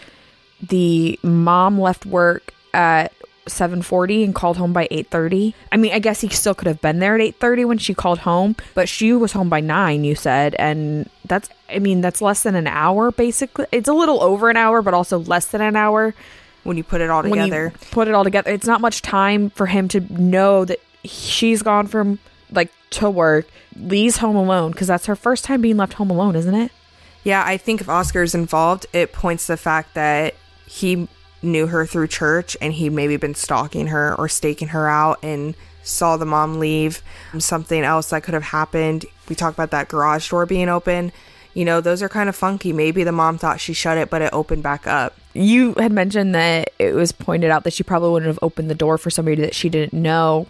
the 0.62 1.18
mom 1.22 1.80
left 1.80 2.06
work 2.06 2.54
at 2.72 3.12
7:40 3.46 4.24
and 4.24 4.34
called 4.34 4.56
home 4.56 4.72
by 4.72 4.86
8:30. 4.90 5.54
I 5.72 5.76
mean, 5.76 5.92
I 5.92 5.98
guess 5.98 6.20
he 6.20 6.28
still 6.28 6.54
could 6.54 6.68
have 6.68 6.80
been 6.80 7.00
there 7.00 7.14
at 7.16 7.20
8:30 7.20 7.64
when 7.64 7.78
she 7.78 7.92
called 7.92 8.20
home, 8.20 8.54
but 8.74 8.88
she 8.88 9.12
was 9.12 9.32
home 9.32 9.48
by 9.48 9.60
9, 9.60 10.04
you 10.04 10.14
said, 10.14 10.54
and 10.58 11.08
that's 11.24 11.48
I 11.68 11.78
mean, 11.78 12.00
that's 12.00 12.22
less 12.22 12.42
than 12.42 12.54
an 12.54 12.66
hour 12.66 13.10
basically. 13.10 13.66
It's 13.72 13.88
a 13.88 13.94
little 13.94 14.22
over 14.22 14.48
an 14.50 14.56
hour, 14.56 14.82
but 14.82 14.94
also 14.94 15.18
less 15.18 15.46
than 15.46 15.60
an 15.60 15.74
hour 15.74 16.14
When 16.64 16.76
you 16.76 16.84
put 16.84 17.00
it 17.00 17.10
all 17.10 17.22
when 17.22 17.32
together, 17.32 17.72
you 17.72 17.86
put 17.90 18.08
it 18.08 18.14
all 18.14 18.24
together. 18.24 18.50
It's 18.50 18.66
not 18.66 18.80
much 18.80 19.02
time 19.02 19.50
for 19.50 19.66
him 19.66 19.88
to 19.88 20.00
know 20.00 20.64
that 20.64 20.78
she's 21.04 21.62
gone 21.62 21.88
from 21.88 22.20
like 22.50 22.70
to 22.90 23.10
work, 23.10 23.48
Leigh's 23.76 24.18
home 24.18 24.36
alone 24.36 24.70
because 24.70 24.86
that's 24.86 25.06
her 25.06 25.16
first 25.16 25.44
time 25.44 25.60
being 25.60 25.76
left 25.76 25.94
home 25.94 26.10
alone, 26.10 26.36
isn't 26.36 26.54
it? 26.54 26.70
Yeah, 27.24 27.42
I 27.44 27.56
think 27.56 27.80
if 27.80 27.88
Oscar's 27.88 28.34
involved, 28.34 28.86
it 28.92 29.12
points 29.12 29.46
to 29.46 29.54
the 29.54 29.56
fact 29.56 29.94
that 29.94 30.34
he 30.66 31.08
knew 31.42 31.66
her 31.66 31.84
through 31.86 32.06
church 32.06 32.56
and 32.60 32.72
he'd 32.72 32.90
maybe 32.90 33.16
been 33.16 33.34
stalking 33.34 33.88
her 33.88 34.14
or 34.16 34.28
staking 34.28 34.68
her 34.68 34.88
out 34.88 35.18
and 35.22 35.54
saw 35.82 36.16
the 36.16 36.26
mom 36.26 36.58
leave. 36.58 37.02
Something 37.38 37.82
else 37.82 38.10
that 38.10 38.22
could 38.22 38.34
have 38.34 38.44
happened. 38.44 39.04
We 39.28 39.34
talked 39.34 39.56
about 39.56 39.70
that 39.72 39.88
garage 39.88 40.30
door 40.30 40.46
being 40.46 40.68
open. 40.68 41.12
You 41.54 41.64
know, 41.64 41.80
those 41.80 42.02
are 42.02 42.08
kind 42.08 42.28
of 42.28 42.36
funky. 42.36 42.72
Maybe 42.72 43.04
the 43.04 43.12
mom 43.12 43.38
thought 43.38 43.60
she 43.60 43.72
shut 43.72 43.98
it, 43.98 44.08
but 44.08 44.22
it 44.22 44.30
opened 44.32 44.62
back 44.62 44.86
up. 44.86 45.14
You 45.34 45.74
had 45.74 45.92
mentioned 45.92 46.34
that 46.34 46.70
it 46.78 46.94
was 46.94 47.12
pointed 47.12 47.50
out 47.50 47.64
that 47.64 47.72
she 47.72 47.82
probably 47.82 48.10
wouldn't 48.10 48.28
have 48.28 48.38
opened 48.42 48.70
the 48.70 48.74
door 48.74 48.96
for 48.96 49.10
somebody 49.10 49.42
that 49.42 49.54
she 49.54 49.68
didn't 49.68 49.92
know. 49.92 50.46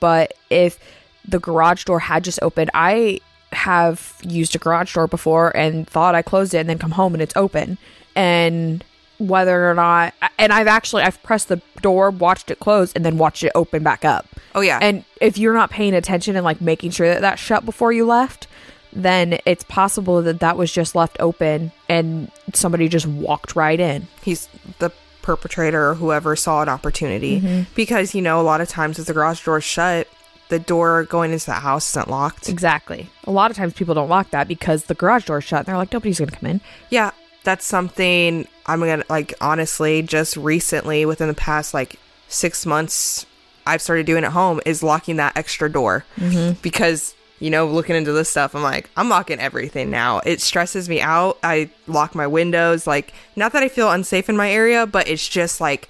But 0.00 0.34
if 0.48 0.78
the 1.26 1.38
garage 1.38 1.84
door 1.84 1.98
had 1.98 2.24
just 2.24 2.38
opened, 2.40 2.70
I 2.72 3.20
have 3.52 4.16
used 4.22 4.54
a 4.54 4.58
garage 4.58 4.94
door 4.94 5.06
before 5.06 5.54
and 5.56 5.88
thought 5.88 6.14
I 6.14 6.22
closed 6.22 6.54
it 6.54 6.58
and 6.58 6.68
then 6.68 6.78
come 6.78 6.92
home 6.92 7.14
and 7.14 7.22
it's 7.22 7.36
open. 7.36 7.78
And 8.14 8.84
whether 9.18 9.70
or 9.70 9.74
not, 9.74 10.14
and 10.38 10.52
I've 10.52 10.66
actually 10.66 11.02
I've 11.02 11.22
pressed 11.22 11.48
the 11.48 11.60
door, 11.80 12.10
watched 12.10 12.50
it 12.50 12.60
close, 12.60 12.92
and 12.92 13.04
then 13.04 13.18
watched 13.18 13.42
it 13.42 13.52
open 13.54 13.82
back 13.82 14.04
up. 14.04 14.26
Oh, 14.54 14.60
yeah. 14.60 14.78
And 14.80 15.04
if 15.20 15.38
you're 15.38 15.54
not 15.54 15.70
paying 15.70 15.94
attention 15.94 16.36
and 16.36 16.44
like 16.44 16.60
making 16.60 16.90
sure 16.90 17.08
that 17.08 17.20
that 17.20 17.38
shut 17.38 17.64
before 17.64 17.92
you 17.92 18.06
left, 18.06 18.46
then 18.92 19.38
it's 19.44 19.64
possible 19.64 20.22
that 20.22 20.40
that 20.40 20.56
was 20.56 20.72
just 20.72 20.94
left 20.94 21.16
open 21.20 21.70
and 21.88 22.30
somebody 22.54 22.88
just 22.88 23.06
walked 23.06 23.54
right 23.54 23.78
in. 23.78 24.08
he's 24.22 24.48
the 24.78 24.90
perpetrator 25.22 25.90
or 25.90 25.94
whoever 25.94 26.36
saw 26.36 26.62
an 26.62 26.68
opportunity. 26.68 27.40
Mm-hmm. 27.40 27.72
Because, 27.74 28.14
you 28.14 28.22
know, 28.22 28.40
a 28.40 28.42
lot 28.42 28.60
of 28.60 28.68
times 28.68 28.98
if 28.98 29.06
the 29.06 29.12
garage 29.12 29.44
door's 29.44 29.64
shut, 29.64 30.08
the 30.48 30.60
door 30.60 31.04
going 31.04 31.32
into 31.32 31.46
the 31.46 31.52
house 31.52 31.90
isn't 31.90 32.08
locked. 32.08 32.48
Exactly. 32.48 33.10
A 33.24 33.32
lot 33.32 33.50
of 33.50 33.56
times 33.56 33.72
people 33.74 33.94
don't 33.94 34.08
lock 34.08 34.30
that 34.30 34.46
because 34.46 34.84
the 34.84 34.94
garage 34.94 35.26
door's 35.26 35.42
shut 35.42 35.60
and 35.60 35.66
they're 35.66 35.76
like, 35.76 35.92
nobody's 35.92 36.20
going 36.20 36.30
to 36.30 36.36
come 36.36 36.48
in. 36.48 36.60
Yeah, 36.90 37.10
that's 37.46 37.64
something 37.64 38.46
I'm 38.66 38.80
gonna 38.80 39.04
like 39.08 39.32
honestly 39.40 40.02
just 40.02 40.36
recently 40.36 41.06
within 41.06 41.28
the 41.28 41.34
past 41.34 41.72
like 41.72 41.98
six 42.28 42.66
months 42.66 43.24
I've 43.66 43.80
started 43.80 44.04
doing 44.04 44.24
at 44.24 44.32
home 44.32 44.60
is 44.66 44.82
locking 44.82 45.16
that 45.16 45.36
extra 45.36 45.70
door. 45.70 46.04
Mm-hmm. 46.16 46.60
Because 46.60 47.14
you 47.38 47.50
know 47.50 47.66
looking 47.66 47.96
into 47.96 48.12
this 48.12 48.28
stuff 48.28 48.54
I'm 48.54 48.62
like 48.62 48.90
I'm 48.96 49.08
locking 49.08 49.38
everything 49.38 49.90
now. 49.90 50.18
It 50.26 50.40
stresses 50.42 50.88
me 50.88 51.00
out. 51.00 51.38
I 51.42 51.70
lock 51.86 52.14
my 52.14 52.26
windows. 52.26 52.86
Like 52.86 53.14
not 53.36 53.52
that 53.52 53.62
I 53.62 53.68
feel 53.68 53.90
unsafe 53.90 54.28
in 54.28 54.36
my 54.36 54.50
area 54.50 54.84
but 54.84 55.08
it's 55.08 55.26
just 55.26 55.60
like 55.60 55.88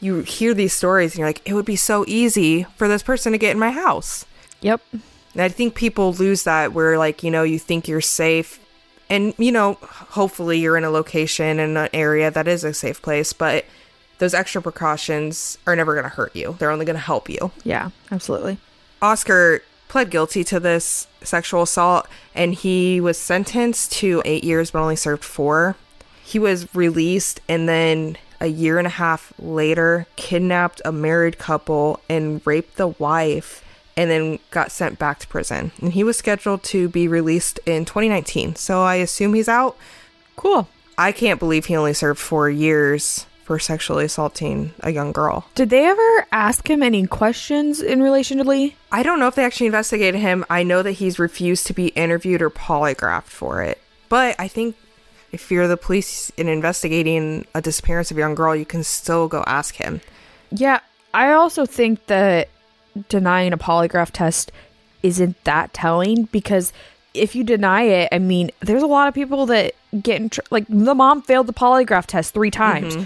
you 0.00 0.20
hear 0.20 0.54
these 0.54 0.72
stories 0.72 1.12
and 1.12 1.20
you're 1.20 1.28
like 1.28 1.42
it 1.44 1.54
would 1.54 1.64
be 1.64 1.76
so 1.76 2.04
easy 2.08 2.64
for 2.76 2.88
this 2.88 3.02
person 3.02 3.32
to 3.32 3.38
get 3.38 3.52
in 3.52 3.58
my 3.58 3.70
house. 3.70 4.26
Yep. 4.60 4.82
and 4.92 5.42
I 5.42 5.48
think 5.48 5.74
people 5.74 6.12
lose 6.12 6.42
that 6.44 6.72
where, 6.72 6.98
like, 6.98 7.22
you 7.22 7.30
know, 7.30 7.42
you 7.42 7.58
think 7.58 7.88
you're 7.88 8.00
safe. 8.00 8.59
And, 9.10 9.34
you 9.36 9.50
know, 9.50 9.74
hopefully 9.82 10.60
you're 10.60 10.76
in 10.76 10.84
a 10.84 10.90
location 10.90 11.58
in 11.58 11.76
an 11.76 11.88
area 11.92 12.30
that 12.30 12.46
is 12.46 12.62
a 12.62 12.72
safe 12.72 13.02
place, 13.02 13.32
but 13.32 13.64
those 14.18 14.34
extra 14.34 14.62
precautions 14.62 15.58
are 15.66 15.74
never 15.74 15.94
going 15.94 16.04
to 16.04 16.10
hurt 16.10 16.34
you. 16.36 16.56
They're 16.58 16.70
only 16.70 16.84
going 16.84 16.94
to 16.94 17.02
help 17.02 17.28
you. 17.28 17.50
Yeah, 17.64 17.90
absolutely. 18.12 18.58
Oscar 19.02 19.62
pled 19.88 20.10
guilty 20.10 20.44
to 20.44 20.60
this 20.60 21.08
sexual 21.22 21.62
assault 21.62 22.06
and 22.34 22.54
he 22.54 23.00
was 23.00 23.18
sentenced 23.18 23.90
to 23.90 24.22
eight 24.24 24.44
years 24.44 24.70
but 24.70 24.80
only 24.80 24.94
served 24.94 25.24
four. 25.24 25.74
He 26.22 26.38
was 26.38 26.72
released 26.74 27.40
and 27.48 27.68
then 27.68 28.16
a 28.40 28.46
year 28.46 28.78
and 28.78 28.86
a 28.86 28.90
half 28.90 29.32
later 29.38 30.06
kidnapped 30.14 30.80
a 30.84 30.92
married 30.92 31.38
couple 31.38 32.00
and 32.08 32.40
raped 32.46 32.76
the 32.76 32.88
wife 32.88 33.64
and 34.00 34.10
then 34.10 34.38
got 34.50 34.72
sent 34.72 34.98
back 34.98 35.18
to 35.18 35.28
prison. 35.28 35.72
And 35.82 35.92
he 35.92 36.02
was 36.02 36.16
scheduled 36.16 36.62
to 36.64 36.88
be 36.88 37.06
released 37.06 37.60
in 37.66 37.84
2019. 37.84 38.56
So 38.56 38.80
I 38.80 38.94
assume 38.94 39.34
he's 39.34 39.48
out. 39.48 39.76
Cool. 40.36 40.68
I 40.96 41.12
can't 41.12 41.38
believe 41.38 41.66
he 41.66 41.76
only 41.76 41.92
served 41.92 42.18
4 42.18 42.48
years 42.48 43.26
for 43.44 43.58
sexually 43.58 44.06
assaulting 44.06 44.72
a 44.80 44.90
young 44.90 45.12
girl. 45.12 45.44
Did 45.54 45.68
they 45.68 45.84
ever 45.84 46.26
ask 46.32 46.70
him 46.70 46.82
any 46.82 47.06
questions 47.06 47.82
in 47.82 48.02
relation 48.02 48.38
to 48.38 48.44
Leigh? 48.44 48.76
I 48.90 49.02
don't 49.02 49.20
know 49.20 49.26
if 49.26 49.34
they 49.34 49.44
actually 49.44 49.66
investigated 49.66 50.18
him. 50.18 50.46
I 50.48 50.62
know 50.62 50.82
that 50.82 50.92
he's 50.92 51.18
refused 51.18 51.66
to 51.66 51.74
be 51.74 51.88
interviewed 51.88 52.40
or 52.40 52.48
polygraphed 52.48 53.24
for 53.24 53.62
it. 53.62 53.78
But 54.08 54.34
I 54.38 54.48
think 54.48 54.76
if 55.30 55.50
you're 55.50 55.68
the 55.68 55.76
police 55.76 56.30
in 56.38 56.48
investigating 56.48 57.44
a 57.54 57.60
disappearance 57.60 58.10
of 58.10 58.16
a 58.16 58.20
young 58.20 58.34
girl, 58.34 58.56
you 58.56 58.64
can 58.64 58.82
still 58.82 59.28
go 59.28 59.44
ask 59.46 59.74
him. 59.74 60.00
Yeah, 60.50 60.80
I 61.12 61.32
also 61.32 61.66
think 61.66 62.06
that 62.06 62.48
denying 63.08 63.52
a 63.52 63.58
polygraph 63.58 64.10
test 64.12 64.52
isn't 65.02 65.42
that 65.44 65.72
telling 65.72 66.24
because 66.24 66.72
if 67.14 67.34
you 67.34 67.42
deny 67.42 67.82
it, 67.82 68.08
I 68.12 68.18
mean, 68.18 68.50
there's 68.60 68.82
a 68.82 68.86
lot 68.86 69.08
of 69.08 69.14
people 69.14 69.46
that 69.46 69.74
get 70.00 70.20
in 70.20 70.30
tr- 70.30 70.40
like 70.50 70.66
the 70.68 70.94
mom 70.94 71.22
failed 71.22 71.46
the 71.46 71.52
polygraph 71.52 72.06
test 72.06 72.34
3 72.34 72.50
times. 72.50 72.96
Mm-hmm. 72.96 73.04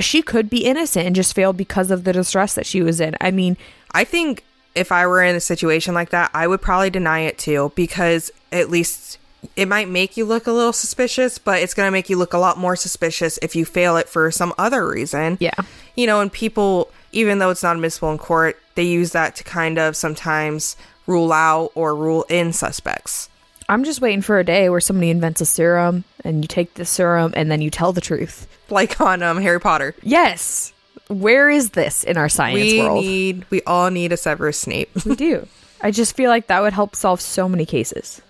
She 0.00 0.22
could 0.22 0.48
be 0.48 0.64
innocent 0.64 1.06
and 1.06 1.14
just 1.14 1.34
failed 1.34 1.56
because 1.56 1.90
of 1.90 2.04
the 2.04 2.12
distress 2.12 2.54
that 2.54 2.66
she 2.66 2.82
was 2.82 3.00
in. 3.00 3.16
I 3.20 3.30
mean, 3.30 3.56
I 3.92 4.04
think 4.04 4.44
if 4.74 4.90
I 4.90 5.06
were 5.06 5.22
in 5.22 5.36
a 5.36 5.40
situation 5.40 5.94
like 5.94 6.10
that, 6.10 6.30
I 6.32 6.46
would 6.46 6.62
probably 6.62 6.90
deny 6.90 7.20
it 7.20 7.38
too 7.38 7.72
because 7.74 8.30
at 8.50 8.70
least 8.70 9.18
it 9.56 9.66
might 9.66 9.88
make 9.88 10.16
you 10.16 10.24
look 10.24 10.46
a 10.46 10.52
little 10.52 10.72
suspicious, 10.72 11.38
but 11.38 11.60
it's 11.60 11.74
going 11.74 11.86
to 11.86 11.90
make 11.90 12.08
you 12.08 12.16
look 12.16 12.32
a 12.32 12.38
lot 12.38 12.58
more 12.58 12.76
suspicious 12.76 13.38
if 13.42 13.54
you 13.56 13.64
fail 13.64 13.96
it 13.96 14.08
for 14.08 14.30
some 14.30 14.54
other 14.56 14.88
reason. 14.88 15.36
Yeah. 15.40 15.54
You 15.96 16.06
know, 16.06 16.20
and 16.20 16.32
people, 16.32 16.90
even 17.12 17.38
though 17.38 17.50
it's 17.50 17.62
not 17.62 17.76
admissible 17.76 18.10
in 18.10 18.18
court, 18.18 18.58
they 18.74 18.82
use 18.84 19.12
that 19.12 19.36
to 19.36 19.44
kind 19.44 19.78
of 19.78 19.96
sometimes 19.96 20.76
rule 21.06 21.32
out 21.32 21.70
or 21.74 21.94
rule 21.94 22.24
in 22.28 22.52
suspects. 22.52 23.28
I'm 23.68 23.84
just 23.84 24.00
waiting 24.00 24.22
for 24.22 24.38
a 24.38 24.44
day 24.44 24.68
where 24.68 24.80
somebody 24.80 25.10
invents 25.10 25.40
a 25.40 25.46
serum 25.46 26.04
and 26.24 26.42
you 26.44 26.48
take 26.48 26.74
the 26.74 26.84
serum 26.84 27.32
and 27.36 27.50
then 27.50 27.60
you 27.62 27.70
tell 27.70 27.92
the 27.92 28.00
truth. 28.00 28.46
Like 28.70 29.00
on 29.00 29.22
um, 29.22 29.40
Harry 29.42 29.60
Potter. 29.60 29.94
Yes. 30.02 30.72
Where 31.08 31.50
is 31.50 31.70
this 31.70 32.04
in 32.04 32.16
our 32.16 32.28
science 32.28 32.60
We 32.72 32.80
world? 32.80 33.02
need, 33.02 33.44
we 33.50 33.62
all 33.62 33.90
need 33.90 34.12
a 34.12 34.16
Severus 34.16 34.58
Snape. 34.58 34.90
we 35.04 35.14
do. 35.14 35.46
I 35.80 35.90
just 35.90 36.16
feel 36.16 36.30
like 36.30 36.46
that 36.46 36.60
would 36.62 36.72
help 36.72 36.96
solve 36.96 37.20
so 37.20 37.48
many 37.48 37.66
cases. 37.66 38.22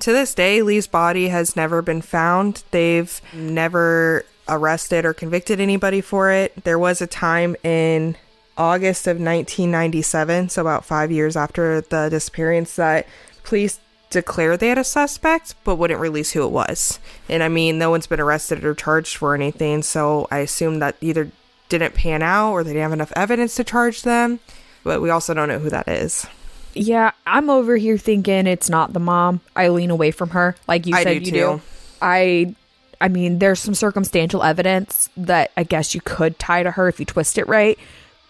to 0.00 0.12
this 0.12 0.34
day, 0.34 0.62
Leigh's 0.62 0.86
body 0.88 1.28
has 1.28 1.54
never 1.56 1.82
been 1.82 2.02
found. 2.02 2.64
They've 2.70 3.20
never 3.32 4.24
arrested 4.48 5.04
or 5.04 5.12
convicted 5.12 5.60
anybody 5.60 6.00
for 6.00 6.30
it. 6.30 6.64
There 6.64 6.78
was 6.78 7.00
a 7.00 7.06
time 7.06 7.56
in 7.62 8.16
August 8.56 9.06
of 9.06 9.16
1997, 9.16 10.48
so 10.48 10.62
about 10.62 10.84
five 10.84 11.10
years 11.12 11.36
after 11.36 11.80
the 11.80 12.08
disappearance, 12.08 12.76
that 12.76 13.06
police 13.44 13.80
declared 14.10 14.60
they 14.60 14.68
had 14.68 14.78
a 14.78 14.84
suspect 14.84 15.54
but 15.64 15.76
wouldn't 15.76 16.00
release 16.00 16.32
who 16.32 16.44
it 16.44 16.50
was. 16.50 16.98
And 17.28 17.42
I 17.42 17.48
mean, 17.48 17.78
no 17.78 17.90
one's 17.90 18.06
been 18.06 18.20
arrested 18.20 18.64
or 18.64 18.74
charged 18.74 19.16
for 19.16 19.34
anything, 19.34 19.82
so 19.82 20.26
I 20.30 20.38
assume 20.38 20.78
that 20.78 20.96
either 21.00 21.30
didn't 21.68 21.94
pan 21.94 22.22
out 22.22 22.52
or 22.52 22.64
they 22.64 22.70
didn't 22.70 22.82
have 22.82 22.92
enough 22.92 23.12
evidence 23.16 23.56
to 23.56 23.64
charge 23.64 24.02
them. 24.02 24.40
But 24.84 25.02
we 25.02 25.10
also 25.10 25.34
don't 25.34 25.48
know 25.48 25.58
who 25.58 25.70
that 25.70 25.88
is. 25.88 26.26
Yeah, 26.74 27.12
I'm 27.26 27.50
over 27.50 27.76
here 27.76 27.98
thinking 27.98 28.46
it's 28.46 28.70
not 28.70 28.92
the 28.92 29.00
mom. 29.00 29.40
I 29.56 29.68
lean 29.68 29.90
away 29.90 30.10
from 30.12 30.30
her, 30.30 30.54
like 30.68 30.86
you 30.86 30.94
I 30.94 31.02
said 31.02 31.24
do 31.24 31.24
you 31.24 31.24
too. 31.24 31.30
do. 31.32 31.60
I, 32.00 32.54
I 33.00 33.08
mean, 33.08 33.38
there's 33.38 33.60
some 33.60 33.74
circumstantial 33.74 34.42
evidence 34.42 35.10
that 35.16 35.50
I 35.56 35.64
guess 35.64 35.94
you 35.94 36.00
could 36.00 36.38
tie 36.38 36.62
to 36.62 36.70
her 36.72 36.88
if 36.88 36.98
you 36.98 37.06
twist 37.06 37.38
it 37.38 37.46
right, 37.46 37.78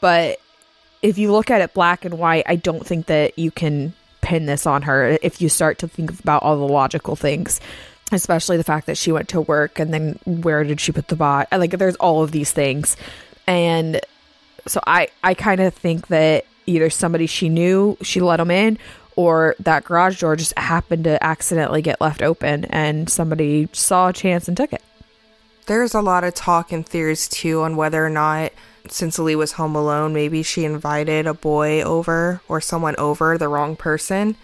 but 0.00 0.40
if 1.02 1.18
you 1.18 1.30
look 1.30 1.50
at 1.50 1.60
it 1.60 1.74
black 1.74 2.04
and 2.04 2.18
white, 2.18 2.44
I 2.46 2.56
don't 2.56 2.84
think 2.84 3.06
that 3.06 3.38
you 3.38 3.50
can 3.50 3.92
pin 4.22 4.46
this 4.46 4.66
on 4.66 4.82
her 4.82 5.18
if 5.22 5.40
you 5.40 5.48
start 5.48 5.78
to 5.78 5.88
think 5.88 6.18
about 6.18 6.42
all 6.42 6.56
the 6.56 6.72
logical 6.72 7.16
things. 7.16 7.60
Especially 8.12 8.56
the 8.56 8.64
fact 8.64 8.86
that 8.86 8.96
she 8.96 9.10
went 9.10 9.28
to 9.30 9.40
work 9.40 9.80
and 9.80 9.92
then 9.92 10.18
where 10.24 10.62
did 10.62 10.80
she 10.80 10.92
put 10.92 11.08
the 11.08 11.16
bot? 11.16 11.48
Like, 11.50 11.72
there's 11.72 11.96
all 11.96 12.22
of 12.22 12.30
these 12.30 12.52
things, 12.52 12.96
and 13.48 14.00
so 14.66 14.80
I 14.86 15.08
I 15.24 15.34
kind 15.34 15.60
of 15.60 15.74
think 15.74 16.06
that 16.06 16.46
either 16.66 16.88
somebody 16.88 17.26
she 17.26 17.48
knew 17.48 17.96
she 18.02 18.20
let 18.20 18.36
them 18.36 18.52
in 18.52 18.78
or 19.16 19.56
that 19.58 19.84
garage 19.84 20.20
door 20.20 20.36
just 20.36 20.56
happened 20.58 21.04
to 21.04 21.22
accidentally 21.24 21.82
get 21.82 22.00
left 22.00 22.22
open 22.22 22.66
and 22.66 23.08
somebody 23.10 23.68
saw 23.72 24.08
a 24.08 24.12
chance 24.12 24.46
and 24.46 24.56
took 24.56 24.72
it. 24.72 24.82
There's 25.66 25.94
a 25.94 26.02
lot 26.02 26.22
of 26.22 26.34
talk 26.34 26.70
and 26.70 26.86
theories 26.86 27.26
too 27.26 27.62
on 27.62 27.76
whether 27.76 28.04
or 28.04 28.10
not, 28.10 28.52
since 28.88 29.18
Leigh 29.18 29.34
was 29.34 29.52
home 29.52 29.74
alone, 29.74 30.12
maybe 30.12 30.42
she 30.42 30.64
invited 30.64 31.26
a 31.26 31.34
boy 31.34 31.82
over 31.82 32.40
or 32.46 32.60
someone 32.60 32.94
over, 32.96 33.36
the 33.36 33.48
wrong 33.48 33.74
person. 33.74 34.36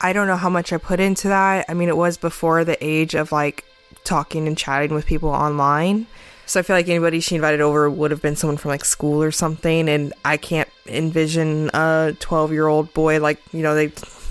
I 0.00 0.12
don't 0.12 0.26
know 0.26 0.36
how 0.36 0.50
much 0.50 0.72
I 0.72 0.78
put 0.78 1.00
into 1.00 1.28
that. 1.28 1.64
I 1.68 1.74
mean, 1.74 1.88
it 1.88 1.96
was 1.96 2.16
before 2.16 2.64
the 2.64 2.76
age 2.84 3.14
of 3.14 3.32
like 3.32 3.64
talking 4.04 4.48
and 4.48 4.58
chatting 4.58 4.92
with 4.92 5.06
people 5.06 5.30
online. 5.30 6.08
So 6.44 6.58
I 6.58 6.64
feel 6.64 6.74
like 6.74 6.88
anybody 6.88 7.20
she 7.20 7.36
invited 7.36 7.60
over 7.60 7.88
would 7.88 8.10
have 8.10 8.20
been 8.20 8.36
someone 8.36 8.56
from 8.56 8.70
like 8.70 8.84
school 8.84 9.22
or 9.22 9.30
something. 9.30 9.88
And 9.88 10.12
I 10.24 10.36
can't 10.36 10.68
envision 10.86 11.70
a 11.74 12.14
12 12.18 12.52
year 12.52 12.66
old 12.66 12.92
boy, 12.94 13.20
like, 13.20 13.40
you 13.52 13.62
know, 13.62 13.74
they 13.74 13.88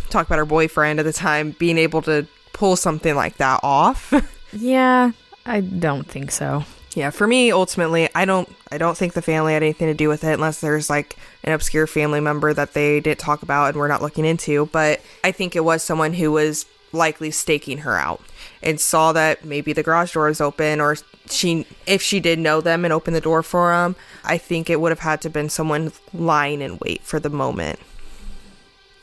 talk 0.09 0.25
about 0.25 0.37
her 0.37 0.45
boyfriend 0.45 0.99
at 0.99 1.03
the 1.03 1.13
time, 1.13 1.51
being 1.57 1.77
able 1.77 2.01
to 2.03 2.27
pull 2.53 2.75
something 2.75 3.15
like 3.15 3.37
that 3.37 3.59
off. 3.63 4.13
Yeah, 4.53 5.11
I 5.45 5.61
don't 5.61 6.05
think 6.05 6.29
so. 6.29 6.65
Yeah, 6.93 7.09
for 7.09 7.25
me, 7.25 7.53
ultimately, 7.53 8.09
I 8.13 8.25
don't, 8.25 8.53
I 8.69 8.77
don't 8.77 8.97
think 8.97 9.13
the 9.13 9.21
family 9.21 9.53
had 9.53 9.63
anything 9.63 9.87
to 9.87 9.93
do 9.93 10.09
with 10.09 10.25
it, 10.25 10.33
unless 10.33 10.59
there's 10.59 10.89
like 10.89 11.15
an 11.45 11.53
obscure 11.53 11.87
family 11.87 12.19
member 12.19 12.53
that 12.53 12.73
they 12.73 12.99
didn't 12.99 13.19
talk 13.19 13.43
about 13.43 13.69
and 13.69 13.77
we're 13.77 13.87
not 13.87 14.01
looking 14.01 14.25
into. 14.25 14.65
But 14.67 14.99
I 15.23 15.31
think 15.31 15.55
it 15.55 15.63
was 15.63 15.83
someone 15.83 16.13
who 16.13 16.33
was 16.33 16.65
likely 16.91 17.31
staking 17.31 17.77
her 17.79 17.97
out 17.97 18.19
and 18.63 18.79
saw 18.79 19.11
that 19.13 19.43
maybe 19.43 19.73
the 19.73 19.83
garage 19.83 20.13
door 20.13 20.29
is 20.29 20.41
open, 20.41 20.79
or 20.79 20.97
she, 21.29 21.65
if 21.85 22.01
she 22.01 22.19
did 22.19 22.39
know 22.39 22.61
them 22.61 22.85
and 22.85 22.93
open 22.93 23.13
the 23.13 23.21
door 23.21 23.43
for 23.43 23.71
them, 23.71 23.95
I 24.23 24.37
think 24.37 24.69
it 24.69 24.79
would 24.79 24.91
have 24.91 24.99
had 24.99 25.21
to 25.21 25.29
been 25.29 25.49
someone 25.49 25.91
lying 26.13 26.61
in 26.61 26.77
wait 26.79 27.03
for 27.03 27.19
the 27.19 27.29
moment. 27.29 27.79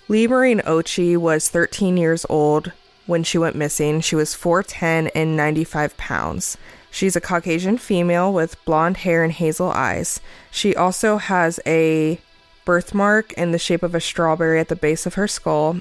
Leigh 0.09 0.27
Marine 0.27 0.61
Occhi 0.61 1.17
was 1.17 1.49
13 1.49 1.97
years 1.97 2.25
old 2.31 2.73
when 3.07 3.23
she 3.23 3.39
went 3.39 3.57
missing. 3.57 4.01
She 4.01 4.17
was 4.17 4.35
4'10 4.35 5.11
and 5.15 5.37
95 5.37 5.97
pounds. 5.97 6.57
She's 6.91 7.17
a 7.17 7.21
Caucasian 7.21 7.79
female 7.79 8.33
with 8.33 8.63
blonde 8.65 8.99
hair 8.99 9.23
and 9.23 9.33
hazel 9.33 9.71
eyes. 9.71 10.21
She 10.51 10.75
also 10.75 11.19
has 11.19 11.61
a 11.67 12.21
birthmark 12.65 13.33
in 13.35 13.53
the 13.53 13.59
shape 13.59 13.83
of 13.83 13.95
a 13.95 14.01
strawberry 14.01 14.61
at 14.61 14.69
the 14.69 14.77
base 14.77 15.05
of 15.07 15.15
her 15.15 15.29
skull. 15.29 15.81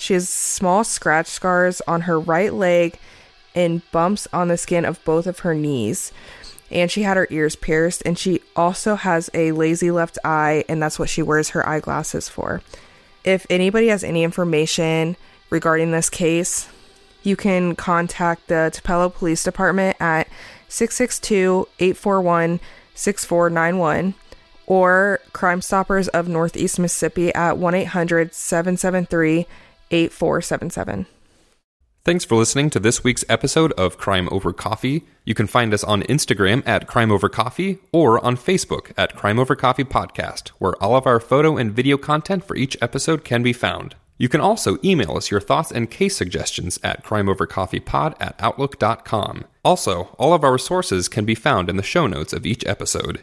She 0.00 0.14
has 0.14 0.30
small 0.30 0.82
scratch 0.82 1.26
scars 1.26 1.82
on 1.86 2.02
her 2.02 2.18
right 2.18 2.54
leg 2.54 2.98
and 3.54 3.82
bumps 3.92 4.26
on 4.32 4.48
the 4.48 4.56
skin 4.56 4.86
of 4.86 5.04
both 5.04 5.26
of 5.26 5.40
her 5.40 5.54
knees. 5.54 6.10
And 6.70 6.90
she 6.90 7.02
had 7.02 7.18
her 7.18 7.26
ears 7.28 7.54
pierced, 7.54 8.02
and 8.06 8.18
she 8.18 8.40
also 8.56 8.94
has 8.94 9.28
a 9.34 9.52
lazy 9.52 9.90
left 9.90 10.16
eye, 10.24 10.64
and 10.70 10.82
that's 10.82 10.98
what 10.98 11.10
she 11.10 11.20
wears 11.20 11.50
her 11.50 11.68
eyeglasses 11.68 12.30
for. 12.30 12.62
If 13.24 13.46
anybody 13.50 13.88
has 13.88 14.02
any 14.02 14.24
information 14.24 15.18
regarding 15.50 15.90
this 15.90 16.08
case, 16.08 16.70
you 17.22 17.36
can 17.36 17.76
contact 17.76 18.46
the 18.46 18.70
Tupelo 18.72 19.10
Police 19.10 19.44
Department 19.44 19.98
at 20.00 20.28
662 20.68 21.68
841 21.78 22.58
6491 22.94 24.14
or 24.66 25.20
Crime 25.34 25.60
Stoppers 25.60 26.08
of 26.08 26.26
Northeast 26.26 26.78
Mississippi 26.78 27.34
at 27.34 27.58
1 27.58 27.74
800 27.74 28.32
773 28.32 29.46
8477. 29.90 31.06
Thanks 32.02 32.24
for 32.24 32.36
listening 32.36 32.70
to 32.70 32.80
this 32.80 33.04
week's 33.04 33.26
episode 33.28 33.72
of 33.72 33.98
Crime 33.98 34.26
Over 34.32 34.54
Coffee. 34.54 35.02
You 35.26 35.34
can 35.34 35.46
find 35.46 35.74
us 35.74 35.84
on 35.84 36.02
Instagram 36.04 36.66
at 36.66 36.86
Crime 36.86 37.12
Over 37.12 37.28
Coffee 37.28 37.78
or 37.92 38.24
on 38.24 38.36
Facebook 38.36 38.92
at 38.96 39.14
Crime 39.14 39.38
Over 39.38 39.54
Coffee 39.54 39.84
Podcast, 39.84 40.48
where 40.58 40.82
all 40.82 40.96
of 40.96 41.06
our 41.06 41.20
photo 41.20 41.58
and 41.58 41.72
video 41.72 41.98
content 41.98 42.42
for 42.42 42.56
each 42.56 42.74
episode 42.80 43.22
can 43.22 43.42
be 43.42 43.52
found. 43.52 43.96
You 44.16 44.30
can 44.30 44.40
also 44.40 44.78
email 44.82 45.16
us 45.16 45.30
your 45.30 45.40
thoughts 45.40 45.70
and 45.70 45.90
case 45.90 46.16
suggestions 46.16 46.78
at 46.82 47.04
crimeovercoffeepod 47.04 48.16
at 48.18 48.34
outlook.com. 48.38 49.44
Also, 49.62 50.14
all 50.18 50.32
of 50.32 50.42
our 50.42 50.58
sources 50.58 51.08
can 51.08 51.24
be 51.26 51.34
found 51.34 51.68
in 51.68 51.76
the 51.76 51.82
show 51.82 52.06
notes 52.06 52.32
of 52.32 52.46
each 52.46 52.64
episode. 52.66 53.22